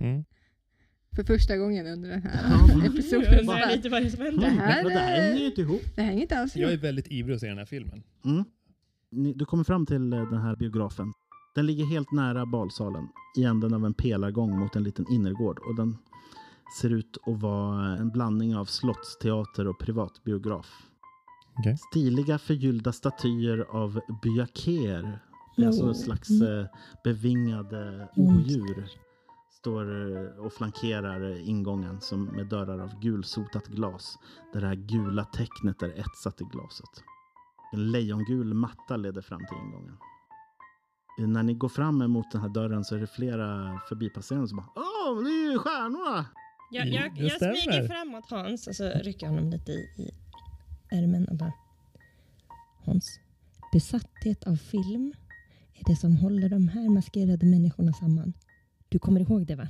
Mm. 0.00 0.24
För 1.16 1.24
första 1.24 1.56
gången 1.56 1.86
under 1.86 2.08
den 2.10 2.22
här. 2.22 2.58
Jag 2.68 2.86
episoden. 2.86 3.24
så 3.34 3.40
undrar 3.40 3.76
lite 3.76 3.88
vad 3.88 4.02
det 4.02 4.06
är 4.06 4.10
som 4.10 4.18
Det 4.24 4.30
händer. 4.30 4.48
här, 4.48 4.84
det 4.84 4.90
här 4.90 5.20
hänger 5.22 5.40
ju 5.40 5.46
inte 5.46 5.60
ihop. 5.60 5.80
det 5.96 6.02
hänger 6.02 6.22
inte 6.22 6.38
alls 6.38 6.56
Jag 6.56 6.68
är 6.70 6.72
ihop. 6.74 6.84
väldigt 6.84 7.06
ivrig 7.10 7.34
att 7.34 7.40
se 7.40 7.48
den 7.48 7.58
här 7.58 7.64
filmen. 7.64 8.02
Mm. 8.24 8.44
Du 9.38 9.44
kommer 9.44 9.64
fram 9.64 9.86
till 9.86 10.12
eh, 10.12 10.30
den 10.30 10.40
här 10.40 10.56
biografen. 10.56 11.12
Den 11.54 11.66
ligger 11.66 11.84
helt 11.84 12.12
nära 12.12 12.46
balsalen 12.46 13.08
i 13.38 13.44
änden 13.44 13.74
av 13.74 13.86
en 13.86 13.94
pelargång 13.94 14.58
mot 14.58 14.76
en 14.76 14.82
liten 14.82 15.04
innergård. 15.12 15.58
Och 15.58 15.74
den 15.76 15.96
ser 16.80 16.90
ut 16.90 17.18
att 17.26 17.40
vara 17.42 17.84
en 17.96 18.10
blandning 18.10 18.56
av 18.56 18.64
slottsteater 18.64 19.66
och 19.68 19.78
privatbiograf. 19.78 20.86
Okej. 21.58 21.76
Stiliga 21.76 22.38
förgyllda 22.38 22.92
statyer 22.92 23.58
av 23.70 24.00
byaker, 24.22 25.18
det 25.56 25.62
är 25.62 25.66
alltså 25.66 25.82
Oh. 25.82 25.88
en 25.88 25.94
slags 25.94 26.30
Mm. 26.30 26.58
eh, 26.60 26.66
bevingade 27.04 28.08
Mm. 28.16 28.36
odjur, 28.36 28.88
står 29.50 30.16
eh, 30.16 30.44
och 30.44 30.52
flankerar 30.52 31.48
ingången 31.48 32.00
som 32.00 32.24
med 32.24 32.46
dörrar 32.48 32.78
av 32.78 33.00
gulsotat 33.00 33.66
glas. 33.66 34.18
Där 34.52 34.60
det 34.60 34.66
här 34.66 34.74
gula 34.74 35.24
tecknet 35.24 35.82
är 35.82 35.98
etsat 36.00 36.40
i 36.40 36.44
glaset. 36.44 37.02
En 37.72 37.90
lejongul 37.90 38.54
matta 38.54 38.96
leder 38.96 39.22
fram 39.22 39.40
till 39.46 39.58
ingången. 39.66 39.96
Eh, 41.20 41.26
När 41.28 41.42
ni 41.42 41.54
går 41.54 41.68
fram 41.68 42.02
emot 42.02 42.30
den 42.32 42.40
här 42.40 42.48
dörren 42.48 42.84
så 42.84 42.94
är 42.96 43.00
det 43.00 43.06
flera 43.06 43.78
förbipasserande 43.88 44.48
som 44.48 44.56
bara 44.56 44.68
Åh, 44.76 45.22
det 45.24 45.30
är 45.30 45.52
ju 45.52 45.58
stjärnorna! 45.58 46.26
Jag, 46.70 46.88
jag, 46.88 47.14
Det 47.14 47.22
jag 47.22 47.32
stämmer. 47.32 47.54
smyger 47.54 47.88
framåt 47.88 48.30
Hans 48.30 48.66
och 48.66 48.76
så 48.76 48.88
rycker 48.90 49.26
jag 49.26 49.32
honom 49.32 49.50
lite 49.50 49.72
i, 49.72 49.88
i 49.98 50.10
ärmen 50.90 51.28
och 51.28 51.36
bara 51.36 51.52
Hans, 52.84 53.20
besatthet 53.72 54.44
av 54.44 54.56
film 54.56 55.12
är 55.74 55.84
det 55.90 55.96
som 55.96 56.16
håller 56.16 56.48
de 56.48 56.68
här 56.68 56.88
maskerade 56.88 57.46
människorna 57.46 57.92
samman. 57.92 58.32
Du 58.88 58.98
kommer 58.98 59.20
ihåg 59.20 59.46
det 59.46 59.56
va? 59.56 59.68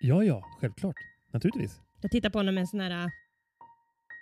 Ja, 0.00 0.24
ja, 0.24 0.44
självklart. 0.60 0.96
Naturligtvis. 1.32 1.80
Jag 2.00 2.10
tittar 2.10 2.30
på 2.30 2.38
honom 2.38 2.54
med 2.54 2.60
en 2.62 2.66
sån 2.66 2.80
här... 2.80 3.10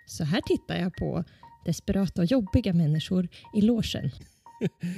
Så 0.07 0.23
här 0.23 0.41
tittar 0.41 0.75
jag 0.77 0.93
på 0.95 1.23
desperata 1.65 2.21
och 2.21 2.25
jobbiga 2.25 2.73
människor 2.73 3.27
i 3.55 3.61
logen. 3.61 4.11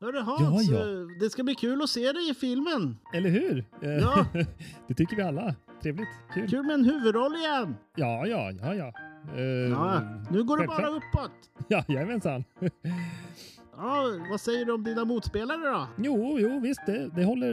Hörru 0.00 0.20
Hans, 0.20 0.68
Ja, 0.70 0.74
ja. 0.78 0.80
eh, 0.80 1.06
det 1.20 1.30
ska 1.30 1.42
bli 1.42 1.54
kul 1.54 1.82
att 1.82 1.90
se 1.90 2.12
dig 2.12 2.30
i 2.30 2.34
filmen! 2.34 2.98
Eller 3.14 3.30
hur? 3.30 3.64
Ja. 3.80 4.26
det 4.88 4.94
tycker 4.94 5.16
vi 5.16 5.22
alla. 5.22 5.54
Trevligt. 5.82 6.08
Kul. 6.34 6.48
Kul 6.48 6.62
med 6.66 6.74
en 6.74 6.84
huvudroll 6.84 7.36
igen! 7.36 7.76
Ja, 7.96 8.26
ja, 8.26 8.50
ja, 8.62 8.74
ja. 8.74 8.92
Eh, 9.36 9.42
Ja, 9.70 10.00
nu 10.30 10.44
går 10.44 10.58
det 10.58 10.66
bara 10.66 10.88
uppåt! 10.88 11.30
Ja, 11.68 11.84
jajamensan. 11.88 12.44
Ja, 13.76 14.04
vad 14.30 14.40
säger 14.40 14.64
du 14.64 14.72
om 14.72 14.84
dina 14.84 15.04
motspelare 15.04 15.58
då? 15.58 15.86
Jo, 15.96 16.38
jo, 16.40 16.60
visst. 16.60 16.80
Det, 16.86 17.08
det 17.16 17.24
håller 17.24 17.50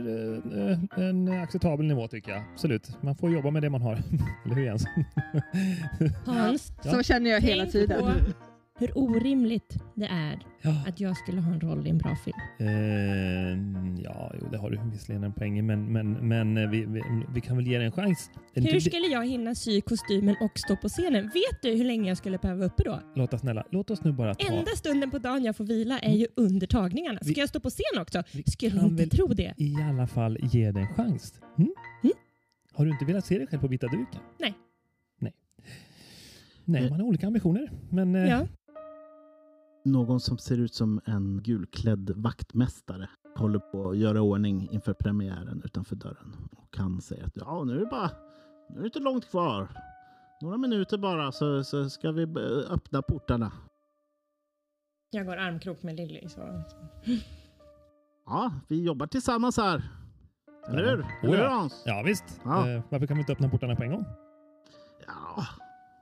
eh, 1.00 1.04
en 1.08 1.42
acceptabel 1.44 1.86
nivå 1.86 2.08
tycker 2.08 2.32
jag. 2.32 2.44
Absolut. 2.54 3.04
Man 3.04 3.16
får 3.16 3.32
jobba 3.32 3.52
med 3.52 3.62
det 3.62 3.70
man 3.70 3.82
har. 3.82 3.94
Eller 4.46 4.56
hur 4.56 4.64
Jens? 4.64 4.86
Hans, 6.26 6.74
Ja. 6.84 6.92
Så 6.92 7.04
känner 7.04 7.32
jag 7.32 7.42
hela 7.42 7.64
tänk 7.64 7.72
tiden. 7.72 8.04
Hur 8.80 8.98
orimligt 8.98 9.78
det 9.96 10.06
är 10.06 10.40
Ja, 10.62 10.84
att 10.88 11.00
jag 11.00 11.18
skulle 11.18 11.42
ha 11.42 11.54
en 11.54 11.62
roll 11.62 11.88
i 11.88 11.90
en 11.90 11.98
bra 11.98 12.16
film. 12.16 12.38
eh, 12.60 14.04
ja 14.04 14.32
jo, 14.42 14.48
det 14.52 14.58
har 14.58 14.70
du 14.72 14.80
visserligen 14.92 15.24
en 15.24 15.34
poäng 15.34 15.60
i, 15.60 15.62
men, 15.62 15.92
men, 15.94 16.12
men 16.28 16.58
eh, 16.58 16.70
vi, 16.70 16.86
vi, 16.86 17.02
vi 17.34 17.42
kan 17.42 17.58
väl 17.58 17.68
ge 17.68 17.78
det 17.78 17.86
en 17.86 17.92
chans. 17.92 18.30
Hur 18.54 18.80
skulle 18.80 19.08
jag 19.08 19.28
hinna 19.28 19.56
sy 19.56 19.82
kostymen 19.82 20.36
och 20.42 20.52
stå 20.60 20.76
på 20.76 20.90
scenen? 20.90 21.24
Vet 21.24 21.62
du 21.62 21.70
hur 21.72 21.86
länge 21.86 22.08
jag 22.08 22.18
skulle 22.18 22.38
behöva 22.38 22.58
vara 22.60 22.68
uppe 22.68 22.84
då? 22.84 23.00
Låt 23.16 23.34
oss 23.34 23.42
snälla, 23.42 23.66
låt 23.72 23.90
oss 23.92 24.04
nu 24.04 24.12
bara 24.12 24.36
ta... 24.36 24.54
Enda 24.54 24.72
stunden 24.72 25.12
på 25.12 25.18
dagen 25.20 25.44
jag 25.44 25.56
får 25.56 25.64
vila 25.64 26.00
är 26.00 26.14
ju 26.16 26.28
under 26.36 26.68
tagningarna. 26.68 27.20
Ska 27.20 27.34
Vi- 27.34 27.40
jag 27.40 27.50
stå 27.50 27.60
på 27.60 27.70
scen 27.70 28.02
också? 28.02 28.24
Skulle 28.46 28.82
inte 28.82 29.08
tro 29.08 29.28
det. 29.28 29.54
i 29.58 29.76
alla 29.90 30.08
fall 30.08 30.38
ge 30.42 30.72
det 30.72 30.80
en 30.80 30.88
chans. 30.96 31.34
Mm? 31.58 31.72
Mm. 32.04 32.14
Har 32.74 32.86
du 32.86 32.92
inte 32.92 33.06
velat 33.06 33.26
se 33.26 33.38
dig 33.38 33.48
själv 33.48 33.60
på 33.62 33.68
vita 33.68 33.88
duken? 33.88 34.20
Nej. 34.40 34.54
Nej. 36.66 36.90
Man 36.90 37.00
har 37.00 37.08
olika 37.08 37.28
ambitioner. 37.28 37.72
Men 37.90 38.16
eh, 38.16 38.30
Ja. 38.30 38.48
Någon 39.92 40.20
som 40.20 40.38
ser 40.38 40.58
ut 40.58 40.74
som 40.74 41.02
en 41.06 41.42
gulklädd 41.44 42.12
vaktmästare 42.16 43.10
håller 43.36 43.60
på 43.60 43.90
att 43.90 43.98
göra 43.98 44.22
ordning 44.22 44.70
inför 44.72 44.94
premiären 44.94 45.62
utanför 45.66 45.96
dörren. 45.96 46.36
Och 46.58 46.78
han 46.78 47.02
säger 47.02 47.26
att 47.26 47.38
ja, 47.38 47.64
nu 47.64 47.76
är 47.76 47.80
det 47.80 47.86
bara, 47.86 48.12
nu 48.70 48.78
är 48.78 48.82
det 48.82 48.86
inte 48.86 49.00
långt 49.00 49.30
kvar. 49.30 49.68
Några 50.42 50.58
minuter 50.58 50.98
bara 50.98 51.32
så, 51.32 51.64
så 51.64 51.90
ska 51.90 52.12
vi 52.12 52.24
eh, 52.24 52.72
öppna 52.74 53.02
portarna. 53.02 53.52
Jag 55.12 55.26
går 55.26 55.38
armkrok 55.38 55.84
med 55.84 55.96
Lilly. 55.96 56.30
Så. 56.30 56.42
Ja, 58.26 58.52
vi 58.68 58.84
jobbar 58.84 59.08
tillsammans 59.08 59.58
här. 59.58 59.90
Eller 60.68 60.86
hur? 60.90 61.02
Oh, 61.02 61.08
Eller 61.24 61.38
hur 61.38 61.44
ja. 61.44 61.50
Hans? 61.50 61.84
ja 61.86 62.04
visst. 62.06 62.42
Ja. 62.44 62.70
Eh, 62.70 62.82
varför 62.90 63.08
kan 63.08 63.18
vi 63.18 63.22
inte 63.22 63.34
öppna 63.34 63.50
portarna 63.50 63.76
på 63.76 63.84
en 63.84 63.92
gång? 63.92 64.06
Ja, 65.08 65.46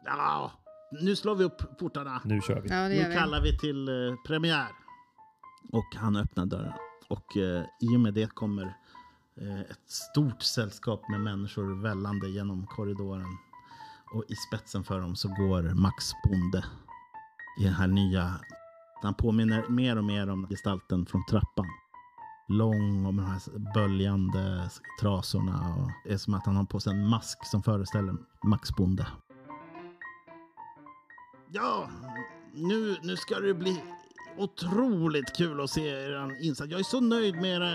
ja, 0.06 0.52
nu 0.92 1.16
slår 1.16 1.36
vi 1.36 1.44
upp 1.44 1.80
portarna. 1.80 2.22
Nu 2.26 2.42
kör 2.42 2.62
vi. 2.62 2.70
Ja, 2.70 2.88
Nu 2.88 3.08
vi. 3.10 3.16
kallar 3.16 3.42
vi 3.42 3.58
till 3.58 3.88
eh, 3.90 4.16
premiär. 4.28 4.68
Och 5.72 5.96
han 5.96 6.16
öppnar 6.16 6.46
dörren. 6.46 6.74
Och 7.10 7.38
eh, 7.38 7.64
i 7.82 7.96
och 7.96 8.00
med 8.00 8.14
det 8.14 8.34
kommer 8.36 8.64
eh, 9.42 9.60
ett 9.62 9.90
stort 9.90 10.42
sällskap 10.42 11.10
med 11.10 11.22
människor 11.22 11.82
vällande 11.82 12.30
genom 12.30 12.68
korridoren. 12.68 13.38
Och 14.14 14.24
i 14.28 14.36
spetsen 14.36 14.84
för 14.84 15.00
dem 15.02 15.16
så 15.16 15.28
går 15.28 15.74
Max 15.74 16.12
Bonde 16.24 16.66
i 17.60 17.64
den 17.64 17.74
här 17.74 17.88
nya... 17.88 18.40
Han 19.02 19.14
påminner 19.14 19.68
mer 19.70 19.98
och 19.98 20.04
mer 20.04 20.30
om 20.30 20.48
gestalten 20.48 21.06
från 21.06 21.26
trappan. 21.26 21.66
Lång 22.50 23.06
och 23.06 23.14
med 23.14 23.26
de 23.26 23.32
här 23.32 23.74
böljande 23.74 24.70
trasorna. 25.02 25.76
Och 25.76 25.92
det 26.06 26.14
är 26.14 26.18
som 26.18 26.34
att 26.34 26.46
han 26.46 26.56
har 26.56 26.64
på 26.64 26.80
sig 26.80 26.94
en 26.94 27.08
mask 27.08 27.46
som 27.46 27.64
föreställer 27.64 28.16
Max 28.46 28.70
Bonde. 28.76 29.08
Ja, 31.52 31.90
nu, 32.54 32.98
nu 33.04 33.18
ska 33.18 33.40
det 33.40 33.54
bli 33.54 33.84
otroligt 34.38 35.36
kul 35.36 35.62
att 35.62 35.70
se 35.70 35.88
er 35.88 36.38
insats. 36.42 36.72
Jag 36.72 36.80
är 36.80 36.84
så 36.84 37.00
nöjd 37.00 37.36
med 37.36 37.56
era, 37.56 37.70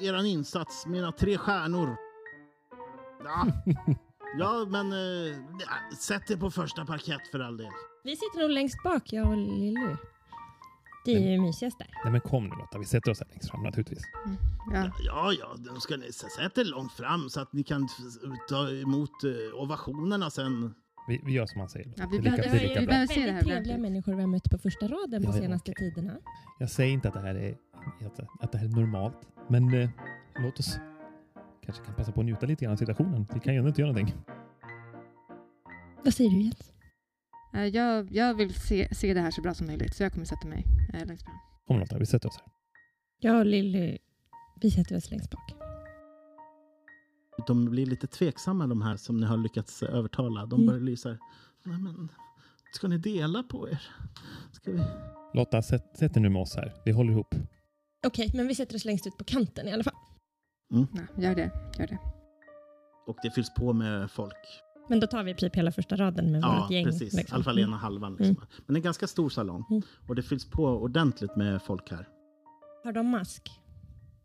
er 0.00 0.24
insats, 0.24 0.86
mina 0.86 1.12
tre 1.12 1.38
stjärnor. 1.38 1.96
Ja, 3.24 3.46
ja 4.38 4.66
men 4.68 4.92
eh, 4.92 5.38
ja, 5.60 5.96
sätt 5.98 6.30
er 6.30 6.36
på 6.36 6.50
första 6.50 6.84
parkett 6.84 7.28
för 7.30 7.40
all 7.40 7.56
del. 7.56 7.72
Vi 8.04 8.16
sitter 8.16 8.40
nog 8.40 8.50
längst 8.50 8.82
bak, 8.82 9.12
jag 9.12 9.28
och 9.28 9.36
Lilly. 9.36 9.96
Det 11.04 11.14
är 11.14 11.32
ju 11.32 11.40
mysigast 11.40 11.78
där. 11.78 11.88
Nej 12.04 12.12
men 12.12 12.20
kom 12.20 12.44
nu 12.44 12.56
Lotta, 12.56 12.78
vi 12.78 12.84
sätter 12.84 13.10
oss 13.10 13.20
här 13.20 13.28
längst 13.28 13.50
fram 13.50 13.62
naturligtvis. 13.62 14.02
Ja. 14.72 14.90
Ja, 14.98 15.32
ja, 15.32 15.54
då 15.58 15.80
ska 15.80 15.96
ni 15.96 16.12
sätta 16.12 16.60
er 16.60 16.64
långt 16.64 16.92
fram 16.92 17.30
så 17.30 17.40
att 17.40 17.52
ni 17.52 17.62
kan 17.62 17.88
ta 18.48 18.70
emot 18.70 19.24
eh, 19.24 19.60
ovationerna 19.60 20.30
sen. 20.30 20.74
Vi, 21.08 21.20
vi 21.26 21.32
gör 21.32 21.46
som 21.46 21.60
han 21.60 21.68
säger. 21.68 21.92
Ja, 21.96 22.06
vi 22.10 22.16
det 22.18 22.22
lika, 22.22 22.36
behöver- 22.36 22.58
det 22.58 22.64
är 22.64 22.68
lika 22.68 22.80
vi 22.80 22.86
bra. 22.86 22.92
behöver- 22.92 23.06
se 23.14 23.20
det 23.20 23.26
här 23.26 23.32
Väldigt 23.32 23.48
trevliga 23.54 23.78
människor 23.78 24.14
vi 24.14 24.20
har 24.20 24.28
mött 24.28 24.50
på 24.50 24.58
första 24.58 24.86
raden 24.88 25.22
på 25.22 25.28
Ja, 25.30 25.34
ja, 25.36 25.42
senaste 25.42 25.70
okej. 25.72 25.94
tiderna. 25.94 26.18
Jag 26.58 26.70
säger 26.70 26.92
inte 26.92 27.08
att 27.08 27.14
det 27.14 27.20
här 27.20 27.34
är, 27.34 27.56
att, 28.06 28.20
att 28.44 28.52
det 28.52 28.58
här 28.58 28.64
är 28.64 28.70
normalt, 28.70 29.16
men 29.48 29.74
eh, 29.74 29.90
låt 30.36 30.58
oss 30.58 30.78
kanske 31.64 31.84
kan 31.84 31.94
passa 31.94 32.12
på 32.12 32.20
att 32.20 32.26
njuta 32.26 32.46
lite 32.46 32.64
grann 32.64 32.72
av 32.72 32.76
situationen. 32.76 33.26
Vi 33.34 33.40
kan 33.40 33.52
ju 33.52 33.58
ändå 33.58 33.68
inte 33.68 33.80
göra 33.80 33.92
någonting. 33.92 34.16
Vad 36.04 36.14
säger 36.14 36.30
du 36.30 36.40
Jens? 36.42 36.72
Eh, 37.54 37.64
Jag, 37.66 38.12
jag 38.12 38.34
vill 38.34 38.54
se, 38.54 38.94
se 38.94 39.14
det 39.14 39.20
här 39.20 39.30
så 39.30 39.42
bra 39.42 39.54
som 39.54 39.66
möjligt, 39.66 39.94
så 39.94 40.02
jag 40.02 40.12
kommer 40.12 40.26
sätta 40.26 40.48
mig 40.48 40.64
eh, 40.94 41.06
längst 41.06 41.24
fram. 41.24 41.34
Kom 41.66 41.78
Lotta, 41.78 41.98
vi 41.98 42.06
sätter 42.06 42.28
oss 42.28 42.36
här. 42.36 42.46
Jag 43.18 43.38
och 43.38 43.46
Lilly, 43.46 43.98
vi 44.60 44.70
sätter 44.70 44.96
oss 44.96 45.10
längst 45.10 45.30
bak. 45.30 45.54
De 47.46 47.70
blir 47.70 47.86
lite 47.86 48.06
tveksamma 48.06 48.66
de 48.66 48.82
här 48.82 48.96
som 48.96 49.16
ni 49.20 49.26
har 49.26 49.36
lyckats 49.36 49.82
övertala. 49.82 50.46
De 50.46 50.54
Mm. 50.54 50.66
börjar 50.66 50.80
lysa. 50.80 51.08
Nej, 51.62 51.78
men 51.78 52.08
ska 52.72 52.88
ni 52.88 52.98
dela 52.98 53.42
på 53.42 53.68
er? 53.68 53.82
Ska 54.52 54.70
vi? 54.72 54.82
Lotta, 55.34 55.62
sätt, 55.62 55.96
sätt 55.98 56.14
dig 56.14 56.22
nu 56.22 56.28
med 56.28 56.42
oss 56.42 56.56
här. 56.56 56.74
Vi 56.84 56.92
håller 56.92 57.12
ihop. 57.12 57.34
Okej, 58.06 58.30
men 58.34 58.48
vi 58.48 58.54
sätter 58.54 58.76
oss 58.76 58.84
längst 58.84 59.06
ut 59.06 59.18
på 59.18 59.24
kanten 59.24 59.68
i 59.68 59.72
alla 59.72 59.84
fall. 59.84 59.94
Ja, 60.68 60.86
gör 61.22 61.34
det, 61.34 61.50
gör 61.78 61.86
det. 61.86 61.98
Och 63.06 63.16
det 63.22 63.30
fylls 63.30 63.54
på 63.54 63.72
med 63.72 64.10
folk. 64.10 64.62
Men 64.88 65.00
då 65.00 65.06
tar 65.06 65.22
vi 65.24 65.34
typ 65.34 65.56
hela 65.56 65.72
första 65.72 65.96
raden 65.96 66.32
med 66.32 66.42
Ja, 66.42 66.60
vårt 66.62 66.70
gäng. 66.70 66.84
precis. 66.84 67.14
I 67.14 67.16
liksom. 67.16 67.34
alla 67.34 67.44
fall 67.44 67.58
ena 67.58 67.76
halvan. 67.76 68.16
Liksom. 68.16 68.36
Men 68.66 68.74
det 68.74 68.76
är 68.76 68.76
en 68.76 68.82
ganska 68.82 69.06
stor 69.06 69.28
salong. 69.30 69.64
Mm. 69.70 69.82
Och 70.08 70.14
det 70.14 70.22
fylls 70.22 70.50
på 70.50 70.64
ordentligt 70.64 71.36
med 71.36 71.62
folk 71.62 71.90
här. 71.90 72.08
Har 72.84 72.92
de 72.92 73.06
mask? 73.06 73.50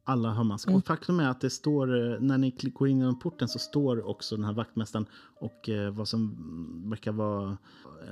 Alla 0.08 0.30
har 0.30 0.44
mask. 0.44 0.68
Mm. 0.68 0.78
Och 0.78 0.86
faktum 0.86 1.20
är 1.20 1.30
att 1.30 1.42
det 1.42 1.50
står, 1.50 2.14
eh, 2.14 2.20
när 2.20 2.38
ni 2.38 2.50
går 2.52 2.88
in 2.88 2.98
genom 2.98 3.20
porten 3.20 3.48
så 3.48 3.60
står 3.60 4.08
också 4.10 4.36
den 4.36 4.46
här 4.46 4.54
vaktmästaren 4.54 5.06
och 5.40 5.70
eh, 5.70 5.92
vad 5.94 6.08
som 6.08 6.22
mm, 6.22 6.90
verkar 6.90 7.12
vara 7.12 7.58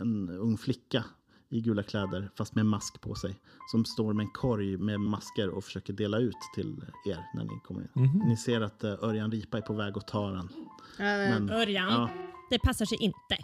en 0.02 0.30
ung 0.30 0.58
flicka 0.58 1.06
i 1.50 1.62
gula 1.62 1.84
kläder 1.84 2.30
fast 2.38 2.56
med 2.56 2.66
mask 2.66 3.02
på 3.02 3.16
sig. 3.16 3.36
Som 3.72 3.86
står 3.86 4.14
med 4.14 4.24
en 4.24 4.32
korg 4.32 4.78
med 4.78 5.00
masker 5.00 5.50
och 5.50 5.64
försöker 5.64 5.94
dela 5.94 6.18
ut 6.18 6.36
till 6.56 6.76
er 7.06 7.26
när 7.36 7.44
ni 7.44 7.60
kommer 7.68 7.82
in. 7.82 7.88
Mhm. 7.94 8.22
Ni 8.28 8.38
ser 8.38 8.62
att 8.62 8.84
eh, 8.84 9.04
Örjan 9.04 9.32
Ripa 9.32 9.58
är 9.58 9.62
på 9.62 9.74
väg 9.74 9.98
att 9.98 10.08
ta 10.08 10.32
den. 10.32 10.50
Men, 10.98 11.50
Örjan, 11.50 11.88
ja, 11.92 12.10
det 12.50 12.60
passar 12.60 12.86
sig 12.86 12.98
inte. 12.98 13.38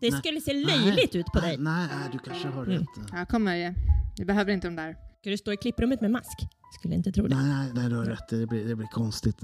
Det 0.00 0.10
Nej. 0.10 0.20
skulle 0.20 0.40
se 0.40 0.52
löjligt 0.54 1.14
ut 1.14 1.26
på 1.26 1.40
nej, 1.40 1.48
dig. 1.56 1.64
Nej, 1.64 1.88
nej, 2.00 2.08
du 2.12 2.18
kanske 2.18 2.48
har 2.48 2.62
Mm. 2.64 2.78
rätt. 2.78 2.88
Ja, 3.12 3.26
kom 3.26 3.44
Mörje. 3.44 3.74
Vi 4.18 4.24
behöver 4.24 4.52
inte 4.52 4.66
de 4.68 4.76
där. 4.76 4.96
Ska 5.20 5.30
du 5.30 5.36
stå 5.36 5.52
i 5.52 5.56
klipprummet 5.56 6.00
med 6.00 6.10
mask? 6.10 6.46
Skulle 6.78 6.94
inte 6.94 7.12
tro 7.12 7.26
det. 7.26 7.36
Nej, 7.36 7.48
nej, 7.48 7.72
nej, 7.74 7.88
du 7.88 7.96
har 7.96 8.04
rätt. 8.04 8.28
Det 8.28 8.46
blir, 8.46 8.68
det 8.68 8.76
blir 8.76 8.86
konstigt. 8.86 9.42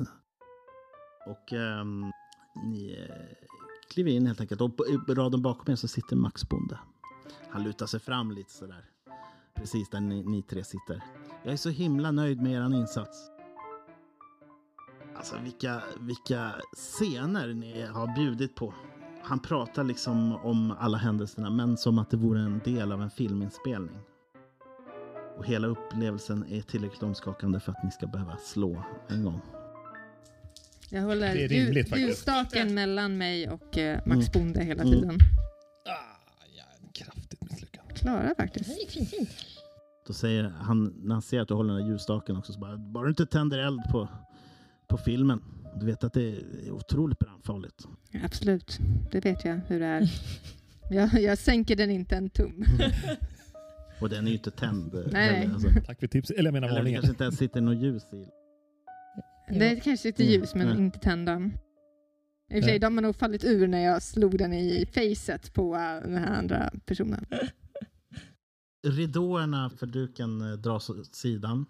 Och 1.27 1.53
um, 1.53 2.13
ni 2.65 3.07
eh, 3.09 3.47
kliver 3.91 4.11
in 4.11 4.27
helt 4.27 4.41
enkelt. 4.41 4.61
Och 4.61 4.77
på 4.77 4.87
i 4.87 5.15
raden 5.15 5.43
bakom 5.43 5.73
er 5.73 5.77
så 5.77 5.89
sitter 5.89 6.17
Max 6.17 6.49
Bonde. 6.49 6.79
Han 7.51 7.63
lutar 7.63 7.87
sig 7.87 8.01
fram 8.01 8.31
lite 8.31 8.53
sådär. 8.53 8.85
Precis 9.55 9.91
där 9.91 10.01
ni, 10.01 10.23
ni 10.23 10.43
tre 10.43 10.65
sitter. 10.65 11.03
Jag 11.45 11.53
är 11.53 11.57
så 11.57 11.71
himla 11.71 12.11
nöjd 12.11 12.43
med 12.43 12.53
er 12.53 12.75
insats. 12.75 13.31
Alltså 15.17 15.39
vilka, 15.43 15.83
vilka 16.01 16.55
scener 16.73 17.55
ni 17.55 17.83
har 17.83 18.15
bjudit 18.15 18.55
på. 18.55 18.75
Han 19.23 19.39
pratar 19.39 19.85
liksom 19.85 20.37
om 20.37 20.75
alla 20.79 20.99
händelserna 20.99 21.51
men 21.51 21.77
som 21.77 21.99
att 21.99 22.11
det 22.11 22.17
vore 22.17 22.41
en 22.41 22.59
del 22.65 22.93
av 22.93 23.03
en 23.03 23.11
filminspelning. 23.11 24.01
Och 25.37 25.47
hela 25.47 25.67
upplevelsen 25.67 26.45
är 26.53 26.61
tillräckligt 26.61 27.03
omskakande 27.03 27.61
för 27.61 27.73
att 27.73 27.85
ni 27.85 27.91
ska 27.91 28.07
behöva 28.07 28.37
slå 28.37 28.85
en 29.09 29.25
gång. 29.25 29.41
Jag 30.91 31.03
håller 31.03 31.37
är 31.37 31.49
rimligt 31.49 31.97
ljusstaken 31.97 32.75
mellan 32.75 33.19
mig 33.19 33.51
och 33.51 33.79
eh, 33.79 34.01
Max 34.07 34.29
Mm. 34.29 34.33
Bonde 34.33 34.65
hela 34.65 34.83
Mm. 34.83 34.95
tiden. 34.95 35.19
Ah, 35.87 36.17
ja, 36.57 36.89
kraftigt 36.93 37.43
misslyckande. 37.51 37.95
Klara 37.95 38.35
faktiskt. 38.37 38.67
Det 38.71 38.81
gick 38.81 38.91
fint, 38.91 39.11
fint. 39.11 39.31
Då 40.07 40.13
säger 40.13 40.45
han, 40.45 40.85
när 41.03 41.15
han 41.15 41.23
ser 41.23 41.41
att 41.41 41.49
du 41.49 41.55
håller 41.55 41.75
den 41.75 41.83
där 41.83 41.91
ljusstaken 41.91 42.37
också, 42.37 42.53
så 42.53 42.59
bara, 42.59 42.77
bara 42.77 43.05
du 43.05 43.09
inte 43.11 43.27
tänder 43.27 43.59
eld 43.59 43.81
på, 43.91 44.09
på 44.89 44.97
filmen. 44.99 45.43
Du 45.81 45.87
vet 45.87 46.05
att 46.05 46.13
det 46.13 46.23
är 46.67 46.71
otroligt 46.71 47.19
brandfarligt. 47.19 47.85
Ja, 48.11 48.21
absolut, 48.25 48.79
det 49.13 49.25
vet 49.25 49.45
jag 49.45 49.61
hur 49.69 49.81
det 49.81 49.87
är. 49.87 50.11
Jag, 50.91 51.13
jag 51.23 51.39
sänker 51.39 51.77
den 51.77 51.91
inte 51.91 52.17
en 52.17 52.31
tum. 52.31 52.65
Och 54.05 54.11
den 54.11 54.25
är 54.27 54.31
ju 54.31 54.37
inte 54.37 54.51
tänd. 54.51 54.95
eh, 54.95 55.01
Nej. 55.13 55.51
Alltså. 55.55 55.69
Tack 55.87 56.01
för 56.01 56.07
tips. 56.07 56.31
Eller 56.31 56.45
jag 56.45 56.53
menar 56.53 56.69
Eller 56.69 56.75
det 56.77 56.81
varningen. 56.81 57.01
kanske 57.01 57.11
inte 57.13 57.25
ens 57.25 57.37
sitter 57.37 57.61
något 57.61 57.77
ljus 57.77 58.03
i. 58.13 58.27
Det 59.59 59.71
kanske 59.71 59.97
sitter 59.97 60.25
Mm. 60.25 60.33
ljus 60.35 60.55
men 60.55 60.67
Nej. 60.69 60.79
inte 60.79 60.99
tända. 60.99 61.37
I 61.41 61.47
och 61.47 62.53
för 62.53 62.61
sig, 62.63 62.79
de 62.79 62.95
har 62.97 63.03
nog 63.03 63.17
fallit 63.17 63.45
ur 63.45 63.67
när 63.69 63.79
jag 63.85 64.03
slog 64.03 64.39
den 64.39 64.53
i 64.53 64.87
facet 64.95 65.55
på 65.55 65.75
eh, 65.75 65.81
den 65.81 66.17
här 66.17 66.39
andra 66.39 66.71
personen. 66.87 67.25
Ridåerna 68.87 69.71
för 69.71 69.87
duken 69.87 70.41
eh, 70.41 70.53
dras 70.59 70.91
åt 70.91 71.15
sidan. 71.15 71.67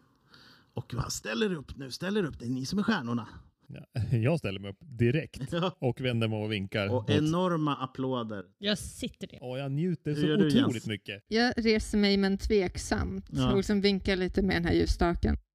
Och 0.75 0.95
va, 0.95 1.11
ställ 1.11 1.43
er 1.43 1.55
upp 1.55 1.77
nu, 1.77 1.91
ställ 1.91 2.17
er 2.17 2.25
upp. 2.25 2.39
Det 2.39 2.45
är 2.45 2.51
ni 2.51 2.67
som 2.67 2.79
är 2.79 2.83
stjärnorna. 2.83 3.29
Ja, 3.67 4.03
jag 4.19 4.39
ställer 4.39 4.61
mig 4.61 4.71
upp 4.71 4.79
direkt 4.81 5.55
och 5.79 6.01
vänder 6.01 6.29
mig 6.29 6.45
och 6.45 6.53
vinkar. 6.53 6.89
Och 6.89 6.97
åt- 6.97 7.11
enorma 7.11 7.77
applåder. 7.77 8.45
Jag 8.59 8.79
sitter 8.79 9.29
ner. 9.33 9.39
Åh, 9.43 9.59
jag 9.59 9.73
njuter 9.73 10.15
så 10.15 10.35
otroligt 10.35 10.55
Jens? 10.55 10.87
mycket. 10.87 11.25
Jag 11.29 11.55
reser 11.57 11.99
mig 11.99 12.17
men 12.17 12.39
tveksamt 12.39 13.27
Ja. 13.33 13.51
och 13.51 13.57
liksom 13.57 13.81
vinkar 13.81 14.17
lite 14.17 14.43
med 14.43 14.57
den 14.57 14.65
här 14.65 14.73
ljusstaken. 14.75 15.37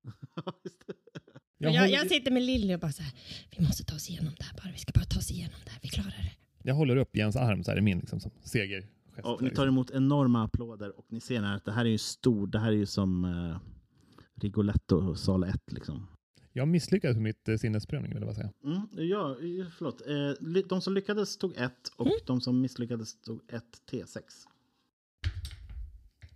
Jag, 1.62 1.74
Jag, 1.74 1.89
jag, 1.89 2.07
sitter 2.07 2.32
med 2.32 2.43
Lilly 2.43 2.76
och 2.76 2.80
bara 2.80 2.91
så 2.91 3.03
här, 3.03 3.14
vi 3.57 3.66
måste 3.66 3.84
ta 3.84 3.95
oss 3.95 4.10
igenom 4.10 4.34
det 4.38 4.43
här 4.43 4.53
bara. 4.64 4.72
Vi 4.72 4.78
ska 4.80 4.91
bara 4.95 5.05
ta 5.05 5.20
oss 5.20 5.32
igenom 5.32 5.60
det 5.66 5.72
här. 5.72 5.80
Vi 5.82 5.89
klarar 5.89 6.10
det. 6.10 6.32
jag 6.70 6.76
håller 6.76 6.95
upp 6.95 7.16
Jens 7.16 7.36
arm 7.36 7.64
så 7.64 7.72
här 7.72 7.78
i 7.78 7.82
min 7.82 7.99
liksom, 7.99 8.20
som 8.20 8.32
segergest. 8.43 8.88
Och 9.24 9.41
ni 9.41 9.47
liksom. 9.49 9.64
tar 9.64 9.68
emot 9.68 9.91
enorma 9.91 10.43
applåder 10.43 10.97
och 10.99 11.05
ni 11.10 11.20
ser 11.20 11.41
här 11.41 11.55
att 11.55 11.66
det 11.66 11.72
här 11.72 11.86
är 11.86 11.89
ju 11.89 11.97
stor, 11.97 12.47
det 12.47 12.60
här 12.60 12.68
är 12.68 12.76
ju 12.76 12.86
som 12.86 13.26
eh, 13.26 13.57
Rigoletto 14.41 15.16
sal 15.16 15.43
1 15.43 15.62
liksom. 15.72 16.07
Jag 16.54 16.68
misslyckades 16.68 17.16
med 17.16 17.24
mitt 17.24 17.50
eh, 17.50 17.58
sinnesprövning 17.58 18.14
vill 18.14 18.22
jag 18.24 18.28
bara 18.28 18.36
säga. 18.36 18.52
Mm, 18.64 19.10
ja, 19.10 19.36
förlåt. 19.78 20.02
Eh, 20.08 20.64
de 20.70 20.82
som 20.82 20.93
lyckades 20.93 21.38
tog 21.38 21.58
ett 21.58 21.91
och 21.95 22.06
Mm. 22.08 22.20
de 22.26 22.41
som 22.41 22.62
misslyckades 22.62 23.22
tog 23.22 23.41
ett 23.54 23.82
T6. 23.91 24.22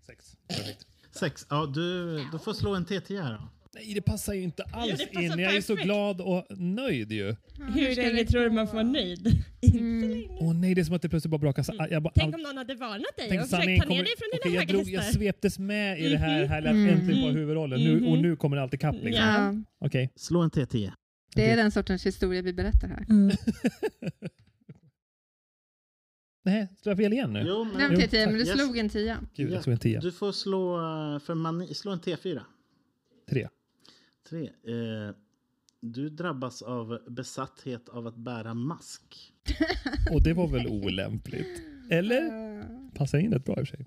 Sex. 0.05 0.37
Perfekt. 0.47 0.87
Sex. 1.11 1.47
Ja, 1.49 1.65
du, 1.65 2.17
du 2.31 2.39
får 2.39 2.53
slå 2.53 2.75
en 2.75 2.85
T10 2.85 3.21
här 3.21 3.33
då. 3.33 3.49
Nej, 3.75 3.93
det 3.93 4.01
passar 4.01 4.33
ju 4.33 4.41
inte 4.41 4.63
alls 4.63 4.91
passar 5.13 5.21
in. 5.21 5.39
Jag 5.39 5.55
är 5.55 5.61
så 5.61 5.75
glad 5.75 6.21
och 6.21 6.45
nöjd 6.57 7.11
ju. 7.11 7.35
Hur 7.73 7.95
länge 7.95 8.25
tror 8.25 8.43
du 8.43 8.49
man 8.49 8.67
får 8.67 8.73
vara 8.73 8.83
nöjd? 8.87 9.43
Mm. 9.73 10.23
Åh 10.39 10.53
nej, 10.53 10.75
det 10.75 10.81
är 10.81 10.85
som 10.85 10.95
att 10.95 11.01
det 11.01 11.09
plötsligt 11.09 11.31
bara 11.31 11.37
brakar 11.37 11.63
sa- 11.63 11.87
jag 11.89 12.03
bara, 12.03 12.13
Tänk 12.15 12.35
om 12.35 12.41
någon 12.41 12.57
hade 12.57 12.75
varnat 12.75 13.17
dig 13.17 13.25
Tänk 13.29 13.41
och 13.41 13.47
försökt 13.49 13.63
ta 13.63 13.69
ner 13.69 13.79
kommer- 13.79 14.03
dig 14.03 14.13
från 14.17 14.29
dina 14.43 14.55
jag, 14.55 14.61
höga 14.61 14.73
drog, 14.73 14.89
jag 14.89 15.03
sveptes 15.13 15.59
med 15.59 15.99
i 15.99 16.09
det 16.09 16.17
här 16.17 16.39
Mhm. 16.41 16.49
härliga 16.49 16.71
Mm. 16.71 16.89
äntligen 16.89 17.21
få 17.23 17.29
huvudrollen. 17.29 17.83
Nu, 17.83 18.07
och 18.07 18.17
nu 18.17 18.35
kommer 18.35 18.57
allt 18.57 18.73
ikapp 18.73 18.95
liksom. 18.95 19.25
Ja. 19.25 19.53
Ja, 19.79 19.87
Okej. 19.87 20.11
Slå 20.15 20.41
en 20.41 20.49
T10. 20.51 20.91
det 21.35 21.49
är 21.51 21.57
den 21.57 21.71
sortens 21.71 22.05
historia 22.05 22.41
vi 22.41 22.53
berättar 22.53 22.87
här. 22.87 23.05
Mm. 23.09 23.35
Nej, 26.45 26.67
slår 26.81 26.91
jag 26.91 26.97
fel 26.97 27.13
igen 27.13 27.33
nu? 27.33 27.43
Jo, 27.47 27.63
Nej, 27.77 27.89
men, 27.89 28.01
TT, 28.01 28.25
men 28.25 28.35
du 28.37 28.45
slog 28.45 28.77
en 28.77 28.89
tia. 28.89 29.17
Gud, 29.35 29.49
Ja. 29.49 29.53
jag 29.53 29.63
slog 29.63 29.73
en 29.73 29.79
tia. 29.79 29.99
du 29.99 30.11
får 30.11 30.31
slå, 30.31 30.75
eh, 30.75 31.19
för 31.19 31.33
mani, 31.35 31.73
slå 31.73 31.91
en 31.91 31.99
T4. 31.99 32.41
Tre. 33.29 33.47
Tre. 34.29 34.43
Eh, 34.45 35.15
du 35.79 36.09
drabbas 36.09 36.61
av 36.61 36.99
besatthet 37.07 37.89
av 37.89 38.07
att 38.07 38.15
bära 38.15 38.53
mask. 38.53 39.33
Och 40.13 40.23
det 40.23 40.33
var 40.33 40.47
väl 40.47 40.67
olämpligt? 40.67 41.61
Eller? 41.91 42.21
Eh, 42.59 42.65
Passar 42.95 43.17
in 43.17 43.33
rätt 43.33 43.45
bra 43.45 43.53
i 43.59 43.63
och 43.63 43.67
för 43.67 43.77
sig. 43.77 43.85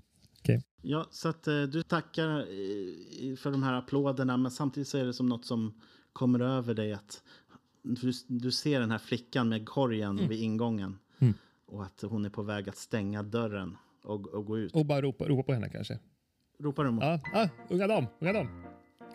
Ja, 0.82 1.07
så 1.11 1.28
att 1.28 1.47
eh, 1.49 1.62
du 1.62 1.82
tackar 1.82 2.39
eh, 2.39 3.37
för 3.37 3.51
de 3.51 3.62
här 3.62 3.72
applåderna 3.72 4.37
men 4.37 4.51
samtidigt 4.51 4.89
så 4.89 4.99
är 4.99 5.05
det 5.05 5.12
som 5.12 5.26
något 5.28 5.45
som 5.45 5.80
kommer 6.12 6.41
över 6.41 6.74
dig 6.74 6.93
att 6.93 7.22
du, 7.82 8.12
du 8.26 8.51
ser 8.53 8.80
den 8.80 8.91
här 8.91 8.99
flickan 8.99 9.49
med 9.49 9.68
korgen 9.68 10.11
Mm. 10.18 10.28
vid 10.28 10.41
ingången 10.43 10.99
Mm. 11.18 11.34
och 11.66 11.84
att 11.84 12.03
hon 12.03 12.24
är 12.24 12.30
på 12.30 12.43
väg 12.43 12.68
att 12.68 12.76
stänga 12.76 13.22
dörren 13.22 13.76
och, 14.03 14.26
och 14.26 14.47
gå 14.47 14.59
ut. 14.59 14.74
Och 14.74 14.87
bara 14.87 15.03
ropa, 15.03 15.24
ropa 15.24 15.43
på 15.43 15.53
henne 15.53 15.68
kanske. 15.68 15.99
Ropar 16.61 16.84
du 16.84 16.91
mot? 16.91 17.05
Ja, 17.05 17.20
ah, 17.34 17.49
unga 17.70 17.87
dam, 17.87 18.05
unga 18.20 18.32
dam. 18.32 18.47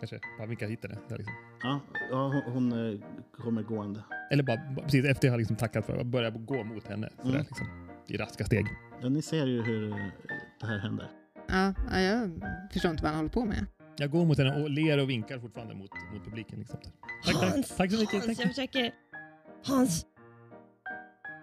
Kanske 0.02 0.20
bara 0.38 0.46
vinkar 0.46 0.66
hit 0.68 0.82
henne. 0.82 0.98
Ja, 1.08 1.16
liksom. 1.16 1.34
Ja, 1.62 1.80
ja 2.10 2.42
hon, 2.44 2.52
hon 2.52 2.92
eh, 2.94 3.00
kommer 3.32 3.62
gående. 3.62 4.04
Eller 4.30 4.42
bara, 4.42 4.60
bara 4.76 4.84
precis 4.84 5.04
efter 5.04 5.28
jag 5.28 5.32
har 5.32 5.38
liksom 5.38 5.56
tackat 5.56 5.86
för 5.86 5.96
det, 5.98 6.04
börja 6.04 6.30
gå 6.30 6.64
mot 6.64 6.86
henne. 6.88 7.08
Sådär, 7.16 7.30
Mm. 7.34 7.46
liksom, 7.48 7.66
I 8.08 8.16
raska 8.16 8.44
steg. 8.44 8.66
Ja, 9.02 9.08
ni 9.08 9.22
ser 9.22 9.46
ju 9.46 9.62
hur 9.62 9.90
eh, 9.90 9.96
det 10.60 10.66
här 10.66 10.78
händer. 10.78 11.10
Ja, 11.48 11.74
ja, 11.90 12.00
jag 12.00 12.30
förstår 12.72 12.90
inte 12.90 13.02
vad 13.02 13.10
han 13.12 13.18
håller 13.18 13.30
på 13.30 13.44
med. 13.44 13.66
Jag 13.96 14.10
går 14.10 14.24
mot 14.24 14.38
henne 14.38 14.62
och 14.62 14.70
ler 14.70 14.98
och 14.98 15.10
vinkar 15.10 15.38
fortfarande 15.38 15.74
mot, 15.74 15.90
mot 16.14 16.24
publiken. 16.24 16.58
Liksom. 16.58 16.78
Tack, 17.24 17.40
tack. 17.40 17.52
Hans, 17.52 17.76
Tack 17.76 17.92
så 17.92 18.00
mycket. 18.00 18.12
Hans, 18.12 18.26
Tack. 18.26 18.38
jag 18.46 18.48
försöker... 18.48 18.90
Hans, 19.66 20.06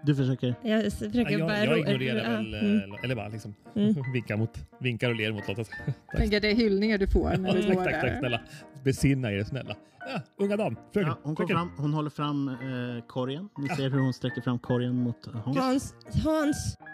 Du 0.04 0.16
försöker? 0.16 0.56
jag 0.64 0.84
försöker 0.93 1.30
Ja, 1.39 1.45
bara... 1.45 1.58
jag, 1.58 1.68
jag 1.68 1.72
ro- 1.74 1.78
ignorerar 1.78 2.24
ja, 2.24 2.30
väl, 2.38 2.54
mm. 2.54 2.66
eller, 2.84 3.04
eller 3.04 3.16
bara 3.16 3.28
liksom 3.28 3.56
Mm. 3.76 3.93
vinkar, 4.14 4.38
mot, 4.38 4.58
vinkar 4.80 5.10
och 5.10 5.16
ler 5.16 5.32
mot 5.32 5.47
Lotta. 5.47 5.64
Tack, 5.86 5.95
Tänk 6.18 6.34
att 6.34 6.41
det 6.41 6.52
är 6.52 6.56
hyllningar 6.56 6.97
du 6.97 7.08
får 7.08 7.38
när 7.38 7.54
du 7.54 7.62
tack, 7.64 7.76
går 7.76 7.84
tack, 7.84 7.93
tack, 7.93 8.04
där. 8.04 8.20
snälla. 8.20 8.41
Besinna 8.84 9.32
er, 9.32 9.43
snälla. 9.43 9.76
Ja, 10.00 10.22
unga 10.38 10.58
dam, 10.58 10.76
fröken. 10.93 11.10
Ja, 11.10 11.18
hon, 11.24 11.36
kom 11.36 11.47
fröken. 11.47 11.58
fram, 11.58 11.72
hon 11.78 11.93
håller 11.93 12.10
fram 12.10 12.47
eh, 12.47 13.04
korgen. 13.08 13.50
Ni 13.58 13.68
Ja. 13.70 13.76
ser 13.76 13.89
hur 13.89 14.00
hon 14.00 14.14
sträcker 14.14 14.41
fram 14.41 14.60
korgen 14.60 14.95
mot 14.95 15.26
Hans. 15.34 15.58
Hans, 15.58 15.93
Hans. 16.24 16.78
Jag, 16.80 16.86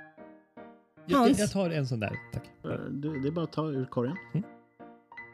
jag, 1.06 1.18
Hans. 1.18 1.40
jag 1.40 1.52
tar 1.52 1.70
en 1.70 1.88
sån 1.88 2.00
där, 2.00 2.14
tack. 2.34 2.44
Eh, 2.66 2.72
Du, 2.92 3.20
det 3.20 3.28
är 3.28 3.32
bara 3.32 3.44
att 3.46 3.52
ta 3.52 3.68
ur 3.70 3.86
korgen. 3.86 4.18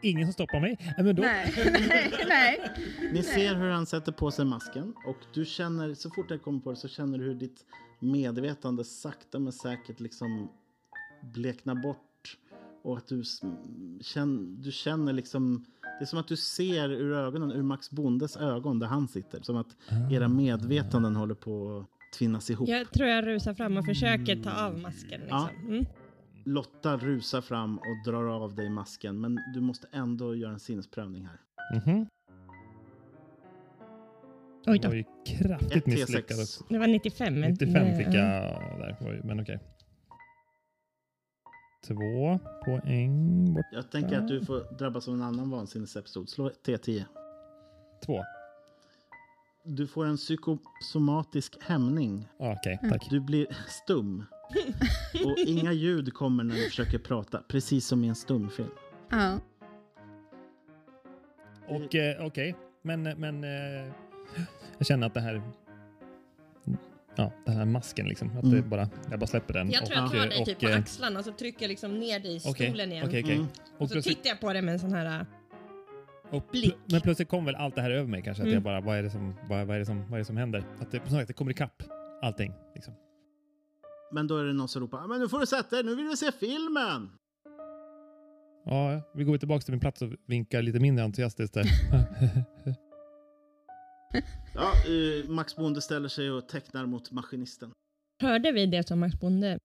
Ingen 0.03 0.27
som 0.27 0.33
stoppar 0.33 0.59
mig. 0.59 0.77
Nej, 0.79 1.05
men 1.05 1.15
då, 1.15 1.21
Nej, 1.21 1.53
nej. 2.27 2.71
Ni 3.13 3.23
ser 3.23 3.55
hur 3.55 3.69
han 3.69 3.85
sätter 3.85 4.11
på 4.11 4.31
sig 4.31 4.45
masken 4.45 4.93
och 5.07 5.17
du 5.33 5.45
känner, 5.45 5.93
så 5.93 6.09
fort 6.09 6.25
jag 6.31 6.41
kommer 6.41 6.59
på 6.59 6.69
det 6.71 6.75
så 6.77 6.87
känner 6.87 7.17
du 7.17 7.23
hur 7.23 7.35
ditt 7.35 7.65
medvetande 7.99 8.83
sakta 8.83 9.39
men 9.39 9.53
säkert 9.53 9.99
liksom 9.99 10.49
bleknar 11.33 11.75
bort 11.75 12.37
och 12.83 12.97
att 12.97 13.07
du, 13.07 13.21
s- 13.21 13.41
känn, 14.01 14.61
du 14.61 14.71
känner 14.71 15.13
liksom, 15.13 15.65
det 15.99 16.03
är 16.03 16.05
som 16.05 16.19
att 16.19 16.27
du 16.27 16.35
ser 16.37 16.89
ur 16.91 17.13
ögonen, 17.13 17.51
ur 17.51 17.61
Max 17.63 17.91
Bondes 17.91 18.37
ögon 18.37 18.79
där 18.79 18.87
han 18.87 19.07
sitter. 19.07 19.41
Som 19.41 19.57
att 19.57 19.67
Ah. 19.89 20.11
era 20.13 20.27
medvetanden 20.27 21.15
håller 21.15 21.35
på 21.35 21.79
att 21.79 22.17
tvinnas 22.17 22.49
ihop. 22.49 22.69
Jag 22.69 22.91
tror 22.91 23.09
jag 23.09 23.27
rusar 23.27 23.53
fram 23.53 23.77
och 23.77 23.85
försöker 23.85 24.43
ta 24.43 24.51
av 24.65 24.79
masken. 24.79 25.21
Ja. 25.29 25.49
Liksom. 25.53 25.73
Mm. 25.73 25.85
Lotta 26.45 26.97
rusar 26.97 27.41
fram 27.41 27.77
och 27.77 28.03
drar 28.11 28.23
av 28.23 28.55
dig 28.55 28.69
masken 28.69 29.21
men 29.21 29.39
du 29.53 29.61
måste 29.61 29.87
ändå 29.91 30.35
göra 30.35 30.51
en 30.53 30.59
sinnesprövning 30.59 31.25
här. 31.25 31.39
Mhm. 31.77 32.05
Oj 34.67 34.79
Det 34.79 34.83
då, 34.83 34.87
var 34.87 34.95
ju 34.95 35.03
kraftigt 35.25 35.75
Ett 35.75 35.85
misslyckat. 35.85 36.37
T6. 36.37 36.41
också. 36.41 36.63
det 36.69 36.79
var 36.79 36.87
95. 36.87 37.39
men- 37.39 37.49
95 37.51 37.97
fick 37.97 38.07
ja. 38.07 38.13
jag 38.13 38.79
där, 38.79 38.97
Oj, 39.01 39.21
men 39.23 39.39
okej. 39.41 39.59
Två 41.87 42.39
poäng 42.65 43.53
bort. 43.53 43.65
Jag 43.71 43.91
tänker 43.91 44.17
att 44.17 44.27
du 44.27 44.45
får 44.45 44.77
drabbas 44.77 45.07
av 45.07 45.13
en 45.13 45.21
annan 45.21 45.49
vansinnesepisod. 45.49 46.29
Slå 46.29 46.47
ett 46.47 46.67
T10. 46.67 47.03
Två. 48.05 48.23
Du 49.65 49.87
får 49.87 50.05
en 50.05 50.17
psykosomatisk 50.17 51.57
hämning. 51.61 52.27
Okej, 52.37 52.79
Mm. 52.81 52.91
tack. 52.91 53.09
Du 53.09 53.19
blir 53.19 53.47
stum. 53.67 54.23
Och 55.25 55.37
inga 55.37 55.71
ljud 55.73 56.13
kommer 56.13 56.43
när 56.43 56.55
du 56.55 56.63
försöker 56.69 56.97
prata, 56.97 57.43
precis 57.47 57.87
som 57.87 58.03
i 58.03 58.07
en 58.07 58.15
stumfilm. 58.15 58.69
Ja. 59.09 59.39
Och 61.67 61.95
eh, 61.95 62.25
okej, 62.25 62.55
men, 62.81 63.03
men 63.03 63.43
eh, 63.43 63.91
jag 64.77 64.87
känner 64.87 65.07
att 65.07 65.13
det 65.13 65.21
här 65.21 65.41
Ja, 67.15 67.31
den 67.45 67.55
här 67.55 67.65
masken 67.65 68.07
liksom. 68.07 68.27
Att 68.37 68.41
det 68.51 68.57
Mm. 68.57 68.69
bara, 68.69 68.89
jag 69.09 69.19
bara 69.19 69.27
släpper 69.27 69.53
den. 69.53 69.71
Jag 69.71 69.85
tror 69.85 69.97
jag 69.97 70.05
och, 70.05 70.11
tar 70.11 70.27
dig 70.27 70.39
och, 70.39 70.45
typ 70.45 70.59
på 70.59 70.67
eh, 70.69 70.77
axlarna 70.79 71.19
och 71.19 71.25
så 71.25 71.31
trycker 71.31 71.61
jag 71.61 71.69
liksom 71.69 71.99
ner 71.99 72.19
dig 72.19 72.35
i 72.35 72.39
stolen 72.39 72.91
igen. 72.91 73.07
okej, 73.07 73.23
okej. 73.23 73.35
Mm. 73.35 73.47
Och 73.77 73.89
så 73.89 74.01
tittar 74.01 74.29
jag 74.29 74.39
på 74.39 74.53
dig 74.53 74.61
med 74.61 74.73
en 74.73 74.79
sån 74.79 74.93
här... 74.93 75.25
och, 76.29 76.43
blick. 76.51 76.75
men 76.85 77.01
plötsligt 77.01 77.29
kom 77.29 77.45
väl 77.45 77.55
allt 77.55 77.75
det 77.75 77.81
här 77.81 77.91
över 77.91 78.07
mig 78.09 78.21
kanske. 78.21 78.43
Att 78.43 78.47
Mm. 78.47 78.53
jag 78.53 78.63
bara, 78.63 78.81
vad 78.81 78.97
är 78.97 79.03
det 79.03 79.09
som, 79.09 79.35
vad, 79.49 79.67
vad 79.67 79.75
är 79.75 79.79
det 79.79 79.85
som, 79.85 80.01
vad 80.03 80.13
är 80.13 80.17
det 80.17 80.25
som 80.25 80.37
händer? 80.37 80.63
Att 80.79 80.91
det, 80.91 80.99
på 80.99 81.05
något 81.09 81.19
sätt, 81.19 81.27
det 81.27 81.33
kommer 81.33 81.51
ikapp 81.51 81.83
allting. 82.21 82.53
Liksom. 82.75 82.93
Men 84.13 84.27
då 84.27 84.37
är 84.37 84.43
det 84.45 84.53
någon 84.53 84.67
som 84.67 84.81
ropar 84.81 85.07
men 85.07 85.19
nu 85.19 85.29
får 85.29 85.39
du 85.39 85.45
sätta 85.45 85.75
dig, 85.75 85.85
nu 85.85 85.95
vill 85.95 86.07
vi 86.07 86.17
se 86.17 86.31
filmen! 86.31 87.09
Ja, 88.65 89.01
vi 89.15 89.23
går 89.23 89.37
tillbaka 89.37 89.61
till 89.61 89.73
min 89.73 89.79
plats 89.79 90.01
och 90.01 90.09
vinkar 90.27 90.61
lite 90.61 90.79
mindre 90.79 91.05
entusiastiskt 91.05 91.53
där. 91.53 91.65
Ja, 94.55 94.71
eh, 94.71 95.29
Max 95.29 95.55
Bonde 95.55 95.81
ställer 95.81 96.07
sig 96.09 96.31
och 96.31 96.47
tecknar 96.49 96.85
mot 96.85 97.11
maskinisten. 97.11 97.71
Hörde 98.21 98.51
vi 98.51 98.65
det 98.65 98.87
som 98.87 98.99
Max 98.99 99.19
Bonde 99.19 99.47
Eh, 99.51 99.57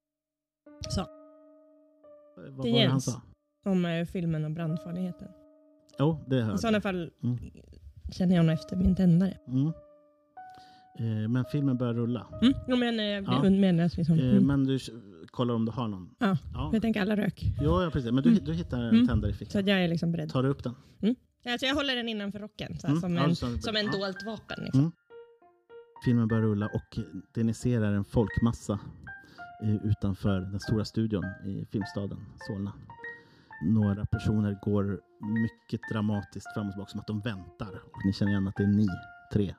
Vad 2.37 2.45
Det 2.47 2.51
var 2.51 2.65
det 2.65 2.71
han 2.71 2.79
Jens. 2.91 3.05
sa? 3.05 3.23
om 3.65 3.85
äh, 3.85 4.05
filmen 4.07 4.45
och 4.45 4.51
brandfarligheten? 4.51 5.29
Jo, 5.99 6.25
det 6.27 6.41
hörde 6.43 6.55
I 6.55 6.59
sådana 6.59 6.81
fall 6.81 7.11
Mm. 7.23 7.39
känner 8.13 8.37
jag 8.37 8.45
nog 8.45 8.55
efter 8.55 8.77
min 8.77 8.97
tändare. 8.97 9.39
Mm. 9.49 9.73
Eh, 10.99 11.29
men 11.29 11.45
filmen 11.45 11.77
börjar 11.77 11.95
rulla. 11.95 12.27
Mm. 12.43 12.55
Jo, 12.69 12.77
men 12.77 13.01
eh, 13.01 13.05
Ja. 13.07 13.51
menar 13.51 13.97
liksom. 13.97 14.19
Eh, 14.19 14.31
Mm. 14.31 14.47
men 14.47 14.65
du 14.65 14.79
kollar 15.31 15.55
om 15.55 15.65
du 15.65 15.73
har 15.73 15.89
någon? 15.89 16.11
Ja, 16.19 16.37
Ja, 16.55 16.71
Jag 16.73 16.83
tänker 16.83 17.01
alla 17.01 17.17
rök. 17.17 17.43
ja, 17.61 17.83
ja 17.85 17.91
precis. 17.91 18.11
Men 18.13 18.23
du, 18.25 18.31
Mm. 18.31 18.45
du 18.45 18.53
hittar 18.53 18.79
en 18.83 18.89
Mm. 18.95 19.07
tändare 19.07 19.31
i 19.31 19.35
Så 19.35 19.39
fickan. 19.39 19.61
att 19.61 19.67
jag 19.69 19.85
är 19.85 19.89
liksom 19.89 20.13
beredd. 20.13 20.31
Tar 20.31 20.43
du 20.43 20.49
upp 20.49 20.65
den? 20.65 20.75
Alltså 21.49 21.67
jag 21.67 21.75
håller 21.75 21.97
den 21.97 22.09
innanför 22.09 22.39
rocken 22.39 22.79
så 22.79 22.87
här, 22.87 22.93
Mm. 22.95 23.01
som, 23.01 23.19
en, 23.19 23.37
så- 23.37 23.59
som 23.59 23.77
en 23.77 23.87
dolt 23.87 24.17
vapen. 24.27 24.65
Liksom. 24.65 24.81
Mm. 24.81 24.93
Filmen 26.05 26.29
börjar 26.29 26.43
rulla 26.43 26.67
och 26.67 26.99
det 27.35 27.45
ni 27.45 27.55
ser 27.55 27.81
är 27.81 27.93
en 27.93 28.05
folkmassa 28.05 28.79
eh, 29.63 29.75
utanför 29.87 30.41
den 30.41 30.61
stora 30.61 30.85
studion 30.85 31.25
i 31.25 31.67
filmstaden 31.73 32.19
Solna. 32.47 32.73
Några 33.65 34.07
personer 34.07 34.59
går 34.63 35.01
mycket 35.43 35.81
dramatiskt 35.93 36.55
fram 36.55 36.67
och 36.67 36.73
tillbaka 36.73 36.91
som 36.91 37.01
att 37.01 37.07
de 37.07 37.21
väntar. 37.21 37.71
Och 37.85 38.01
ni 38.07 38.13
känner 38.13 38.33
igen 38.33 38.49
att 38.49 38.57
det 38.57 38.63
är 38.63 38.67
ni 38.67 38.87
tre. 39.33 39.55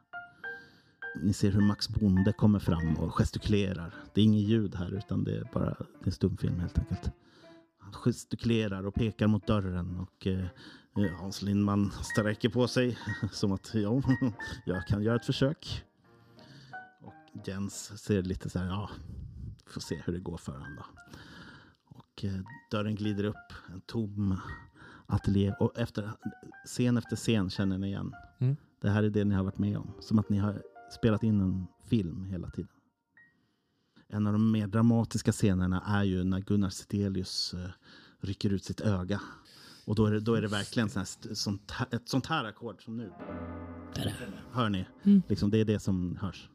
Ni 1.21 1.33
ser 1.33 1.51
hur 1.51 1.61
Max 1.61 1.89
Bonde 1.89 2.33
kommer 2.33 2.59
fram 2.59 2.95
och 2.97 3.13
gestikulerar. 3.13 3.93
Det 4.13 4.21
är 4.21 4.25
inget 4.25 4.41
ljud 4.41 4.75
här 4.75 4.93
utan 4.93 5.23
det 5.23 5.37
är 5.37 5.49
bara 5.53 5.69
det 5.69 6.03
är 6.03 6.05
en 6.05 6.11
stumfilm 6.11 6.59
helt 6.59 6.77
enkelt. 6.77 7.11
Han 7.77 7.93
gestikulerar 7.93 8.85
och 8.85 8.93
pekar 8.93 9.27
mot 9.27 9.47
dörren 9.47 9.99
och 9.99 10.27
eh, 10.27 10.45
eh, 10.97 11.19
Hans 11.19 11.41
Lindman 11.41 11.91
sträcker 11.91 12.49
på 12.49 12.67
sig 12.67 12.97
som 13.31 13.51
att 13.51 13.73
ja, 13.73 14.01
jag 14.65 14.87
kan 14.87 15.03
göra 15.03 15.15
ett 15.15 15.25
försök. 15.25 15.83
Och 17.01 17.47
Jens 17.47 18.03
ser 18.03 18.21
lite 18.21 18.49
så 18.49 18.59
här, 18.59 18.65
ja, 18.67 18.89
får 19.65 19.81
se 19.81 20.01
hur 20.05 20.13
det 20.13 20.19
går 20.19 20.37
för 20.37 20.51
honom 20.51 20.75
då. 20.75 20.85
Och 21.85 22.25
eh, 22.25 22.39
dörren 22.71 22.95
glider 22.95 23.23
upp, 23.23 23.53
en 23.73 23.81
tom 23.81 24.39
ateljé. 25.05 25.53
Och 25.59 25.79
efter, 25.79 26.11
scen 26.65 26.97
efter 26.97 27.15
scen 27.15 27.49
känner 27.49 27.77
ni 27.77 27.87
igen. 27.87 28.13
Mm. 28.37 28.55
Det 28.81 28.89
här 28.89 29.03
är 29.03 29.09
det 29.09 29.25
ni 29.25 29.35
har 29.35 29.43
varit 29.43 29.57
med 29.57 29.77
om. 29.77 29.91
Som 29.99 30.19
att 30.19 30.29
ni 30.29 30.37
har 30.37 30.61
spelat 30.89 31.23
in 31.23 31.41
en 31.41 31.67
film 31.89 32.25
hela 32.25 32.49
tiden. 32.51 32.71
En 34.09 34.27
av 34.27 34.33
de 34.33 34.51
mer 34.51 34.67
dramatiska 34.67 35.31
scenerna 35.31 35.83
är 35.87 36.03
ju 36.03 36.23
när 36.23 36.39
Gunnar 36.39 36.69
Sedelius 36.69 37.53
eh, 37.53 37.69
rycker 38.21 38.49
ut 38.53 38.63
sitt 38.63 38.81
öga. 38.81 39.21
Och 39.85 39.95
då 39.95 40.05
är 40.05 40.11
det, 40.11 40.19
då 40.19 40.33
är 40.35 40.41
det 40.41 40.47
verkligen 40.47 40.89
sån 40.89 40.99
här, 40.99 41.03
st- 41.03 41.35
sånt 41.35 41.71
här, 41.71 41.87
ett 41.91 42.09
sånt 42.09 42.25
här 42.25 42.45
ackord 42.45 42.83
som 42.83 42.97
nu. 42.97 43.11
Hör 44.51 44.69
ni? 44.69 44.85
Mm. 45.03 45.21
Liksom, 45.29 45.49
det 45.49 45.57
är 45.57 45.65
det 45.65 45.79
som 45.79 46.15
hörs. 46.21 46.49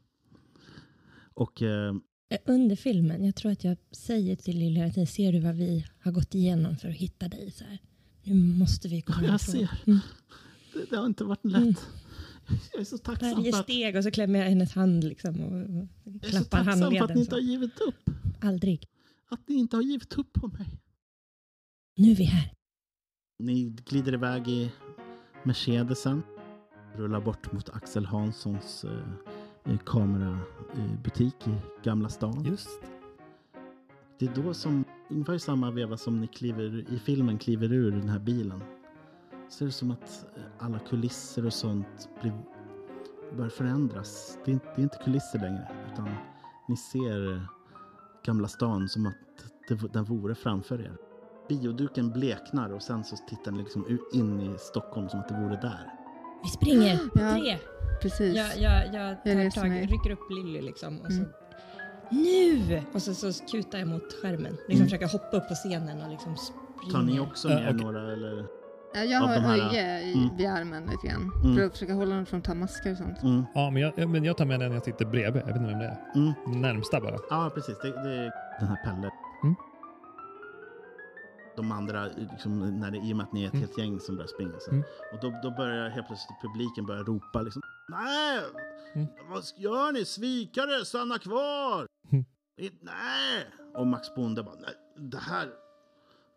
Och 1.33 1.61
eh, 1.61 1.95
Eh, 2.29 2.37
Under 2.45 2.75
filmen, 2.75 3.25
jag 3.25 3.35
tror 3.35 3.51
att 3.51 3.63
jag 3.63 3.77
säger 3.91 4.35
till 4.35 4.57
Lilly 4.59 4.79
hela 4.79 4.93
tiden, 4.93 5.07
ser 5.07 5.31
du 5.31 5.39
vad 5.39 5.55
vi 5.55 5.85
har 6.03 6.11
gått 6.11 6.35
igenom 6.35 6.77
för 6.77 6.89
att 6.89 6.95
hitta 6.95 7.27
dig? 7.27 7.51
Så 7.51 7.63
här. 7.63 7.77
Nu 8.23 8.33
måste 8.33 8.87
vi 8.87 9.01
komma 9.01 9.19
Ja, 9.23 9.27
jag 9.27 9.35
ifrån. 9.35 9.51
ser. 9.55 9.69
Mm. 9.87 9.99
det, 10.73 10.85
det 10.89 10.95
har 10.95 11.05
inte 11.05 11.23
varit 11.23 11.45
lätt. 11.45 11.61
Mm. 11.61 11.73
Jag 12.71 12.81
är 12.81 12.83
så 12.83 12.97
tacksam 12.97 13.33
Varje 13.33 13.53
steg 13.53 13.95
och 13.95 14.03
så 14.03 14.11
klämmer 14.11 14.39
jag 14.39 14.49
hennes 14.49 14.73
hand 14.73 15.03
liksom 15.03 15.41
och 15.41 15.53
och 16.05 16.13
jag 16.13 16.25
är 16.25 16.27
så 16.27 16.29
klappar 16.29 16.63
tacksam 16.63 16.91
för 16.91 17.03
att 17.03 17.15
ni 17.15 17.21
inte 17.21 17.35
har 17.35 17.41
givit 17.41 17.79
upp. 17.79 18.09
Aldrig. 18.41 18.87
Att 19.29 19.49
ni 19.49 19.55
inte 19.55 19.75
har 19.75 19.83
givit 19.83 20.17
upp 20.17 20.33
på 20.33 20.47
mig. 20.47 20.79
Nu 21.97 22.11
är 22.11 22.15
vi 22.15 22.23
här. 22.23 22.53
Ni 23.39 23.75
glider 23.85 24.13
iväg 24.13 24.47
i 24.47 24.71
Mercedesen. 25.43 26.23
Rullar 26.95 27.21
bort 27.21 27.51
mot 27.51 27.69
Axel 27.69 28.05
Hanssons 28.05 28.85
eh, 29.65 29.77
kamerabutik 29.85 31.47
i 31.47 31.55
Gamla 31.83 32.09
stan. 32.09 32.45
Just. 32.45 32.69
Det 34.19 34.25
är 34.25 34.43
då 34.43 34.53
som, 34.53 34.85
ungefär 35.09 35.33
i 35.33 35.39
samma 35.39 35.71
veva 35.71 35.97
som 35.97 36.21
ni 36.21 36.27
kliver, 36.27 36.93
i 36.93 36.99
filmen 36.99 37.37
kliver 37.37 37.73
ur 37.73 37.91
den 37.91 38.09
här 38.09 38.19
bilen. 38.19 38.63
Så 39.57 39.63
är 39.63 39.65
det 39.65 39.71
som 39.71 39.91
att 39.91 40.25
eh, 40.37 40.43
alla 40.59 40.79
kulisser 40.79 41.45
och 41.45 41.53
sånt 41.53 42.09
blir, 42.21 42.33
börjar 43.37 43.49
förändras. 43.49 44.37
Det 44.45 44.51
är, 44.51 44.53
inte, 44.53 44.65
det 44.75 44.81
är 44.81 44.83
inte 44.83 44.97
kulisser 45.03 45.39
längre, 45.39 45.67
utan 45.93 46.09
ni 46.67 46.77
ser 46.77 47.31
eh, 47.33 47.41
Gamla 48.25 48.47
stan 48.47 48.89
som 48.89 49.05
att 49.05 49.13
det, 49.67 49.93
den 49.93 50.03
vore 50.03 50.35
framför 50.35 50.81
er. 50.81 50.97
Bioduken 51.49 52.11
bleknar 52.11 52.69
och 52.69 52.81
sen 52.83 53.03
så 53.03 53.15
tittar 53.29 53.51
ni 53.51 53.57
liksom 53.57 53.99
in 54.13 54.41
i 54.41 54.55
Stockholm 54.57 55.09
som 55.09 55.19
att 55.19 55.27
det 55.27 55.35
vore 55.35 55.55
där. 55.61 55.93
Vi 56.43 56.49
springer. 56.49 56.99
Ja. 57.15 57.31
Tre. 57.31 57.57
Precis. 58.01 58.35
Jag, 58.35 58.57
jag, 58.57 58.93
jag 58.93 59.09
Jag 59.11 59.23
tar 59.23 59.35
reser 59.35 59.61
tag, 59.61 59.69
mig. 59.69 59.85
rycker 59.85 60.11
upp 60.11 60.29
Lilly 60.29 60.61
liksom 60.61 60.99
och 61.01 61.07
så 61.11 61.19
Mm. 61.19 61.29
Nu! 62.23 62.81
Och 62.93 63.01
så, 63.01 63.13
så 63.13 63.45
kutar 63.45 63.79
jag 63.79 63.87
mot 63.87 64.13
skärmen. 64.21 64.51
Liksom 64.51 64.73
Mm. 64.75 64.83
försöker 64.85 65.07
hoppa 65.07 65.37
upp 65.37 65.47
på 65.47 65.53
scenen 65.55 66.01
och 66.01 66.09
liksom 66.09 66.35
springa. 66.37 66.91
Tar 66.93 67.01
ni 67.01 67.19
också 67.19 67.49
Ja, 67.49 67.55
med 67.59 67.69
och- 67.69 67.75
några 67.75 68.13
eller? 68.13 68.45
Ja, 68.93 69.01
jag 69.03 69.19
har 69.19 69.51
Öje 69.53 70.01
i, 70.01 70.13
Mm. 70.13 70.37
vid 70.37 70.47
armen 70.49 70.85
lite 70.85 71.07
grann. 71.07 71.31
Mm. 71.43 71.55
För 71.55 71.65
att 71.65 71.71
försöka 71.71 71.93
hålla 71.93 72.11
honom 72.11 72.25
från 72.25 72.39
att 72.39 72.45
ta 72.45 72.53
masker 72.53 72.91
och 72.91 72.97
sånt. 72.97 73.23
Mm, 73.23 73.43
Ja, 73.55 73.69
men 73.69 73.81
jag, 73.81 74.09
men 74.09 74.23
jag 74.23 74.37
tar 74.37 74.45
med 74.45 74.59
den 74.59 74.71
jag 74.71 74.83
sitter 74.83 75.05
bredvid. 75.05 75.41
Jag 75.41 75.45
vet 75.47 75.55
inte 75.55 75.69
vem 75.69 75.79
det 75.79 75.85
är. 75.85 75.97
mm. 76.15 76.61
Närmsta 76.61 77.01
bara. 77.01 77.17
Ja, 77.29 77.51
precis. 77.55 77.77
Det, 77.81 77.87
det 78.03 78.13
är 78.15 78.31
den 78.59 78.67
här 78.67 78.75
Pelle. 78.85 79.11
Mm. 79.43 79.55
De 81.55 81.71
andra, 81.71 82.05
liksom, 82.05 82.79
när 82.79 82.91
det, 82.91 82.97
i 82.97 83.13
och 83.13 83.17
med 83.17 83.23
att 83.23 83.33
ni 83.33 83.43
är 83.43 83.47
ett 83.47 83.53
Mm. 83.53 83.65
helt 83.67 83.77
gäng 83.77 83.99
som 83.99 84.15
börjar 84.15 84.27
springa. 84.27 84.59
Så. 84.59 84.71
Mm. 84.71 84.83
Och 85.13 85.19
då, 85.21 85.39
då 85.43 85.51
börjar 85.51 85.89
helt 85.89 86.07
plötsligt 86.07 86.41
publiken 86.41 86.85
börja 86.85 87.03
ropa 87.03 87.41
liksom. 87.41 87.61
Nej! 87.89 88.39
Mm. 88.95 89.07
Vad 89.29 89.43
gör 89.57 89.91
ni? 89.91 90.05
Svikare! 90.05 90.85
Stanna 90.85 91.17
kvar! 91.19 91.87
Mm. 92.11 92.25
Nej! 92.81 93.45
Och 93.75 93.87
Max 93.87 94.15
Bonde 94.15 94.43
bara, 94.43 94.55
nej, 94.55 94.73
det 95.11 95.17
här, 95.17 95.47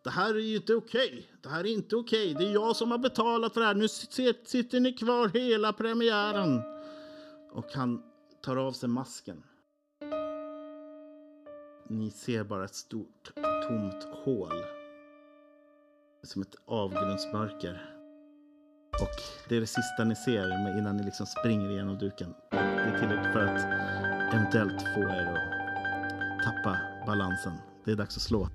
det 0.06 0.12
här 0.12 0.34
är 0.34 0.40
ju 0.40 0.56
inte 0.56 0.74
okej. 0.74 1.30
Det 1.40 1.48
här 1.48 1.60
är 1.60 1.72
inte 1.72 1.96
okej. 1.96 2.34
Det 2.34 2.44
är 2.44 2.52
jag 2.52 2.76
som 2.76 2.90
har 2.90 2.98
betalat 2.98 3.54
för 3.54 3.60
det 3.60 3.66
här. 3.66 3.74
Nu 3.74 3.88
sitter 3.88 4.80
ni 4.80 4.92
kvar 4.92 5.28
hela 5.28 5.72
premiären. 5.72 6.62
Och 7.52 7.72
han 7.74 8.02
tar 8.42 8.56
av 8.56 8.72
sig 8.72 8.88
masken. 8.88 9.42
Ni 11.88 12.10
ser 12.10 12.44
bara 12.44 12.64
ett 12.64 12.74
stort 12.74 13.32
tomt 13.68 14.04
hål. 14.24 14.62
Som 16.22 16.42
ett 16.42 16.56
avgrundsmörker. 16.66 17.94
Och 19.00 19.48
det 19.48 19.56
är 19.56 19.60
det 19.60 19.66
sista 19.66 20.04
ni 20.04 20.16
ser 20.16 20.78
innan 20.78 20.96
ni 20.96 21.02
liksom 21.02 21.26
springer 21.26 21.70
igenom 21.70 21.98
duken. 21.98 22.34
Det 22.50 22.56
är 22.56 22.98
tillräckligt 22.98 23.32
för 23.32 23.46
att 23.46 23.60
eventuellt 24.34 24.82
få 24.82 25.00
er 25.00 25.26
att 25.26 26.44
tappa 26.44 26.78
balansen. 27.06 27.52
Det 27.84 27.92
är 27.92 27.96
dags 27.96 28.16
att 28.16 28.22
slå 28.22 28.48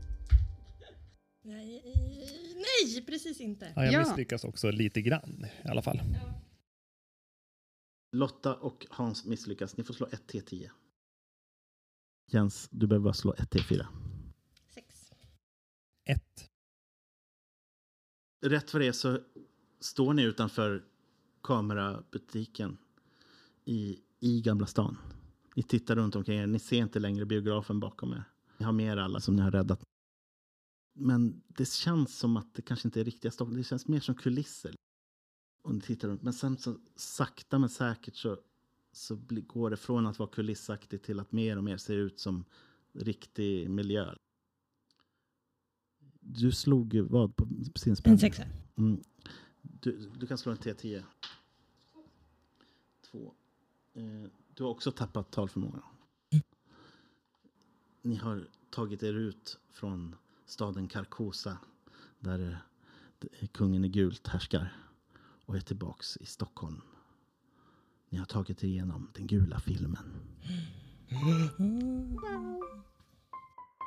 precis 3.11 3.41
inte. 3.41 3.73
Ja, 3.75 3.83
jag 3.85 3.93
Ja. 3.93 3.99
misslyckas 3.99 4.43
också 4.43 4.71
lite 4.71 5.01
grann 5.01 5.45
i 5.65 5.67
alla 5.67 5.81
fall. 5.81 5.99
Lotta 8.11 8.55
och 8.55 8.85
Hans 8.89 9.25
misslyckas. 9.25 9.77
Ni 9.77 9.83
får 9.83 9.93
slå 9.93 10.07
1 10.11 10.33
T10. 10.33 10.69
Jens, 12.31 12.69
du 12.71 12.87
behöver 12.87 13.03
bara 13.03 13.13
slå 13.13 13.33
1 13.33 13.55
T4. 13.55 13.85
Sex. 14.73 15.11
Ett. 16.05 16.49
Rätt 18.45 18.69
för 18.71 18.79
det 18.79 18.93
så 18.93 19.19
står 19.79 20.13
ni 20.13 20.23
utanför 20.23 20.83
kamerabutiken 21.43 22.77
i, 23.65 23.99
i 24.19 24.41
Gamla 24.41 24.65
stan. 24.67 24.97
Ni 25.55 25.63
tittar 25.63 25.95
runt 25.95 26.15
omkring 26.15 26.39
er. 26.39 26.47
Ni 26.47 26.59
ser 26.59 26.77
inte 26.77 26.99
längre 26.99 27.25
biografen 27.25 27.79
bakom 27.79 28.13
er. 28.13 28.23
Ni 28.57 28.65
har 28.65 28.71
med 28.73 28.93
er 28.93 28.97
alla 28.97 29.19
som 29.19 29.35
ni 29.35 29.41
har 29.41 29.51
räddat. 29.51 29.83
Men 31.01 31.41
det 31.47 31.69
känns 31.69 32.17
som 32.17 32.37
att 32.37 32.53
det 32.53 32.61
kanske 32.61 32.87
inte 32.87 32.99
är 32.99 33.03
riktiga 33.03 33.31
Stockholm. 33.31 33.57
Det 33.57 33.63
känns 33.63 33.87
mer 33.87 33.99
som 33.99 34.15
kulisser. 34.15 34.75
Och 35.61 35.75
ni 35.75 35.81
tittar 35.81 36.07
runt. 36.07 36.21
Men 36.21 36.33
sen 36.33 36.57
så 36.57 36.79
sakta 36.95 37.59
men 37.59 37.69
säkert 37.69 38.15
så, 38.15 38.37
så 38.91 39.19
går 39.29 39.69
det 39.69 39.77
från 39.77 40.07
att 40.07 40.19
vara 40.19 40.29
kulissaktigt 40.29 41.05
till 41.05 41.19
att 41.19 41.31
mer 41.31 41.57
och 41.57 41.63
mer 41.63 41.77
se 41.77 41.93
ut 41.93 42.19
som 42.19 42.45
riktig 42.93 43.69
miljö. 43.69 44.15
Du 46.19 46.51
slog 46.51 46.95
vad 46.95 47.35
på 47.35 47.47
sin 47.75 47.95
spänn? 47.95 48.13
En 48.13 48.19
sexa. 48.19 48.43
Mm. 48.75 49.03
Du, 49.61 50.09
du 50.19 50.27
kan 50.27 50.37
slå 50.37 50.51
en 50.51 50.57
T10. 50.57 51.03
Två. 53.11 53.33
Eh, 53.93 54.03
du 54.53 54.63
har 54.63 54.69
också 54.69 54.91
tappat 54.91 55.31
talförmågan. 55.31 55.83
Ni 58.01 58.15
har 58.15 58.47
tagit 58.69 59.03
er 59.03 59.13
ut 59.13 59.59
från 59.69 60.15
staden 60.51 60.87
Carcosa 60.87 61.57
där 62.19 62.39
eh, 63.41 63.47
kungen 63.53 63.85
i 63.85 63.87
gult 63.87 64.27
härskar 64.27 64.67
och 65.45 65.55
är 65.55 65.59
tillbaks 65.59 66.17
i 66.17 66.25
Stockholm. 66.25 66.81
Ni 68.09 68.17
har 68.17 68.25
tagit 68.25 68.63
er 68.63 68.67
igenom 68.67 69.11
den 69.15 69.27
gula 69.27 69.59
filmen. 69.59 70.05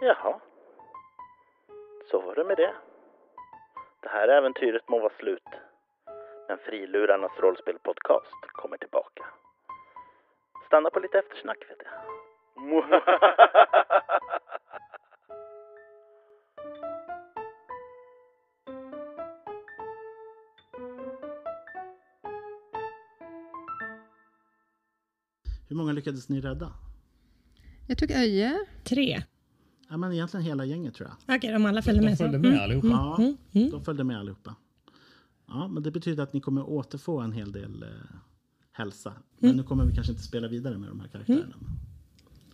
Jaha. 0.00 0.40
Så 2.10 2.20
var 2.20 2.34
det 2.34 2.44
med 2.44 2.56
det. 2.56 2.74
Det 4.00 4.08
här 4.08 4.28
äventyret 4.28 4.88
må 4.88 4.98
vara 5.00 5.12
slut. 5.18 5.48
Men 6.48 6.58
Frilurarnas 6.58 7.38
rollspelpodcast 7.40 8.40
kommer 8.52 8.76
tillbaka. 8.76 9.24
Stanna 10.66 10.90
på 10.90 11.00
lite 11.00 11.18
eftersnack 11.18 11.58
vet 11.70 11.82
jag. 11.84 11.94
lyckades 25.94 26.28
ni 26.28 26.40
rädda? 26.40 26.72
Jag 27.86 27.98
tog 27.98 28.10
Öje. 28.10 28.58
Tre. 28.84 29.22
Ja, 29.88 29.96
men 29.96 30.12
egentligen 30.12 30.46
hela 30.46 30.64
gänget 30.64 30.94
tror 30.94 31.08
jag. 31.08 31.36
Okej, 31.36 31.52
de 31.52 31.66
alla 31.66 31.82
följde 31.82 32.00
De 32.02 32.06
med. 32.06 32.18
så. 32.18 32.24
följde 32.24 32.38
med 32.38 32.60
allihopa. 32.62 32.88
Ja, 32.88 33.16
Mm, 33.18 33.36
mm. 33.52 33.70
de 33.70 33.84
följde 33.84 34.04
med 34.04 34.18
allihopa. 34.18 34.54
Ja, 35.48 35.68
men 35.68 35.82
det 35.82 35.90
betyder 35.90 36.22
att 36.22 36.32
ni 36.32 36.40
kommer 36.40 36.68
återfå 36.68 37.20
en 37.20 37.32
hel 37.32 37.52
del 37.52 37.82
eh, 37.82 37.88
hälsa. 38.72 39.12
Men 39.38 39.50
Mm. 39.50 39.56
nu 39.56 39.62
kommer 39.62 39.84
vi 39.84 39.94
kanske 39.94 40.12
inte 40.12 40.24
spela 40.24 40.48
vidare 40.48 40.78
med 40.78 40.88
de 40.88 41.00
här 41.00 41.08
karaktärerna. 41.08 41.54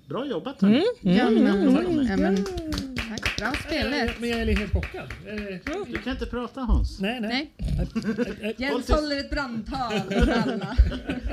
Bra 0.09 0.27
jobbat 0.27 0.63
hörni. 0.63 0.83
Mm. 1.03 1.17
Ja, 1.17 1.31
men, 1.31 1.63
Mm. 1.69 2.07
ja, 2.07 2.17
men, 2.17 2.37
tack. 3.19 3.37
Bra 3.39 3.53
spelet. 3.67 4.21
Men 4.21 4.29
jag 4.29 4.41
är 4.41 4.57
helt 4.57 4.73
chockad. 4.73 5.09
Eh, 5.27 5.85
Du 5.93 5.99
kan 5.99 6.13
inte 6.13 6.27
prata 6.27 6.61
Hans. 6.61 7.01
Nej, 7.01 7.21
nej. 7.21 7.53
Nej. 8.41 8.55
Jens 8.59 8.91
håller 8.91 9.17
ett 9.21 9.31
brandtal 9.31 10.01
för 10.01 10.29
alla. 10.53 10.77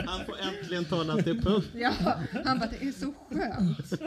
Han 0.06 0.26
får 0.26 0.36
äntligen 0.40 0.86
tala 0.86 1.24
till 1.24 1.42
punkt. 1.42 1.68
Ja, 1.76 1.94
han 2.46 2.60
bara, 2.60 2.70
det 2.80 2.88
är 2.88 2.92
så 2.92 3.14
skönt. 3.32 4.02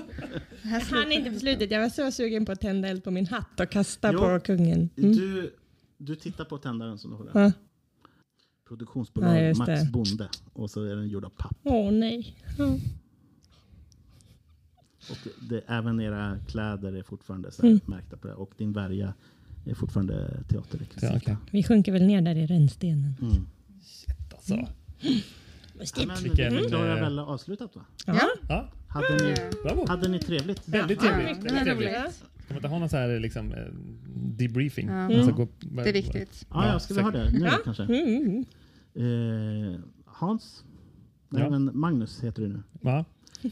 Jag 0.63 0.81
hann 0.81 1.13
inte 1.13 1.31
på 1.31 1.39
slutet. 1.39 1.71
Jag 1.71 1.81
var 1.81 1.89
så 1.89 2.11
sugen 2.13 2.47
på 2.47 2.53
att 2.53 2.61
tända 2.61 2.89
eld 2.89 3.05
på 3.05 3.11
min 3.11 3.27
hatt 3.27 3.61
och 3.61 3.71
kasta 3.71 4.13
Jo. 4.13 4.19
på 4.19 4.41
kungen. 4.41 4.91
Mm. 4.97 5.13
Du, 5.17 5.55
du 5.97 6.17
tittar 6.17 6.45
på 6.45 6.59
tändaren 6.59 6.99
som 6.99 7.11
du 7.11 7.33
där. 7.33 7.41
Ja. 7.45 7.53
Produktionsbolag 8.69 9.43
Ja, 9.43 9.55
Max. 9.55 9.83
Bonde. 9.93 10.29
Och 10.53 10.71
så 10.71 10.85
är 10.85 10.97
den 10.97 11.09
gjord 11.09 11.25
av 11.25 11.31
papp. 11.31 11.57
Åh 11.63 11.91
nej. 11.93 12.37
Ja. 12.59 12.79
Och 15.11 15.29
det, 15.49 15.61
även 15.67 16.01
era 16.01 16.39
kläder 16.49 16.93
är 16.93 17.03
fortfarande 17.03 17.51
så 17.53 17.63
här 17.63 17.69
Mm. 17.69 17.81
märkta 17.87 18.17
på 18.17 18.27
det. 18.29 18.35
Och 18.35 18.53
din 18.57 18.73
värja 18.73 19.15
är 19.67 19.75
fortfarande 19.75 20.43
teaterrekvisita. 20.49 21.07
Ja, 21.13 21.17
okej. 21.17 21.37
Vi 21.51 21.63
sjunker 21.63 21.93
väl 21.93 22.03
ner 22.07 22.23
där 22.23 22.35
i 22.37 22.47
rännstenen. 22.47 23.15
Mm. 23.21 23.47
Alltså. 24.35 24.55
Ja, 24.55 26.07
men 26.07 26.17
Vilken, 26.23 26.55
var 26.73 26.89
eh, 26.89 26.95
väl 27.03 27.19
avslutat 27.19 27.77
va? 27.77 27.83
Ja. 28.07 28.21
Ja, 28.49 28.69
Hade 28.89 29.17
ni, 29.25 29.31
Ja. 29.31 29.51
bravo. 29.65 29.87
hade 29.89 30.09
ni 30.09 30.19
trevligt? 30.19 30.69
Väldigt 30.69 31.03
Ja, 31.03 31.09
trevligt. 31.11 31.37
Väldigt 31.37 31.53
var 31.53 31.65
trevligt. 31.65 32.15
Ska 32.15 32.55
man 32.55 32.57
inte 32.57 32.69
ha 32.69 32.79
någon 32.79 32.89
så 32.89 32.97
här 32.97 33.21
liksom, 33.21 33.53
eh, 33.53 33.59
debriefing? 34.39 34.89
Ja. 34.89 35.17
Alltså, 35.17 35.33
gå, 35.33 35.49
Det 35.61 35.89
är 35.89 35.93
viktigt. 35.93 36.47
Ja, 36.51 36.67
ja, 36.73 36.79
ska 36.81 36.95
vi 36.95 37.01
ha 37.01 37.11
det 37.11 37.31
nu 37.33 37.39
Ja. 37.45 37.59
kanske? 37.65 37.83
Mm. 37.83 38.45
Eh, 38.95 39.81
Hans? 40.05 40.65
Nej, 41.29 41.43
Ja. 41.43 41.51
men 41.51 41.71
Magnus 41.75 42.21
heter 42.25 42.43
du 42.43 42.49
nu. 42.49 42.63
Va? 42.73 43.05
Eh, 43.45 43.51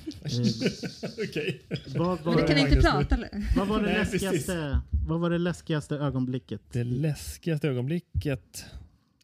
Okej. 1.29 1.63
vad, 1.97 2.27
Men 2.27 2.37
du 2.37 2.47
kan 2.47 2.59
inte 2.59 2.81
prata 2.81 3.15
eller? 3.15 3.57
vad, 3.57 3.69
var 3.69 3.77
det 3.81 3.87
Nej, 3.87 3.95
läskigaste, 3.99 4.81
vad 5.09 5.21
var 5.21 5.31
det 5.31 5.39
läskigaste 5.39 5.97
ögonblicket? 5.97 6.61
Det 6.73 6.85
läskigaste 6.85 7.69
ögonblicket? 7.69 8.65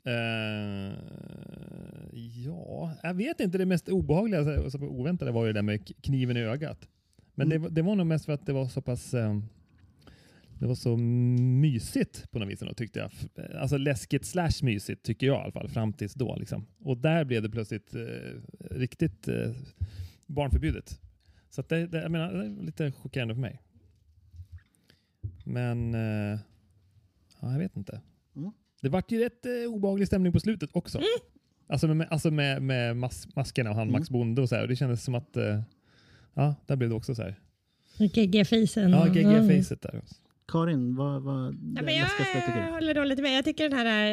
Eh, 0.06 0.94
ja, 2.44 2.92
jag 3.02 3.14
vet 3.14 3.40
inte. 3.40 3.58
Det 3.58 3.66
mest 3.66 3.88
obehagliga 3.88 4.40
och 4.40 4.82
oväntade 4.82 5.30
var 5.30 5.46
ju 5.46 5.52
det 5.52 5.58
där 5.58 5.62
med 5.62 6.02
kniven 6.02 6.36
i 6.36 6.40
ögat. 6.40 6.88
Men 7.34 7.48
det, 7.48 7.58
var- 7.58 7.70
det 7.70 7.82
var 7.82 7.94
nog 7.94 8.06
mest 8.06 8.24
för 8.24 8.32
att 8.32 8.46
det 8.46 8.52
var 8.52 8.68
så 8.68 8.82
pass... 8.82 9.14
Eh, 9.14 9.38
det 10.58 10.66
var 10.66 10.74
så 10.74 10.96
mysigt 10.96 12.30
på 12.30 12.38
något 12.38 12.48
vis 12.48 12.62
ändå, 12.62 12.74
tyckte 12.74 12.98
jag. 12.98 13.10
Alltså 13.60 13.76
läskigt 13.76 14.24
slash 14.24 14.50
mysigt 14.62 15.02
tycker 15.02 15.26
jag 15.26 15.36
i 15.36 15.42
alla 15.42 15.52
fall 15.52 15.68
fram 15.68 15.92
tills 15.92 16.14
då. 16.14 16.36
Liksom. 16.36 16.66
Och 16.84 16.96
där 16.98 17.24
blev 17.24 17.42
det 17.42 17.50
plötsligt 17.50 17.94
eh, 17.94 18.00
riktigt 18.70 19.28
eh, 19.28 19.50
barnförbjudet. 20.26 21.00
Så 21.50 21.60
att 21.60 21.68
det, 21.68 21.86
det, 21.86 22.02
jag 22.02 22.10
menar, 22.10 22.32
det 22.32 22.38
var 22.38 22.62
lite 22.64 22.92
chockerande 22.92 23.34
för 23.34 23.40
mig. 23.40 23.62
Men 25.44 25.94
eh, 25.94 26.38
ja, 27.40 27.52
jag 27.52 27.58
vet 27.58 27.76
inte. 27.76 28.00
Mm. 28.36 28.50
Det 28.80 28.88
vart 28.88 29.10
ju 29.10 29.18
rätt 29.18 29.46
eh, 29.46 29.52
obehaglig 29.72 30.06
stämning 30.06 30.32
på 30.32 30.40
slutet 30.40 30.70
också. 30.72 31.00
Alltså 31.66 31.86
med, 31.88 32.08
alltså 32.10 32.30
med, 32.30 32.62
med 32.62 32.96
mas 32.96 33.28
maskerna 33.36 33.70
och 33.70 33.76
han 33.76 33.88
Mm. 33.88 33.92
Max 34.00 34.10
Bonde 34.10 34.42
och 34.42 34.48
så 34.48 34.54
här. 34.54 34.62
Och 34.62 34.68
det 34.68 34.76
kändes 34.76 35.04
som 35.04 35.14
att 35.14 35.36
eh, 35.36 35.62
ja, 36.34 36.54
där 36.66 36.76
blev 36.76 36.90
det 36.90 36.96
också 36.96 37.14
så 37.14 37.22
här. 37.22 37.40
GG-facen. 37.98 38.90
Ja, 38.90 39.06
Mm. 39.06 39.14
GG-facet 39.14 39.82
där. 39.82 40.02
Karin, 40.52 40.94
vad 40.96 41.22
var 41.22 41.52
det 41.52 41.56
Ja, 41.76 41.82
men 41.82 41.94
jag 41.96 42.08
du? 42.68 42.72
håller 42.74 42.94
nog 42.94 43.06
lite 43.06 43.22
med. 43.22 43.36
Jag 43.38 43.44
tycker 43.44 43.68
den 43.68 43.78
här 43.78 44.06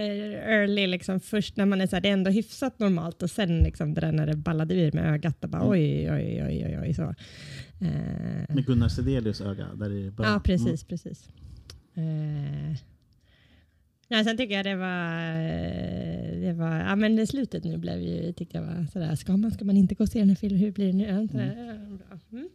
early, 0.50 0.88
liksom, 0.88 1.20
först 1.20 1.58
när 1.58 1.66
man 1.66 1.82
är 1.82 1.88
så 1.88 1.96
här, 1.96 2.02
det 2.02 2.10
är 2.10 2.14
ändå 2.14 2.32
hyfsat 2.32 2.80
normalt 2.80 3.24
och 3.24 3.30
sen 3.32 3.60
liksom, 3.60 3.94
det 3.94 4.02
där 4.02 4.12
när 4.12 4.28
det 4.28 4.36
ballade 4.38 4.76
ur 4.76 4.92
med 4.92 5.14
ögat 5.14 5.44
och 5.44 5.50
bara 5.50 5.62
Mm. 5.62 5.72
oj, 5.72 6.12
oj, 6.12 6.44
oj, 6.48 6.66
oj, 6.66 6.80
oj 6.82 6.94
så. 6.94 7.02
Eh, 7.82 8.56
Med 8.56 8.66
Gunnar 8.66 8.88
Sedelius 8.90 9.42
öga? 9.42 9.68
Där 9.76 9.90
det 9.90 10.12
bara, 10.12 10.28
ja, 10.28 10.42
precis, 10.44 10.84
precis. 10.84 11.30
Eh, 11.94 12.78
nej, 14.08 14.24
sen 14.26 14.38
tycker 14.38 14.56
jag 14.56 14.66
det 14.66 14.76
var, 14.76 15.36
eh, 15.36 16.42
det 16.42 16.54
var, 16.54 16.80
ja 16.80 16.96
men 16.96 17.16
det 17.16 17.28
slutet 17.28 17.64
nu 17.64 17.78
blev 17.78 18.02
ju, 18.02 18.34
tyckte 18.34 18.58
jag 18.58 18.64
var 18.66 18.86
sådär, 18.94 19.16
ska 19.16 19.38
man, 19.38 19.52
ska 19.52 19.66
man 19.66 19.78
inte 19.78 19.96
gå 19.96 20.04
och 20.04 20.10
se 20.10 20.20
den 20.20 20.30
här 20.30 20.36
filmen, 20.36 20.60
hur 20.60 20.72
blir 20.72 20.88
det 20.88 20.94
nu? 20.94 21.04
Ja, 21.04 21.22
ja, 21.22 21.76
bra. 21.98 22.20
Mm. 22.32 22.50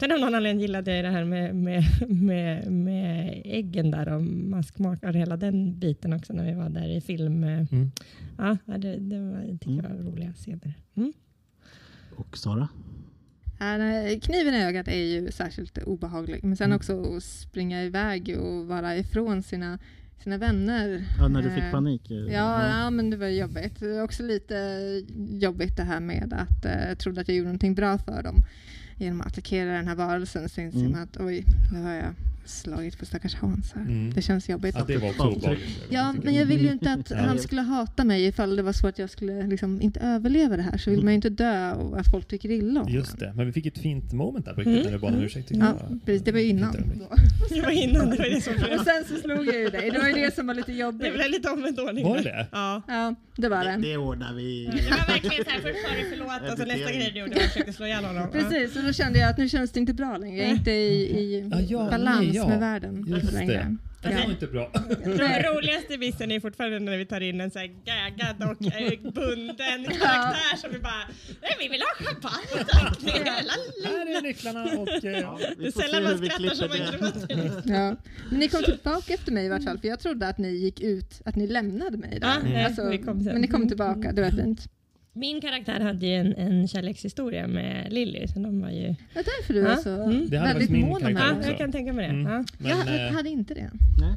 Sen 0.00 0.12
av 0.12 0.18
någon 0.20 0.34
anledning 0.34 0.60
gillade 0.62 0.96
jag 0.96 1.04
det 1.04 1.10
här 1.10 1.24
med, 1.24 1.54
med, 1.56 1.82
med, 2.08 2.72
med 2.72 3.42
äggen 3.44 3.90
där 3.90 4.08
och 4.08 4.22
maskmakare 4.22 5.10
och 5.10 5.16
hela 5.16 5.36
den 5.36 5.78
biten 5.78 6.12
också 6.12 6.32
när 6.32 6.44
vi 6.44 6.52
var 6.54 6.68
där 6.68 6.88
i 6.88 7.00
film. 7.00 7.44
Mm. 7.44 7.90
Ja, 8.38 8.56
det, 8.64 8.96
det 8.96 9.18
var, 9.20 9.38
det 9.46 9.58
tycker 9.58 9.82
jag 9.88 9.96
var 9.96 10.10
roliga 10.10 10.32
scener. 10.32 10.74
Mm. 10.96 11.12
Och 12.16 12.38
Sara? 12.38 12.68
Ja, 13.58 13.76
kniven 14.22 14.54
i 14.54 14.64
ögat 14.64 14.88
är 14.88 14.98
ju 15.04 15.30
särskilt 15.32 15.78
obehaglig. 15.78 16.44
Men 16.44 16.56
sen 16.56 16.64
Mm. 16.66 16.76
också 16.76 17.16
att 17.16 17.22
springa 17.22 17.82
iväg 17.84 18.36
och 18.40 18.66
vara 18.66 18.96
ifrån 18.96 19.42
sina, 19.42 19.78
sina 20.22 20.38
vänner. 20.38 21.04
Ja, 21.18 21.28
när 21.28 21.42
du 21.42 21.50
fick 21.50 21.64
Eh, 21.64 21.70
panik? 21.70 22.10
eh, 22.10 22.16
Ja, 22.16 22.68
ja, 22.68 22.90
men 22.90 23.10
det 23.10 23.16
var 23.16 23.26
jobbigt. 23.28 23.80
Det 23.80 23.92
var 23.96 24.02
också 24.02 24.22
lite 24.22 24.56
jobbigt 25.38 25.76
det 25.76 25.82
här 25.82 26.00
med 26.00 26.32
att 26.32 26.64
eh, 26.64 26.88
jag 26.88 26.98
trodde 26.98 27.20
att 27.20 27.28
jag 27.28 27.36
gjorde 27.36 27.48
någonting 27.48 27.74
bra 27.74 27.98
för 27.98 28.22
dem 28.22 28.36
genom 28.98 29.20
att 29.20 29.26
attackera 29.26 29.72
den 29.72 29.88
här 29.88 29.94
varelsen. 29.94 30.48
Så 30.48 30.60
inser 30.60 30.78
Mm. 30.80 30.92
man 30.92 31.02
att 31.02 31.16
oj, 31.20 31.44
nu 31.72 31.82
har 31.82 31.92
jag 31.92 32.14
slagit 32.46 32.98
på 32.98 33.06
stackars 33.06 33.34
Hans 33.34 33.72
här. 33.72 33.82
Mm. 33.82 34.12
Det 34.14 34.22
känns 34.22 34.48
jobbigt. 34.48 34.74
Ja, 34.78 34.84
det 34.86 34.96
var 34.96 35.08
också 35.08 35.22
obehagligt. 35.22 35.66
Ja, 35.90 36.14
men 36.22 36.34
jag 36.34 36.46
vill 36.46 36.62
ju 36.64 36.72
inte 36.72 36.92
att 36.92 37.10
han 37.12 37.38
skulle 37.38 37.60
hata 37.62 38.04
mig 38.04 38.24
ifall 38.26 38.56
det 38.56 38.62
var 38.62 38.72
så 38.72 38.86
att 38.86 38.98
jag 38.98 39.10
skulle 39.10 39.46
liksom 39.46 39.80
inte 39.80 40.00
överleva 40.00 40.56
det 40.56 40.62
här. 40.62 40.78
Så 40.78 40.90
vill 40.90 41.02
man 41.04 41.08
ju 41.12 41.14
inte 41.14 41.28
dö 41.30 41.72
och 41.72 41.98
att 42.00 42.10
folk 42.10 42.28
tycker 42.28 42.50
illa 42.50 42.80
om 42.82 42.88
Just 42.88 43.18
det, 43.18 43.32
men 43.36 43.46
vi 43.46 43.52
fick 43.52 43.66
ett 43.66 43.78
fint 43.78 44.12
moment 44.12 44.44
där 44.44 44.52
på 44.54 44.60
riktigt 44.60 44.74
Mm. 44.76 44.84
när 44.84 44.92
du 44.92 44.98
bad 44.98 45.14
om 45.14 45.20
ursäkt. 45.22 45.48
tyckte 45.48 45.64
Ja, 45.66 45.98
precis. 46.04 46.22
Det 46.22 46.32
var 46.32 46.38
ju 46.40 46.46
innan. 46.46 46.72
Det 47.50 47.60
var 47.62 47.70
innan, 47.70 48.10
det 48.10 48.16
var 48.16 48.24
det 48.34 48.40
som 48.40 48.52
Och 48.78 48.84
sen 48.84 49.04
så 49.08 49.16
slog 49.22 49.46
jag 49.46 49.54
ju 49.60 49.68
dig. 49.68 49.90
Det 49.90 49.98
var 49.98 50.06
ju 50.08 50.12
det 50.14 50.34
som 50.34 50.46
var 50.46 50.54
lite 50.54 50.72
Det 50.72 50.78
jobbigt. 50.78 51.14
blev 51.14 51.30
lite 51.30 51.50
omvänd 51.50 51.80
ordning. 51.80 52.04
Var 52.04 52.16
det 52.16 52.22
det? 52.22 52.46
Ja. 52.52 52.82
Ja, 52.88 53.14
det 53.36 53.48
var 53.48 53.64
Det, 53.64 53.70
det. 53.70 53.76
det 53.88 53.96
ordnar 53.96 54.34
vi. 54.34 54.64
Det 54.66 54.90
var 54.90 55.06
verkligen 55.14 55.44
så 55.44 55.50
här, 55.50 55.60
först 55.60 55.82
sa 55.82 55.88
du 56.02 56.10
förlåt 56.10 56.52
och 56.52 56.58
så 56.58 56.64
nästa 56.64 56.92
grej 56.92 57.10
du 57.14 57.20
gjorde 57.20 57.34
var 57.34 57.42
att 57.42 57.48
försökte 57.48 57.72
slå 57.72 57.86
ihjäl 57.86 58.04
honom. 58.04 58.28
Precis, 58.32 58.76
och 58.76 58.82
då 58.84 58.92
kände 58.92 59.18
jag 59.18 59.30
att 59.30 59.38
nu 59.38 59.48
känns 59.48 59.70
det 59.72 59.80
inte 59.80 59.94
bra 59.94 60.16
längre. 60.16 60.36
Jag 60.42 60.46
är 60.46 60.52
inte 60.54 60.70
i, 60.70 61.00
i 61.20 61.48
Ja, 61.50 61.60
ja, 61.68 61.88
balans 61.90 62.20
nej, 62.26 62.35
Ja, 62.36 62.48
med 62.48 62.60
världen. 62.60 63.04
just 63.06 63.32
det. 63.32 63.76
Det 64.02 64.14
var 64.14 64.30
inte 64.30 64.46
bra. 64.46 64.70
Den 65.04 65.42
roligaste 65.42 65.96
vissen 65.96 66.30
är 66.32 66.40
fortfarande 66.40 66.78
när 66.78 66.96
vi 66.98 67.06
tar 67.06 67.20
in 67.20 67.40
en 67.40 67.50
så 67.50 67.58
här 67.58 67.66
gaggad 67.66 68.50
och 68.50 68.66
eh, 68.80 69.12
bunden 69.12 69.84
karaktär 69.84 70.56
som 70.56 70.70
vi 70.72 70.78
bara 70.78 71.02
Nej, 71.42 71.50
vi 71.60 71.68
vill 71.68 71.80
ha 71.80 72.04
champagne 72.06 72.64
tack! 72.68 72.98
Här 73.84 74.16
är 74.16 74.22
nycklarna 74.22 74.64
och... 74.64 75.04
Eh, 75.04 75.18
Ja, 75.20 75.38
Det 75.58 75.66
är 75.66 75.70
sällan 75.70 76.02
man 76.02 76.18
skrattar 76.18 76.54
som 76.54 76.68
man 76.68 76.78
gråter. 76.78 77.52
Ja. 77.64 77.96
Men 78.30 78.38
ni 78.40 78.48
kom 78.48 78.62
tillbaka 78.62 79.14
efter 79.14 79.32
mig 79.32 79.46
i 79.46 79.48
vart 79.48 79.64
fall, 79.64 79.78
för 79.78 79.88
jag 79.88 80.00
trodde 80.00 80.28
att 80.28 80.38
ni 80.38 80.48
gick 80.48 80.80
ut, 80.80 81.22
att 81.24 81.36
ni 81.36 81.46
lämnade 81.46 81.96
mig 81.96 82.18
där. 82.20 82.28
Ja, 82.28 82.74
nej, 82.78 82.90
vi 82.90 82.98
kom 82.98 83.24
sen. 83.24 83.32
men 83.32 83.42
ni 83.42 83.48
kom 83.48 83.68
tillbaka, 83.68 84.12
det 84.12 84.22
var 84.22 84.30
fint. 84.30 84.68
Min 85.16 85.40
karaktär 85.40 85.80
hade 85.80 86.06
ju 86.06 86.12
en, 86.14 86.32
en 86.34 86.68
kärlekshistoria 86.68 87.46
med 87.46 87.92
Lilly, 87.92 88.28
så 88.28 88.38
de 88.38 88.60
var 88.60 88.70
ju... 88.70 88.82
Det 88.86 88.94
var 89.14 89.22
därför 89.22 89.54
du 89.54 89.60
var 89.62 89.76
så 89.76 90.02
mm. 90.02 90.28
Det 90.30 90.38
hade 90.38 90.52
väldigt 90.52 90.70
min 90.70 90.80
mån 90.80 90.92
om 90.94 91.00
karaktär 91.00 91.20
Ja, 91.20 91.26
henne. 91.26 91.38
också. 91.38 91.50
jag 91.50 91.58
kan 91.58 91.72
tänka 91.72 91.92
mig 91.92 92.06
det. 92.08 92.12
Mm. 92.14 92.32
Ja. 92.32 92.44
men, 92.58 92.70
Jag 92.70 93.06
eh, 93.08 93.12
hade 93.12 93.28
inte 93.28 93.54
det. 93.54 93.70
Nej. 94.00 94.14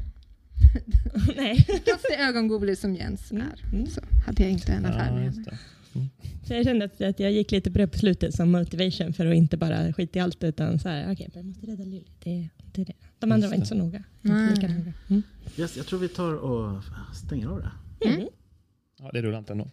Nej. 1.37 1.63
Trots 1.65 2.03
det 2.09 2.15
ögongodlig 2.23 2.77
som 2.77 2.95
Jens 2.95 3.31
Mm. 3.31 3.43
är, 3.47 3.73
Mm. 3.73 3.87
så 3.87 4.01
hade 4.25 4.43
jag 4.43 4.51
inte 4.51 4.71
en 4.71 4.85
affär 4.85 5.07
ja, 5.07 5.13
med 5.15 5.25
just 5.25 5.37
henne. 5.37 5.49
det. 5.93 6.47
Så 6.47 6.53
jag 6.53 6.65
kände 6.65 6.85
att, 6.85 7.01
att 7.01 7.19
jag 7.19 7.31
gick 7.31 7.51
lite 7.51 7.71
på 7.71 7.77
det 7.77 7.87
på 7.87 7.97
slutet 7.97 8.35
som 8.35 8.51
motivation 8.51 9.13
för 9.13 9.25
att 9.25 9.35
inte 9.35 9.57
bara 9.57 9.93
skita 9.93 10.19
i 10.19 10.21
allt 10.21 10.43
utan 10.43 10.79
så 10.79 10.89
här, 10.89 11.11
okej, 11.13 11.29
jag 11.33 11.45
måste 11.45 11.65
rädda 11.67 11.83
Lilly. 11.83 12.03
Det, 12.23 12.49
det 12.73 12.81
är 12.81 12.85
det. 12.85 12.93
De 13.19 13.31
andra 13.31 13.45
Just 13.45 13.51
var 13.51 13.55
inte 13.55 13.67
så 13.67 13.75
noga. 13.75 14.03
Nej. 14.21 14.49
Inte 14.49 14.61
lika 14.61 14.73
noga. 14.73 14.93
Mm. 15.09 15.23
Yes, 15.57 15.77
jag 15.77 15.85
tror 15.85 15.99
vi 15.99 16.07
tar 16.07 16.33
och 16.33 16.83
stänger 17.15 17.47
av 17.47 17.59
det. 17.99 18.07
Mm. 18.09 18.27
Ja, 18.99 19.09
det 19.13 19.21
rullar 19.21 19.39
inte 19.39 19.51
ändå. 19.53 19.67